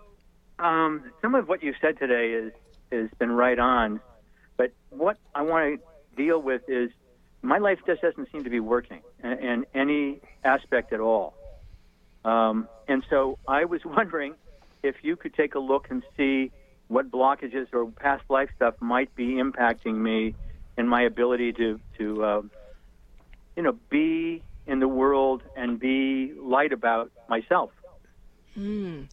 um, 0.59 1.11
some 1.23 1.35
of 1.35 1.49
what 1.49 1.63
you 1.63 1.75
said 1.81 1.99
today 1.99 2.33
is 2.33 2.53
has 2.93 3.11
been 3.19 3.33
right 3.33 3.59
on, 3.59 4.01
but 4.57 4.73
what 4.91 5.17
I 5.35 5.43
want 5.43 5.81
to 5.81 6.17
deal 6.17 6.41
with 6.41 6.63
is 6.69 6.91
my 7.43 7.59
life 7.59 7.79
just 7.87 8.03
doesn't 8.03 8.31
seem 8.31 8.45
to 8.45 8.51
be 8.51 8.61
working 8.61 9.03
in, 9.23 9.33
in 9.33 9.67
any 9.75 10.21
aspect 10.45 10.93
at 10.93 11.01
all. 11.01 11.35
Um, 12.25 12.69
and 12.87 13.03
so 13.11 13.39
I 13.49 13.65
was 13.65 13.81
wondering 13.85 14.35
if 14.85 14.97
you 15.03 15.16
could 15.16 15.35
take 15.35 15.55
a 15.55 15.59
look 15.59 15.87
and 15.91 16.03
see 16.16 16.53
what 16.89 17.11
blockages 17.11 17.66
or 17.72 17.87
past 17.87 18.22
life 18.28 18.51
stuff 18.55 18.74
might 18.80 19.14
be 19.14 19.35
impacting 19.35 19.95
me 19.95 20.35
and 20.76 20.89
my 20.89 21.03
ability 21.03 21.53
to 21.53 21.80
to 21.99 22.24
uh, 22.24 22.43
you 23.57 23.62
know 23.62 23.76
be 23.91 24.43
in 24.66 24.80
the 24.80 24.89
world 24.89 25.43
and 25.57 25.78
be 25.80 26.32
light 26.39 26.72
about 26.72 27.11
myself. 27.28 27.70
Mm. 28.57 29.09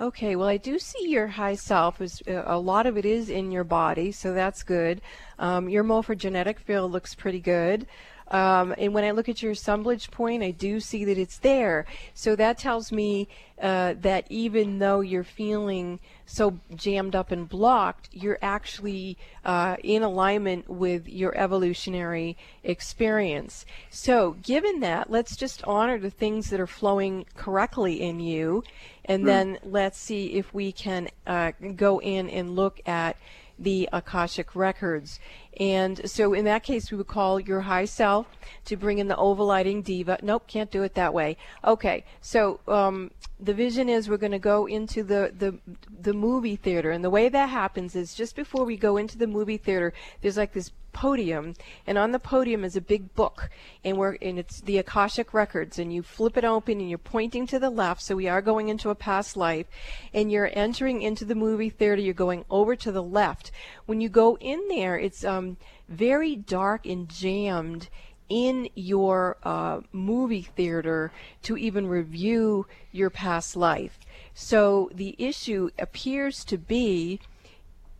Okay, 0.00 0.34
well, 0.34 0.48
I 0.48 0.56
do 0.56 0.78
see 0.78 1.08
your 1.08 1.28
high 1.28 1.54
self. 1.54 2.00
Is 2.00 2.22
uh, 2.26 2.42
a 2.44 2.58
lot 2.58 2.86
of 2.86 2.96
it 2.96 3.04
is 3.04 3.28
in 3.28 3.52
your 3.52 3.64
body, 3.64 4.10
so 4.10 4.32
that's 4.32 4.62
good. 4.62 5.00
Um, 5.38 5.68
your 5.68 5.84
morphogenetic 5.84 6.58
field 6.58 6.90
looks 6.90 7.14
pretty 7.14 7.40
good. 7.40 7.86
Um, 8.32 8.74
and 8.78 8.94
when 8.94 9.04
I 9.04 9.10
look 9.10 9.28
at 9.28 9.42
your 9.42 9.52
assemblage 9.52 10.10
point, 10.10 10.42
I 10.42 10.50
do 10.50 10.80
see 10.80 11.04
that 11.04 11.18
it's 11.18 11.38
there. 11.38 11.84
So 12.14 12.34
that 12.36 12.58
tells 12.58 12.90
me 12.90 13.28
uh, 13.60 13.94
that 14.00 14.26
even 14.28 14.80
though 14.80 15.00
you're 15.00 15.22
feeling 15.22 16.00
so 16.26 16.58
jammed 16.74 17.14
up 17.14 17.30
and 17.30 17.48
blocked, 17.48 18.08
you're 18.10 18.38
actually 18.42 19.16
uh, 19.44 19.76
in 19.84 20.02
alignment 20.02 20.68
with 20.68 21.06
your 21.06 21.36
evolutionary 21.36 22.36
experience. 22.64 23.64
So, 23.90 24.32
given 24.42 24.80
that, 24.80 25.10
let's 25.10 25.36
just 25.36 25.62
honor 25.64 25.98
the 25.98 26.10
things 26.10 26.50
that 26.50 26.58
are 26.58 26.66
flowing 26.66 27.26
correctly 27.36 28.00
in 28.00 28.18
you, 28.18 28.64
and 29.04 29.22
mm. 29.22 29.26
then 29.26 29.58
let's 29.62 29.98
see 29.98 30.32
if 30.34 30.52
we 30.52 30.72
can 30.72 31.08
uh, 31.26 31.52
go 31.76 32.00
in 32.00 32.30
and 32.30 32.56
look 32.56 32.80
at 32.86 33.16
the 33.58 33.88
Akashic 33.92 34.54
records. 34.54 35.20
And 35.58 36.08
so 36.10 36.32
in 36.32 36.44
that 36.46 36.62
case, 36.62 36.90
we 36.90 36.96
would 36.96 37.06
call 37.06 37.38
your 37.38 37.60
high 37.62 37.84
self 37.84 38.26
to 38.64 38.76
bring 38.76 38.98
in 38.98 39.08
the 39.08 39.14
overlighting 39.16 39.84
deva. 39.84 40.18
Nope, 40.22 40.46
can't 40.46 40.70
do 40.70 40.82
it 40.82 40.94
that 40.94 41.12
way. 41.12 41.36
Okay, 41.64 42.04
so 42.20 42.60
um, 42.66 43.10
the 43.38 43.54
vision 43.54 43.88
is 43.88 44.08
we're 44.08 44.16
going 44.16 44.32
to 44.32 44.38
go 44.38 44.66
into 44.66 45.02
the, 45.02 45.32
the 45.36 45.58
the 46.00 46.14
movie 46.14 46.56
theater, 46.56 46.90
and 46.90 47.04
the 47.04 47.10
way 47.10 47.28
that 47.28 47.48
happens 47.48 47.94
is 47.94 48.14
just 48.14 48.34
before 48.34 48.64
we 48.64 48.76
go 48.76 48.96
into 48.96 49.18
the 49.18 49.26
movie 49.26 49.58
theater, 49.58 49.92
there's 50.20 50.36
like 50.36 50.52
this 50.52 50.72
podium, 50.92 51.54
and 51.86 51.98
on 51.98 52.12
the 52.12 52.18
podium 52.18 52.64
is 52.64 52.76
a 52.76 52.80
big 52.80 53.14
book, 53.14 53.50
and 53.84 53.96
we're 53.96 54.16
and 54.20 54.38
it's 54.38 54.60
the 54.60 54.78
Akashic 54.78 55.32
records, 55.34 55.78
and 55.78 55.92
you 55.92 56.02
flip 56.02 56.36
it 56.36 56.44
open, 56.44 56.80
and 56.80 56.88
you're 56.88 56.98
pointing 56.98 57.46
to 57.48 57.58
the 57.58 57.70
left, 57.70 58.02
so 58.02 58.16
we 58.16 58.28
are 58.28 58.42
going 58.42 58.68
into 58.68 58.90
a 58.90 58.94
past 58.94 59.36
life, 59.36 59.66
and 60.12 60.30
you're 60.30 60.50
entering 60.52 61.02
into 61.02 61.24
the 61.24 61.34
movie 61.34 61.70
theater. 61.70 62.00
You're 62.00 62.14
going 62.14 62.44
over 62.50 62.76
to 62.76 62.92
the 62.92 63.02
left. 63.02 63.50
When 63.86 64.00
you 64.00 64.08
go 64.08 64.36
in 64.38 64.68
there, 64.68 64.98
it's 64.98 65.24
um, 65.24 65.56
very 65.88 66.36
dark 66.36 66.86
and 66.86 67.08
jammed 67.08 67.88
in 68.28 68.68
your 68.74 69.36
uh, 69.42 69.80
movie 69.92 70.48
theater 70.56 71.12
to 71.42 71.56
even 71.56 71.86
review 71.86 72.66
your 72.90 73.10
past 73.10 73.56
life. 73.56 73.98
So 74.32 74.90
the 74.94 75.14
issue 75.18 75.68
appears 75.78 76.44
to 76.44 76.56
be 76.56 77.20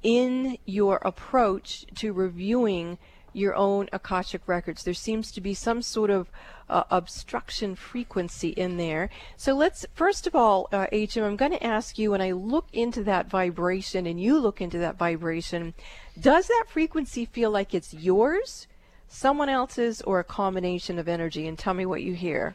in 0.03 0.59
your 0.65 0.97
approach 1.05 1.87
to 1.97 2.13
reviewing 2.13 2.99
your 3.33 3.55
own 3.55 3.89
Akashic 3.93 4.43
records. 4.47 4.85
There 4.85 4.95
seems 4.95 5.33
to 5.33 5.41
be 5.41 5.55
some 5.55 5.83
sort 5.83 6.11
of 6.11 6.31
uh, 6.69 6.85
obstruction 6.91 7.75
frequency 7.75 8.51
in 8.51 8.77
there. 8.77 9.11
So 9.37 9.55
let's, 9.55 9.87
first 9.95 10.27
of 10.27 10.35
all, 10.35 10.69
uh, 10.73 10.87
HM, 10.93 11.23
I'm 11.23 11.37
going 11.37 11.53
to 11.53 11.65
ask 11.65 11.99
you 11.99 12.11
when 12.11 12.21
I 12.21 12.33
look 12.33 12.67
into 12.73 13.05
that 13.05 13.29
vibration 13.29 14.07
and 14.07 14.21
you 14.21 14.39
look 14.39 14.61
into 14.61 14.79
that 14.79 14.97
vibration, 14.97 15.75
does 16.19 16.47
that 16.47 16.65
frequency 16.69 17.25
feel 17.25 17.51
like 17.51 17.75
it's 17.75 17.95
yours, 17.95 18.67
someone 19.09 19.49
else's, 19.49 20.01
or 20.03 20.19
a 20.19 20.25
combination 20.25 20.99
of 20.99 21.09
energy? 21.09 21.47
And 21.47 21.59
tell 21.59 21.75
me 21.75 21.87
what 21.87 22.03
you 22.03 22.15
hear. 22.15 22.55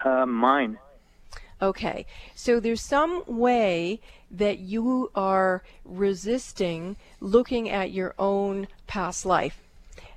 Uh, 0.00 0.26
mine. 0.26 0.78
Okay, 1.62 2.06
so 2.34 2.58
there's 2.58 2.80
some 2.80 3.22
way 3.26 4.00
that 4.30 4.60
you 4.60 5.10
are 5.14 5.62
resisting 5.84 6.96
looking 7.20 7.68
at 7.68 7.90
your 7.90 8.14
own 8.18 8.66
past 8.86 9.26
life. 9.26 9.62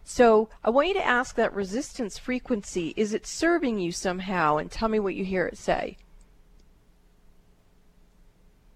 So 0.06 0.50
I 0.64 0.70
want 0.70 0.90
you 0.90 0.94
to 0.96 1.06
ask 1.06 1.36
that 1.36 1.54
resistance 1.54 2.18
frequency 2.18 2.94
is 2.96 3.14
it 3.14 3.26
serving 3.26 3.80
you 3.80 3.92
somehow? 3.92 4.58
And 4.58 4.72
tell 4.72 4.90
me 4.90 5.00
what 5.00 5.16
you 5.16 5.26
hear 5.26 5.46
it 5.46 5.58
say. 5.58 5.98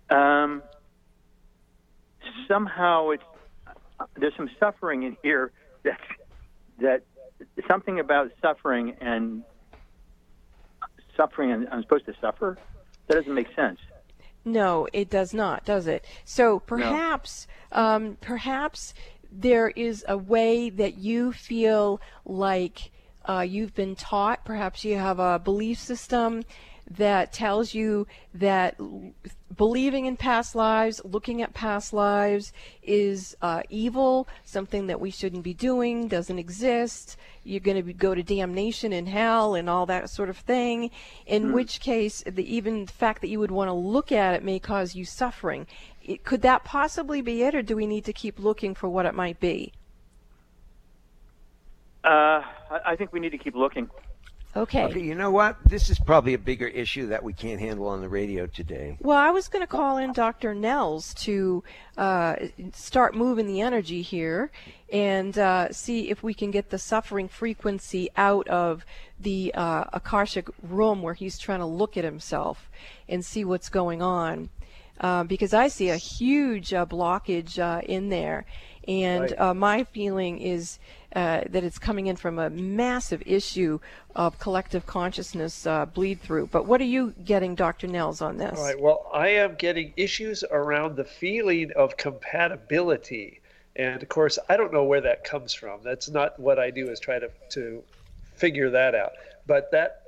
Um, 0.10 0.64
somehow 2.48 3.10
it's 3.10 3.24
there's 4.16 4.36
some 4.36 4.50
suffering 4.60 5.04
in 5.04 5.18
here 5.24 5.52
that 5.84 6.00
that 6.80 7.04
something 7.68 8.00
about 8.00 8.32
suffering 8.42 8.96
and 9.02 9.44
suffering 11.18 11.52
and 11.52 11.68
I'm 11.70 11.82
supposed 11.82 12.06
to 12.06 12.14
suffer? 12.22 12.58
That 13.08 13.16
doesn't 13.16 13.34
make 13.34 13.54
sense. 13.56 13.80
No, 14.46 14.88
it 14.94 15.10
does 15.10 15.34
not, 15.34 15.66
does 15.66 15.88
it? 15.88 16.06
So 16.24 16.60
perhaps, 16.60 17.48
no. 17.76 17.82
um, 17.82 18.18
perhaps 18.22 18.94
there 19.30 19.68
is 19.70 20.06
a 20.08 20.18
way 20.18 20.70
that 20.70 20.98
you 20.98 21.34
feel 21.34 22.00
like 22.24 22.92
uh, 23.28 23.42
you've 23.42 23.76
been 23.76 23.96
taught. 23.96 24.46
Perhaps 24.46 24.86
you 24.86 24.96
have 24.96 25.20
a 25.20 25.38
belief 25.38 25.80
system 25.80 26.44
that 26.90 27.34
tells 27.34 27.74
you 27.74 28.08
that 28.34 28.78
believing 29.56 30.06
in 30.06 30.16
past 30.18 30.56
lives, 30.56 31.02
looking 31.04 31.42
at 31.42 31.54
past 31.54 31.92
lives 31.94 32.54
is 32.84 33.36
uh, 33.42 33.64
evil, 33.70 34.28
something 34.46 34.88
that 34.88 35.00
we 35.00 35.10
shouldn't 35.10 35.44
be 35.44 35.54
doing, 35.54 36.08
doesn't 36.08 36.40
exist. 36.40 37.18
You're 37.44 37.60
going 37.60 37.84
to 37.84 37.94
go 37.94 38.16
to 38.16 38.24
damnation 38.24 38.94
in 38.94 39.08
hell 39.08 39.56
and 39.56 39.70
all 39.70 39.86
that 39.88 40.10
sort 40.10 40.30
of 40.30 40.38
thing. 40.38 40.92
In 41.26 41.44
Hmm. 41.44 41.52
which 41.52 41.80
case, 41.80 42.24
the 42.26 42.56
even 42.56 42.86
the 42.86 42.92
fact 42.92 43.22
that 43.22 43.28
you 43.28 43.40
would 43.40 43.52
want 43.52 43.70
to 43.70 43.74
look 43.74 44.12
at 44.12 44.34
it 44.36 44.44
may 44.44 44.60
cause 44.60 44.96
you 44.96 45.06
suffering. 45.06 45.68
It, 46.04 46.24
could 46.24 46.42
that 46.44 46.64
possibly 46.64 47.22
be 47.22 47.44
it, 47.44 47.54
or 47.56 47.62
do 47.62 47.76
we 47.76 47.88
need 47.88 48.06
to 48.06 48.14
keep 48.14 48.40
looking 48.40 48.76
for 48.76 48.88
what 48.88 49.06
it 49.06 49.14
might 49.14 49.40
be? 49.40 49.74
Uh, 52.04 52.42
I 52.86 52.96
think 52.98 53.12
we 53.12 53.20
need 53.20 53.32
to 53.32 53.38
keep 53.38 53.56
looking. 53.56 53.90
Okay. 54.56 54.86
Okay, 54.86 55.02
you 55.02 55.14
know 55.14 55.30
what? 55.30 55.58
This 55.66 55.90
is 55.90 56.00
probably 56.00 56.34
a 56.34 56.40
bigger 56.40 56.68
issue 56.68 57.08
that 57.08 57.24
we 57.24 57.34
can't 57.34 57.60
handle 57.60 57.88
on 57.88 58.02
the 58.02 58.10
radio 58.10 58.48
today. 58.48 58.98
Well, 59.00 59.18
I 59.18 59.30
was 59.30 59.48
going 59.48 59.62
to 59.62 59.68
call 59.68 59.98
in 59.98 60.14
Dr. 60.14 60.56
Nels 60.56 61.14
to 61.16 61.64
uh, 61.98 62.38
start 62.74 63.14
moving 63.14 63.46
the 63.46 63.62
energy 63.62 64.02
here 64.02 64.52
and 64.92 65.38
uh, 65.38 65.72
see 65.72 66.10
if 66.10 66.24
we 66.24 66.34
can 66.34 66.50
get 66.50 66.70
the 66.70 66.80
suffering 66.80 67.28
frequency 67.28 68.10
out 68.18 68.48
of 68.48 68.84
the 69.20 69.54
uh, 69.54 69.86
Akashic 69.94 70.50
room 70.64 71.02
where 71.02 71.14
he's 71.14 71.38
trying 71.38 71.60
to 71.60 71.66
look 71.66 71.98
at 71.98 72.04
himself 72.04 72.70
and 73.08 73.24
see 73.24 73.46
what's 73.46 73.70
going 73.70 74.02
on. 74.02 74.50
Uh, 75.00 75.24
because 75.24 75.54
I 75.54 75.68
see 75.68 75.90
a 75.90 75.98
huge 75.98 76.74
uh, 76.74 76.86
blockage 76.86 77.60
uh, 77.60 77.82
in 77.82 78.10
there. 78.10 78.46
And 78.88 79.22
Right. 79.22 79.40
uh, 79.40 79.54
my 79.54 79.84
feeling 79.84 80.40
is 80.40 80.80
uh, 81.16 81.42
that 81.50 81.64
it's 81.64 81.80
coming 81.80 82.08
in 82.08 82.16
from 82.16 82.40
a 82.40 82.50
massive 82.50 83.22
issue 83.26 83.80
of 84.16 84.40
collective 84.40 84.86
consciousness 84.86 85.66
uh, 85.66 85.86
bleed 85.86 86.22
through. 86.22 86.48
But 86.48 86.66
what 86.66 86.80
are 86.80 86.86
you 86.86 87.14
getting, 87.24 87.56
Dr. 87.56 87.88
Nels, 87.88 88.22
on 88.22 88.38
this? 88.38 88.58
All 88.58 88.64
right. 88.64 88.80
Well, 88.80 89.10
I 89.14 89.30
am 89.30 89.56
getting 89.56 89.94
issues 89.98 90.44
around 90.52 90.96
the 90.96 91.04
feeling 91.04 91.72
of 91.76 91.98
compatibility, 91.98 93.42
and 93.76 94.02
of 94.02 94.10
course, 94.10 94.40
I 94.50 94.58
don't 94.58 94.72
know 94.72 94.84
where 94.84 95.02
that 95.02 95.24
comes 95.24 95.54
from. 95.54 95.82
That's 95.84 96.10
not 96.10 96.40
what 96.40 96.60
I 96.60 96.72
do. 96.72 96.90
Is 96.90 97.00
try 97.00 97.20
to 97.20 97.30
to 97.52 97.84
figure 98.36 98.70
that 98.70 98.96
out. 98.96 99.12
But 99.46 99.72
that 99.72 100.02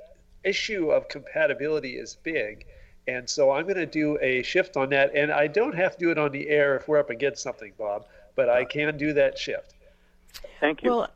issue 0.44 0.90
of 0.90 1.08
compatibility 1.08 1.96
is 1.96 2.16
big, 2.22 2.64
and 3.06 3.28
so 3.28 3.50
I'm 3.50 3.64
going 3.64 3.76
to 3.76 3.86
do 3.86 4.18
a 4.20 4.42
shift 4.42 4.76
on 4.76 4.90
that. 4.90 5.14
And 5.14 5.30
I 5.32 5.46
don't 5.46 5.74
have 5.74 5.92
to 5.92 5.98
do 5.98 6.10
it 6.10 6.18
on 6.18 6.30
the 6.32 6.48
air 6.48 6.76
if 6.76 6.88
we're 6.88 6.98
up 6.98 7.10
against 7.10 7.42
something, 7.42 7.72
Bob. 7.78 8.06
But 8.34 8.48
I 8.48 8.64
can 8.64 8.96
do 8.96 9.12
that 9.14 9.38
shift. 9.38 9.74
Thank 10.60 10.82
you. 10.82 10.90
Well, 10.90 11.10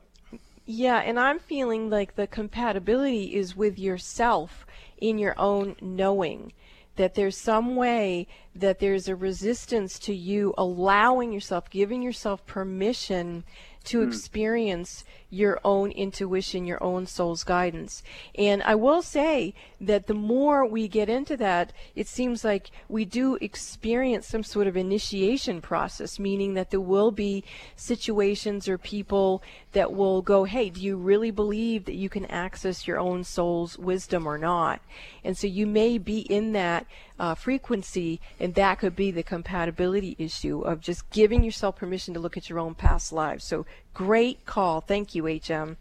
yeah, 0.67 0.99
and 0.99 1.19
I'm 1.21 1.39
feeling 1.39 1.91
like 1.91 2.17
the 2.17 2.27
compatibility 2.27 3.35
is 3.35 3.57
with 3.57 3.79
yourself 3.79 4.67
in 4.99 5.19
your 5.19 5.35
own 5.39 5.77
knowing. 5.81 6.53
That 6.97 7.15
there's 7.15 7.37
some 7.37 7.75
way 7.75 8.29
that 8.55 8.79
there's 8.79 9.09
a 9.09 9.17
resistance 9.17 9.99
to 10.01 10.15
you 10.15 10.55
allowing 10.57 11.33
yourself, 11.33 11.69
giving 11.69 12.03
yourself 12.03 12.47
permission 12.47 13.43
to 13.85 14.01
Hmm. 14.01 14.09
experience 14.09 15.05
your 15.31 15.59
own 15.65 15.91
intuition, 15.91 16.65
your 16.65 16.83
own 16.83 17.07
soul's 17.07 17.43
guidance. 17.43 18.03
And 18.37 18.63
I 18.63 18.77
will 18.77 19.03
say 19.03 19.53
that 19.81 20.07
the 20.07 20.15
more 20.15 20.65
we 20.65 20.87
get 20.87 21.09
into 21.09 21.37
that, 21.39 21.73
it 21.97 22.07
seems 22.07 22.45
like 22.45 22.71
we 22.89 23.05
do 23.05 23.37
experience 23.41 24.29
some 24.29 24.45
sort 24.45 24.69
of 24.69 24.77
initiation 24.77 25.61
process, 25.61 26.19
meaning 26.21 26.55
that 26.55 26.71
there 26.71 26.81
will 26.81 27.11
be 27.11 27.43
situations 27.75 28.69
or 28.69 28.79
people 28.79 29.43
that 29.73 29.93
will 29.93 30.23
go, 30.23 30.45
Hey, 30.45 30.71
do 30.71 30.81
you 30.81 30.97
really 30.97 31.33
believe 31.33 31.85
that 31.87 31.97
you 31.97 32.09
can 32.09 32.27
access 32.27 32.87
your 32.87 32.99
own 32.99 33.25
soul's 33.25 33.77
wisdom 33.77 34.27
or 34.27 34.39
not? 34.39 34.81
And 35.25 35.37
so 35.37 35.47
you 35.49 35.67
may 35.67 35.99
be 35.99 36.21
in 36.21 36.53
that 36.53 36.87
uh, 37.19 37.35
frequency, 37.35 38.21
and 38.41 38.55
that 38.55 38.79
could 38.79 38.97
be 38.97 39.11
the 39.11 39.23
compatibility 39.23 40.17
issue 40.19 40.61
of 40.63 40.81
just 40.81 41.09
giving 41.11 41.43
yourself 41.45 41.77
permission 41.77 42.15
to 42.15 42.21
look 42.21 42.37
at 42.37 42.49
your 42.49 42.59
own 42.59 42.75
past 42.75 43.13
lives. 43.13 43.45
So 43.45 43.67
great 43.93 44.45
call. 44.47 44.81
Thank 44.81 45.15
you, 45.15 45.27
HM. 45.27 45.77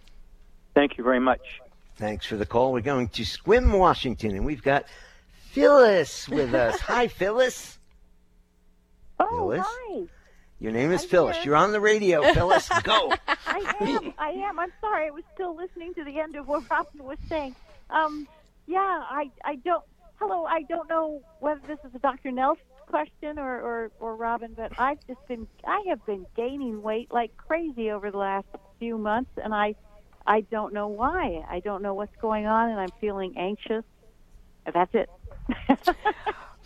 Thank 0.73 0.97
you 0.97 1.03
very 1.03 1.19
much. 1.19 1.61
Thanks 1.95 2.25
for 2.25 2.38
the 2.38 2.45
call. 2.45 2.73
We're 2.73 2.81
going 2.81 3.07
to 3.09 3.23
Sequim, 3.23 3.77
Washington, 3.77 4.31
and 4.31 4.45
we've 4.45 4.63
got 4.63 4.86
Phyllis 5.51 6.27
with 6.27 6.53
us. 6.53 6.79
Hi, 6.81 7.07
Phyllis. 7.07 7.77
Oh, 9.19 9.27
Phyllis? 9.29 9.65
hi. 9.65 10.03
Your 10.59 10.71
name 10.71 10.91
is 10.91 11.03
I'm 11.03 11.09
Phyllis. 11.09 11.36
here. 11.38 11.45
You're 11.45 11.55
on 11.55 11.71
the 11.71 11.79
radio, 11.79 12.23
Phyllis. 12.34 12.69
Go. 12.84 13.13
I 13.27 13.75
am. 13.81 14.13
I 14.17 14.29
am. 14.29 14.59
I'm 14.59 14.71
sorry. 14.81 15.07
I 15.07 15.11
was 15.11 15.23
still 15.34 15.55
listening 15.55 15.93
to 15.95 16.03
the 16.03 16.19
end 16.19 16.36
of 16.36 16.47
what 16.47 16.67
Robin 16.69 17.03
was 17.03 17.19
saying. 17.29 17.55
Um, 17.89 18.27
yeah, 18.65 18.79
I, 18.79 19.29
I 19.43 19.55
don't. 19.57 19.84
Hello. 20.16 20.45
I 20.45 20.64
don't 20.64 20.89
know 20.89 21.22
whether 21.39 21.61
this 21.68 21.80
is 21.84 21.95
a 21.95 21.99
Dr. 21.99 22.32
Nels 22.32 22.57
question 22.88 23.39
or, 23.39 23.61
or, 23.61 23.91
or 23.99 24.16
Robin, 24.16 24.53
but 24.55 24.80
I've 24.80 24.99
just 25.07 25.26
been. 25.28 25.47
I 25.66 25.84
have 25.89 26.05
been 26.05 26.26
gaining 26.36 26.82
weight 26.82 27.11
like 27.11 27.36
crazy 27.38 27.91
over 27.91 28.11
the 28.11 28.18
last 28.18 28.47
few 28.80 28.97
months, 28.97 29.32
and 29.43 29.53
I, 29.53 29.76
I 30.26 30.41
don't 30.41 30.74
know 30.74 30.88
why. 30.88 31.43
I 31.49 31.59
don't 31.59 31.82
know 31.82 31.93
what's 31.93 32.16
going 32.22 32.45
on, 32.45 32.70
and 32.70 32.80
I'm 32.80 32.91
feeling 33.01 33.36
anxious. 33.38 33.84
That's 34.72 34.93
it. 34.93 35.09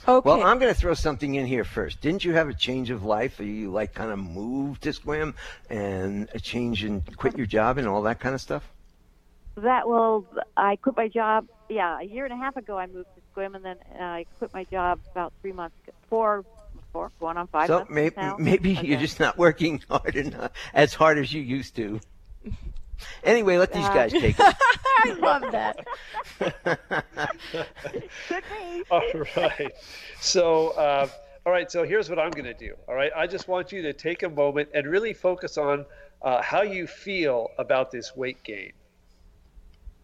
Okay. 0.08 0.30
Well, 0.30 0.44
I'm 0.44 0.60
going 0.60 0.74
to 0.74 0.80
throw 0.80 0.94
something 0.94 1.36
in 1.36 1.46
here 1.46 1.64
first. 1.64 2.02
Didn't 2.02 2.24
you 2.24 2.34
have 2.34 2.50
a 2.50 2.54
change 2.54 2.92
of 2.92 3.04
life? 3.04 3.40
Or 3.40 3.44
you 3.44 3.72
like 3.72 3.94
kind 3.94 4.12
of 4.12 4.20
moved 4.20 4.84
to 4.84 4.90
Sequim 4.92 5.34
and 5.70 6.30
a 6.34 6.40
change 6.40 6.84
and 6.84 7.04
quit 7.18 7.36
your 7.36 7.48
job 7.48 7.78
and 7.78 7.88
all 7.88 8.04
that 8.04 8.20
kind 8.20 8.36
of 8.36 8.40
stuff? 8.40 8.64
That 9.56 9.88
well, 9.88 10.26
I 10.56 10.76
quit 10.76 10.96
my 10.96 11.08
job. 11.08 11.48
Yeah, 11.68 12.00
a 12.00 12.04
year 12.04 12.26
and 12.26 12.34
a 12.34 12.38
half 12.38 12.56
ago, 12.56 12.78
I 12.78 12.86
moved 12.86 13.08
to 13.16 13.22
Sequim, 13.38 13.56
and 13.56 13.64
then 13.64 13.78
uh, 14.00 14.04
I 14.04 14.26
quit 14.38 14.54
my 14.54 14.64
job 14.66 15.00
about 15.12 15.34
three 15.42 15.52
months, 15.52 15.76
ago. 15.84 15.96
four, 16.10 16.46
four, 16.92 17.12
going 17.20 17.38
on 17.38 17.48
five 17.48 17.68
so 17.68 17.80
months 17.80 17.92
maybe 17.92 18.16
now. 18.18 18.36
maybe 18.40 18.78
Okay. 18.78 18.88
you're 18.88 19.00
just 19.00 19.20
not 19.20 19.38
working 19.38 19.82
hard 19.90 20.16
enough, 20.16 20.52
as 20.74 20.94
hard 20.94 21.18
as 21.18 21.32
you 21.32 21.42
used 21.42 21.76
to. 21.76 22.00
Anyway, 23.24 23.58
let 23.58 23.72
these 23.74 23.88
guys 23.90 24.12
take 24.12 24.36
it. 24.40 24.56
I 25.04 25.14
love 25.20 25.52
that. 25.52 25.86
All 28.92 29.02
right. 29.36 29.74
So, 30.20 30.70
uh, 30.70 31.08
all 31.46 31.52
right. 31.54 31.72
So 31.72 31.84
here's 31.84 32.10
what 32.10 32.20
I'm 32.20 32.32
going 32.32 32.46
to 32.46 32.54
do. 32.54 32.74
All 32.88 32.96
right. 32.96 33.12
I 33.16 33.28
just 33.28 33.48
want 33.48 33.72
you 33.72 33.82
to 33.84 33.94
take 33.94 34.24
a 34.24 34.30
moment 34.30 34.70
and 34.74 34.88
really 34.88 35.14
focus 35.14 35.58
on 35.58 35.86
uh, 36.24 36.42
how 36.42 36.64
you 36.64 36.88
feel 36.88 37.52
about 37.60 37.92
this 37.92 38.16
weight 38.16 38.44
gain. 38.44 38.72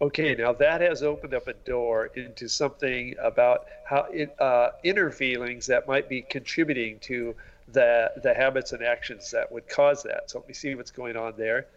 Okay. 0.04 0.36
Now 0.36 0.51
that 0.51 0.82
has 0.82 1.01
opened 1.01 1.34
up 1.34 1.47
a 1.47 1.54
door 1.54 2.08
into 2.08 2.49
something 2.49 3.16
about 3.22 3.68
how 3.86 4.08
it, 4.12 4.36
uh, 4.38 4.72
inner 4.84 5.10
feelings 5.10 5.66
that 5.68 5.88
might 5.88 6.10
be 6.10 6.22
contributing 6.22 6.99
to 7.04 7.34
the 7.72 8.12
the 8.22 8.34
habits 8.34 8.74
and 8.74 8.84
actions 8.84 9.32
that 9.32 9.49
would 9.49 9.70
cause 9.70 10.04
that. 10.04 10.30
So 10.30 10.39
let 10.39 10.47
me 10.49 10.54
see 10.54 10.76
what's 10.76 10.91
going 10.91 11.16
on 11.16 11.36
there. 11.38 11.68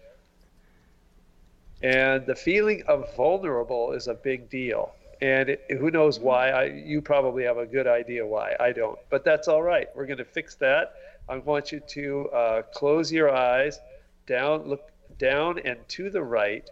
And 1.84 2.26
the 2.26 2.34
feeling 2.34 2.82
of 2.88 3.14
vulnerable 3.14 3.92
is 3.92 4.08
a 4.08 4.14
big 4.14 4.50
deal. 4.50 4.92
And 5.22 5.50
it, 5.50 5.62
who 5.78 5.92
knows 5.92 6.18
why? 6.18 6.50
I, 6.50 6.64
you 6.64 7.00
probably 7.00 7.44
have 7.44 7.58
a 7.58 7.66
good 7.66 7.86
idea 7.86 8.26
why. 8.26 8.56
I 8.58 8.72
don't. 8.72 8.98
But 9.08 9.24
that's 9.24 9.46
all 9.46 9.62
right. 9.62 9.86
We're 9.94 10.06
going 10.06 10.18
to 10.18 10.24
fix 10.24 10.56
that. 10.56 10.94
I 11.28 11.38
want 11.38 11.70
you 11.70 11.78
to 11.78 12.28
uh, 12.30 12.62
close 12.74 13.12
your 13.12 13.30
eyes, 13.30 13.78
down, 14.26 14.66
look 14.66 14.90
down 15.18 15.60
and 15.60 15.78
to 15.90 16.10
the 16.10 16.22
right, 16.22 16.68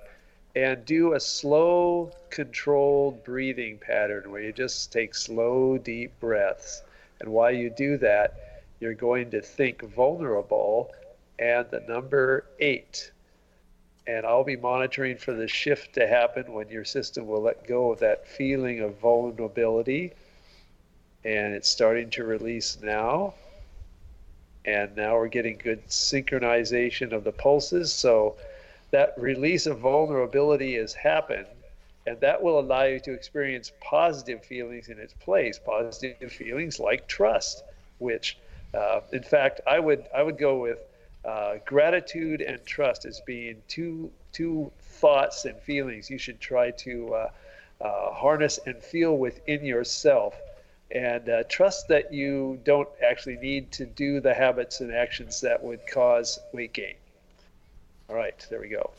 and 0.56 0.84
do 0.84 1.14
a 1.14 1.20
slow, 1.20 2.10
controlled 2.30 3.24
breathing 3.24 3.78
pattern 3.78 4.30
where 4.30 4.42
you 4.42 4.52
just 4.52 4.92
take 4.92 5.14
slow, 5.14 5.78
deep 5.78 6.12
breaths. 6.20 6.82
And 7.20 7.28
while 7.30 7.50
you 7.50 7.70
do 7.70 7.98
that, 7.98 8.62
you're 8.80 8.94
going 8.94 9.30
to 9.30 9.40
think 9.40 9.82
vulnerable 9.82 10.92
and 11.38 11.66
the 11.70 11.80
number 11.80 12.44
eight 12.60 13.10
and 14.06 14.26
I'll 14.26 14.44
be 14.44 14.56
monitoring 14.56 15.16
for 15.16 15.32
the 15.32 15.48
shift 15.48 15.94
to 15.94 16.06
happen 16.06 16.52
when 16.52 16.68
your 16.68 16.84
system 16.84 17.26
will 17.26 17.40
let 17.40 17.66
go 17.66 17.92
of 17.92 18.00
that 18.00 18.26
feeling 18.28 18.80
of 18.80 18.98
vulnerability. 18.98 20.12
And 21.24 21.54
it's 21.54 21.68
starting 21.68 22.10
to 22.10 22.24
release 22.24 22.78
now. 22.82 23.34
And 24.66 24.94
now 24.94 25.14
we're 25.14 25.28
getting 25.28 25.56
good 25.56 25.86
synchronization 25.88 27.12
of 27.12 27.24
the 27.24 27.32
pulses. 27.32 27.92
So 27.92 28.36
that 28.94 29.12
release 29.18 29.66
of 29.66 29.80
vulnerability 29.80 30.76
has 30.76 30.94
happened. 30.94 31.48
And 32.06 32.20
that 32.20 32.40
will 32.40 32.60
allow 32.60 32.84
you 32.84 33.00
to 33.00 33.12
experience 33.12 33.72
positive 33.80 34.44
feelings 34.44 34.88
in 34.88 35.00
its 35.00 35.14
place. 35.14 35.58
Positive 35.58 36.30
feelings 36.30 36.78
like 36.78 37.08
trust, 37.08 37.64
which, 37.98 38.38
uh, 38.72 39.00
in 39.12 39.24
fact, 39.24 39.60
I 39.66 39.80
would 39.80 40.06
I 40.14 40.22
would 40.22 40.38
go 40.38 40.60
with 40.60 40.78
uh, 41.24 41.54
gratitude 41.64 42.40
and 42.40 42.64
trust 42.64 43.04
as 43.04 43.20
being 43.26 43.56
two 43.66 44.12
two 44.32 44.70
thoughts 45.00 45.44
and 45.44 45.58
feelings 45.58 46.08
you 46.08 46.18
should 46.18 46.38
try 46.38 46.70
to 46.70 47.14
uh, 47.14 47.30
uh, 47.80 48.12
harness 48.12 48.60
and 48.64 48.76
feel 48.80 49.16
within 49.16 49.64
yourself 49.64 50.40
and 50.92 51.28
uh, 51.28 51.42
trust 51.48 51.88
that 51.88 52.12
you 52.12 52.60
don't 52.62 52.88
actually 53.04 53.38
need 53.38 53.72
to 53.72 53.86
do 53.86 54.20
the 54.20 54.34
habits 54.34 54.80
and 54.80 54.94
actions 54.94 55.40
that 55.40 55.60
would 55.64 55.84
cause 55.86 56.38
weight 56.52 56.72
gain 56.72 56.94
all 58.08 58.16
right 58.16 58.46
there 58.50 58.60
we 58.60 58.68
go 58.68 58.90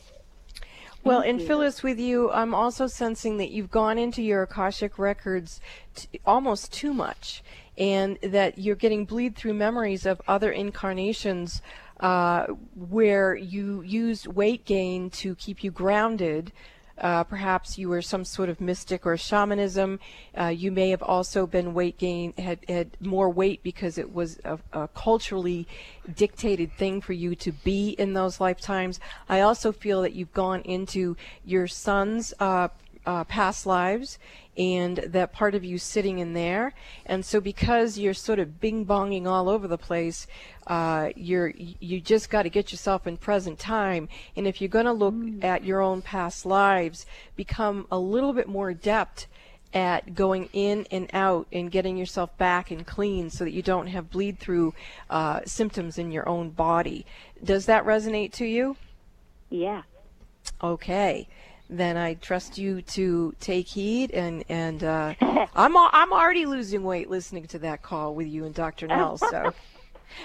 Well, 1.04 1.22
Thank 1.22 1.38
and. 1.38 1.46
Phyllis, 1.46 1.82
with 1.84 2.00
you, 2.00 2.32
I'm 2.32 2.52
also 2.52 2.88
sensing 2.88 3.36
that 3.36 3.50
you've 3.50 3.70
gone 3.70 3.96
into 3.96 4.22
your 4.22 4.42
Akashic 4.42 4.98
records 4.98 5.60
t- 5.94 6.08
almost 6.24 6.72
too 6.72 6.92
much, 6.92 7.44
and 7.78 8.18
that 8.22 8.58
you're 8.58 8.74
getting 8.74 9.04
bleed 9.04 9.36
through 9.36 9.54
memories 9.54 10.04
of 10.04 10.20
other 10.26 10.50
incarnations 10.50 11.62
uh, 12.00 12.46
where 12.74 13.36
you 13.36 13.82
used 13.82 14.26
weight 14.26 14.64
gain 14.64 15.10
to 15.10 15.34
keep 15.36 15.62
you 15.62 15.70
grounded. 15.70 16.52
Uh, 16.98 17.24
perhaps 17.24 17.76
you 17.76 17.88
were 17.88 18.02
some 18.02 18.24
sort 18.24 18.48
of 18.48 18.60
mystic 18.60 19.06
or 19.06 19.16
shamanism. 19.16 20.00
Uh, 20.38 20.46
you 20.46 20.72
may 20.72 20.90
have 20.90 21.02
also 21.02 21.46
been 21.46 21.74
weight 21.74 21.98
gain, 21.98 22.32
had, 22.38 22.58
had 22.68 22.90
more 23.00 23.28
weight 23.28 23.62
because 23.62 23.98
it 23.98 24.14
was 24.14 24.38
a, 24.44 24.58
a 24.72 24.88
culturally 24.88 25.66
dictated 26.14 26.72
thing 26.72 27.00
for 27.00 27.12
you 27.12 27.34
to 27.34 27.52
be 27.52 27.90
in 27.90 28.14
those 28.14 28.40
lifetimes. 28.40 28.98
I 29.28 29.40
also 29.40 29.72
feel 29.72 30.02
that 30.02 30.14
you've 30.14 30.32
gone 30.32 30.62
into 30.62 31.16
your 31.44 31.66
son's 31.66 32.32
uh, 32.40 32.68
uh, 33.04 33.24
past 33.24 33.66
lives 33.66 34.18
and 34.56 34.96
that 34.98 35.32
part 35.32 35.54
of 35.54 35.64
you 35.64 35.78
sitting 35.78 36.18
in 36.18 36.32
there. 36.32 36.72
And 37.04 37.24
so 37.24 37.40
because 37.40 37.98
you're 37.98 38.14
sort 38.14 38.38
of 38.38 38.60
bing 38.60 38.86
bonging 38.86 39.26
all 39.26 39.48
over 39.48 39.68
the 39.68 39.78
place, 39.78 40.26
uh, 40.66 41.10
you're 41.14 41.52
you 41.56 42.00
just 42.00 42.30
got 42.30 42.42
to 42.42 42.50
get 42.50 42.72
yourself 42.72 43.06
in 43.06 43.16
present 43.16 43.58
time. 43.58 44.08
And 44.36 44.46
if 44.46 44.60
you're 44.60 44.68
going 44.68 44.86
to 44.86 44.92
look 44.92 45.14
at 45.42 45.64
your 45.64 45.80
own 45.80 46.02
past 46.02 46.46
lives, 46.46 47.06
become 47.36 47.86
a 47.90 47.98
little 47.98 48.32
bit 48.32 48.48
more 48.48 48.70
adept 48.70 49.26
at 49.74 50.14
going 50.14 50.48
in 50.52 50.86
and 50.90 51.10
out 51.12 51.46
and 51.52 51.70
getting 51.70 51.96
yourself 51.96 52.36
back 52.38 52.70
and 52.70 52.86
clean 52.86 53.28
so 53.28 53.44
that 53.44 53.50
you 53.50 53.62
don't 53.62 53.88
have 53.88 54.10
bleed 54.10 54.38
through 54.38 54.72
uh, 55.10 55.40
symptoms 55.44 55.98
in 55.98 56.10
your 56.10 56.26
own 56.28 56.50
body. 56.50 57.04
Does 57.42 57.66
that 57.66 57.84
resonate 57.84 58.32
to 58.34 58.46
you? 58.46 58.76
Yeah. 59.50 59.82
Okay. 60.62 61.28
Then 61.68 61.96
I 61.96 62.14
trust 62.14 62.58
you 62.58 62.82
to 62.82 63.34
take 63.40 63.66
heed, 63.66 64.12
and 64.12 64.44
and 64.48 64.84
uh, 64.84 65.14
I'm 65.54 65.76
al- 65.76 65.90
I'm 65.92 66.12
already 66.12 66.46
losing 66.46 66.84
weight 66.84 67.10
listening 67.10 67.46
to 67.48 67.58
that 67.60 67.82
call 67.82 68.14
with 68.14 68.28
you 68.28 68.44
and 68.44 68.54
Dr. 68.54 68.86
Nels, 68.86 69.20
so 69.20 69.52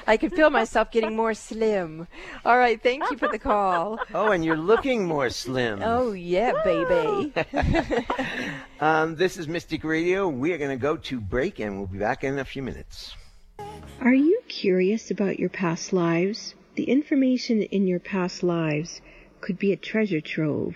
I 0.06 0.18
can 0.18 0.30
feel 0.30 0.52
myself 0.52 0.92
getting 0.92 1.16
more 1.16 1.34
slim. 1.34 2.08
All 2.46 2.58
right, 2.58 2.82
thank 2.82 3.10
you 3.10 3.18
for 3.18 3.28
the 3.28 3.40
call. 3.40 4.00
Oh, 4.14 4.32
and 4.32 4.46
you're 4.46 4.58
looking 4.58 5.06
more 5.06 5.30
slim. 5.30 5.82
Oh 5.84 6.12
yeah, 6.12 6.54
baby. 6.64 7.34
Um, 8.82 9.16
this 9.16 9.38
is 9.38 9.48
Mystic 9.48 9.84
Radio. 9.84 10.28
We 10.28 10.54
are 10.54 10.58
going 10.58 10.72
to 10.72 10.82
go 10.82 10.98
to 10.98 11.20
break, 11.20 11.60
and 11.60 11.78
we'll 11.78 11.86
be 11.86 12.00
back 12.00 12.24
in 12.24 12.40
a 12.40 12.46
few 12.46 12.64
minutes. 12.64 13.16
Are 14.00 14.14
you 14.14 14.42
curious 14.48 15.12
about 15.12 15.38
your 15.38 15.50
past 15.50 15.94
lives? 15.94 16.56
The 16.74 16.86
information 16.86 17.62
in 17.62 17.86
your 17.86 18.00
past 18.00 18.42
lives 18.42 19.00
could 19.40 19.60
be 19.60 19.72
a 19.72 19.76
treasure 19.78 20.20
trove. 20.20 20.76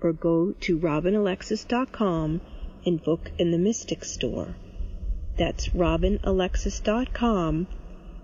or 0.00 0.12
go 0.12 0.52
to 0.60 0.78
robinalexis.com 0.78 2.40
and 2.86 3.02
book 3.02 3.32
in 3.38 3.50
the 3.50 3.58
Mystic 3.58 4.04
Store. 4.04 4.54
That's 5.36 5.66
robinalexis.com 5.68 7.66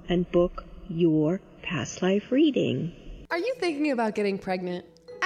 and 0.09 0.31
book 0.31 0.65
your 0.89 1.41
past 1.63 2.01
life 2.03 2.31
reading. 2.31 2.93
Are 3.31 3.39
you 3.39 3.55
thinking 3.59 3.91
about 3.91 4.15
getting 4.15 4.39
pregnant? 4.39 4.85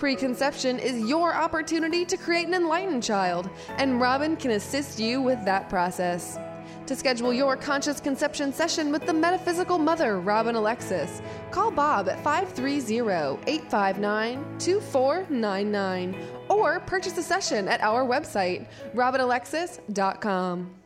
Preconception 0.00 0.78
is 0.78 1.06
your 1.10 1.34
opportunity 1.34 2.06
to 2.06 2.16
create 2.16 2.46
an 2.46 2.54
enlightened 2.54 3.02
child, 3.02 3.50
and 3.76 4.00
Robin 4.00 4.34
can 4.34 4.52
assist 4.52 4.98
you 4.98 5.20
with 5.20 5.44
that 5.44 5.68
process. 5.68 6.38
To 6.86 6.96
schedule 6.96 7.34
your 7.34 7.54
conscious 7.54 8.00
conception 8.00 8.50
session 8.50 8.92
with 8.92 9.04
the 9.04 9.12
metaphysical 9.12 9.76
mother, 9.76 10.18
Robin 10.18 10.54
Alexis, 10.54 11.20
call 11.50 11.70
Bob 11.70 12.08
at 12.08 12.24
530 12.24 13.02
859 13.46 14.58
2499 14.58 16.16
or 16.48 16.80
purchase 16.80 17.18
a 17.18 17.22
session 17.22 17.68
at 17.68 17.82
our 17.82 18.02
website, 18.02 18.66
robinalexis.com. 18.94 20.79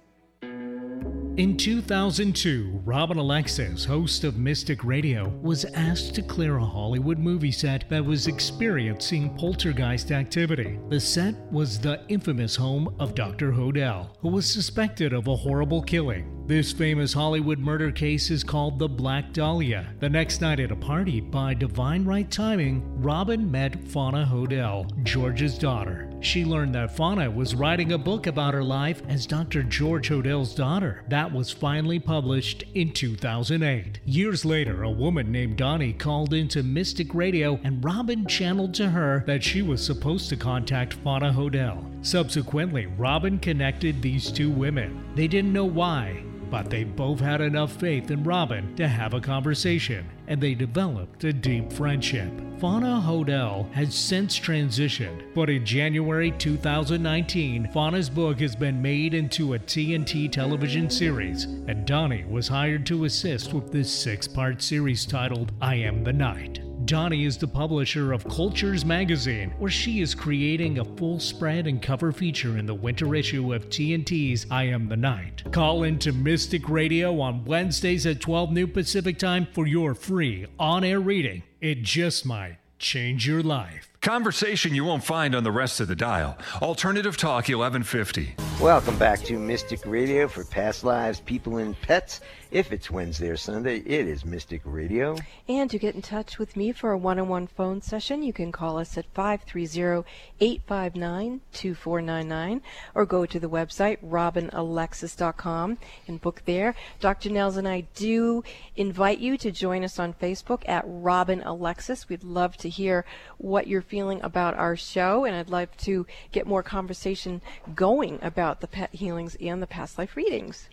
In 1.37 1.57
2002, 1.57 2.82
Robin 2.85 3.18
Alexis, 3.18 3.85
host 3.85 4.22
of 4.22 4.37
Mystic 4.39 4.85
Radio, 4.85 5.30
was 5.43 5.64
asked 5.64 6.14
to 6.14 6.22
clear 6.22 6.59
a 6.59 6.64
Hollywood 6.64 7.18
movie 7.18 7.51
set 7.51 7.91
that 7.91 8.05
was 8.05 8.28
experiencing 8.28 9.37
poltergeist 9.37 10.12
activity. 10.12 10.78
The 10.91 11.01
set 11.01 11.35
was 11.51 11.80
the 11.80 12.03
infamous 12.07 12.55
home 12.55 12.95
of 13.01 13.16
Dr. 13.16 13.51
Hodel, 13.51 14.11
who 14.20 14.28
was 14.28 14.47
suspected 14.49 15.12
of 15.12 15.26
a 15.26 15.35
horrible 15.35 15.82
killing. 15.82 16.30
This 16.47 16.70
famous 16.70 17.12
Hollywood 17.12 17.59
murder 17.59 17.91
case 17.91 18.30
is 18.30 18.45
called 18.45 18.78
the 18.78 18.89
Black 18.89 19.32
Dahlia. 19.32 19.93
The 19.99 20.11
next 20.11 20.41
night 20.41 20.61
at 20.61 20.70
a 20.70 20.76
party, 20.76 21.20
by 21.20 21.55
divine 21.55 22.05
right 22.05 22.30
timing, 22.30 22.85
Robin 23.03 23.51
met 23.51 23.82
Fauna 23.89 24.24
Hodel, 24.24 25.03
George's 25.03 25.59
daughter. 25.59 26.14
She 26.25 26.43
learned 26.43 26.75
that 26.75 26.97
Fauna 26.97 27.31
was 27.31 27.55
writing 27.55 27.93
a 27.93 27.99
book 27.99 28.27
about 28.27 28.55
her 28.55 28.64
life 28.64 29.03
as 29.09 29.27
Dr. 29.27 29.62
George 29.62 30.09
Hodel's 30.09 30.55
daughter. 30.55 31.03
That 31.09 31.31
was 31.31 31.53
finally 31.53 31.99
published 31.99 32.64
in 32.75 32.93
2008. 32.93 34.01
Years 34.07 34.43
later, 34.43 34.85
a 34.85 34.91
woman 34.91 35.31
named 35.31 35.59
Donnie 35.59 35.93
called 35.93 36.33
into 36.33 36.62
Mystic 36.62 37.14
Radio 37.14 37.61
and 37.62 37.85
Robin 37.85 38.27
channeled 38.27 38.72
to 38.75 38.89
her 38.89 39.22
that 39.27 39.45
she 39.45 39.61
was 39.61 39.85
supposed 39.85 40.31
to 40.31 40.37
contact 40.37 40.95
Fauna 40.95 41.31
Hodel. 41.31 41.85
Subsequently, 42.01 42.87
Robin 42.87 43.39
connected 43.39 44.01
these 44.01 44.33
two 44.33 44.51
women. 44.51 45.05
They 45.14 45.29
didn't 45.29 45.53
know 45.53 45.66
why, 45.66 46.25
but 46.55 46.71
they 46.71 46.85
both 46.85 47.19
had 47.19 47.41
enough 47.41 47.73
faith 47.73 48.13
in 48.13 48.23
Robin 48.23 48.77
to 48.77 48.87
have 48.87 49.13
a 49.13 49.21
conversation, 49.21 50.09
and 50.29 50.41
they 50.41 50.55
developed 50.55 51.25
a 51.25 51.33
deep 51.33 51.73
friendship. 51.73 52.31
Fauna 52.61 53.03
Hodel 53.05 53.69
has 53.73 53.93
since 53.93 54.39
transitioned, 54.39 55.35
but 55.35 55.51
in 55.51 55.67
January 55.67 56.31
2019, 56.31 57.73
Fauna's 57.73 58.09
book 58.09 58.39
has 58.39 58.55
been 58.55 58.81
made 58.81 59.15
into 59.15 59.55
a 59.55 59.59
TNT 59.59 60.31
television 60.31 60.89
series, 60.89 61.43
and 61.43 61.85
Donnie 61.85 62.25
was 62.31 62.47
hired 62.47 62.87
to 62.87 63.05
assist 63.05 63.53
with 63.53 63.73
this 63.73 63.93
six 63.93 64.29
part 64.29 64.63
series 64.63 65.05
titled 65.05 65.51
I 65.61 65.75
Am 65.75 66.05
the 66.05 66.13
Night. 66.13 66.64
Donnie 66.85 67.24
is 67.24 67.39
the 67.39 67.49
publisher 67.49 68.12
of 68.12 68.28
Cultures 68.28 68.85
Magazine, 68.85 69.55
where 69.59 69.70
she 69.70 70.03
is 70.03 70.14
creating 70.14 70.78
a 70.78 70.85
full 70.85 71.18
spread 71.18 71.66
and 71.66 71.80
cover 71.80 72.12
feature 72.12 72.59
in 72.59 72.66
the 72.66 72.74
winter 72.74 73.14
issue 73.14 73.55
of 73.55 73.70
TNT's 73.70 74.47
I 74.51 74.64
Am 74.64 74.89
the 74.89 74.97
Night. 74.97 75.45
Call 75.51 75.85
into 75.85 76.12
Mystic 76.12 76.68
Radio 76.68 77.20
on 77.20 77.45
Wednesdays 77.47 78.05
at 78.05 78.20
12 78.20 78.53
noon 78.53 78.70
Pacific 78.70 79.18
Time 79.18 79.47
for 79.53 79.66
your 79.66 79.95
free 79.95 80.47
on 80.59 80.85
air 80.85 81.01
reading. 81.01 81.43
It 81.62 81.82
just 81.82 82.26
might 82.26 82.59
change 82.78 83.26
your 83.26 83.43
life. 83.43 83.89
Conversation 84.03 84.74
you 84.74 84.85
won't 84.85 85.03
find 85.03 85.35
on 85.35 85.45
the 85.45 85.51
rest 85.51 85.80
of 85.80 85.89
the 85.89 85.97
dial. 85.97 86.37
Alternative 86.61 87.16
Talk 87.16 87.49
1150. 87.49 88.35
Welcome 88.61 88.99
back 88.99 89.20
to 89.20 89.39
Mystic 89.39 89.87
Radio 89.87 90.28
for 90.28 90.45
past 90.45 90.85
lives, 90.85 91.20
people, 91.20 91.57
and 91.57 91.80
pets. 91.80 92.20
If 92.55 92.71
it's 92.71 92.89
Wednesday 92.89 93.31
or 93.31 93.37
Sunday, 93.37 93.79
it 93.79 94.07
is 94.07 94.25
Mystic 94.25 94.61
Radio. 94.65 95.17
And 95.49 95.69
to 95.69 95.77
get 95.77 95.97
in 95.97 96.03
touch 96.03 96.39
with 96.39 96.57
me 96.57 96.71
for 96.71 96.93
a 96.93 96.97
one 96.97 97.19
on 97.19 97.27
one 97.27 97.49
phone 97.49 97.83
session, 97.83 98.23
you 98.23 98.33
can 98.33 98.53
call 98.53 98.79
us 98.79 98.97
at 98.97 99.07
530 99.13 100.09
859 100.39 101.41
2499 101.53 102.63
or 102.95 103.07
go 103.07 103.27
to 103.27 103.41
the 103.41 103.51
website 103.51 103.99
robinalexis.com 104.09 105.79
and 106.07 106.21
book 106.21 106.43
there. 106.45 106.77
Dr. 107.01 107.29
Nels 107.31 107.57
and 107.57 107.67
I 107.67 107.89
do 107.97 108.45
invite 108.77 109.19
you 109.19 109.37
to 109.37 109.51
join 109.51 109.83
us 109.83 109.99
on 109.99 110.15
Facebook 110.15 110.63
at 110.69 110.85
Robin 110.87 111.43
Alexis. 111.43 112.09
We'd 112.09 112.23
love 112.23 112.57
to 112.59 112.69
hear 112.69 113.05
what 113.37 113.67
you're 113.67 113.83
feeling 113.83 114.23
about 114.23 114.55
our 114.55 114.77
show, 114.77 115.25
and 115.25 115.35
I'd 115.35 115.51
love 115.51 115.77
to 115.79 116.07
get 116.31 116.47
more 116.47 116.63
conversation 116.63 117.43
going 117.75 118.21
about 118.23 118.61
the 118.61 118.69
pet 118.69 118.95
healings 118.95 119.37
and 119.41 119.61
the 119.61 119.67
past 119.67 119.99
life 119.99 120.15
readings. 120.15 120.69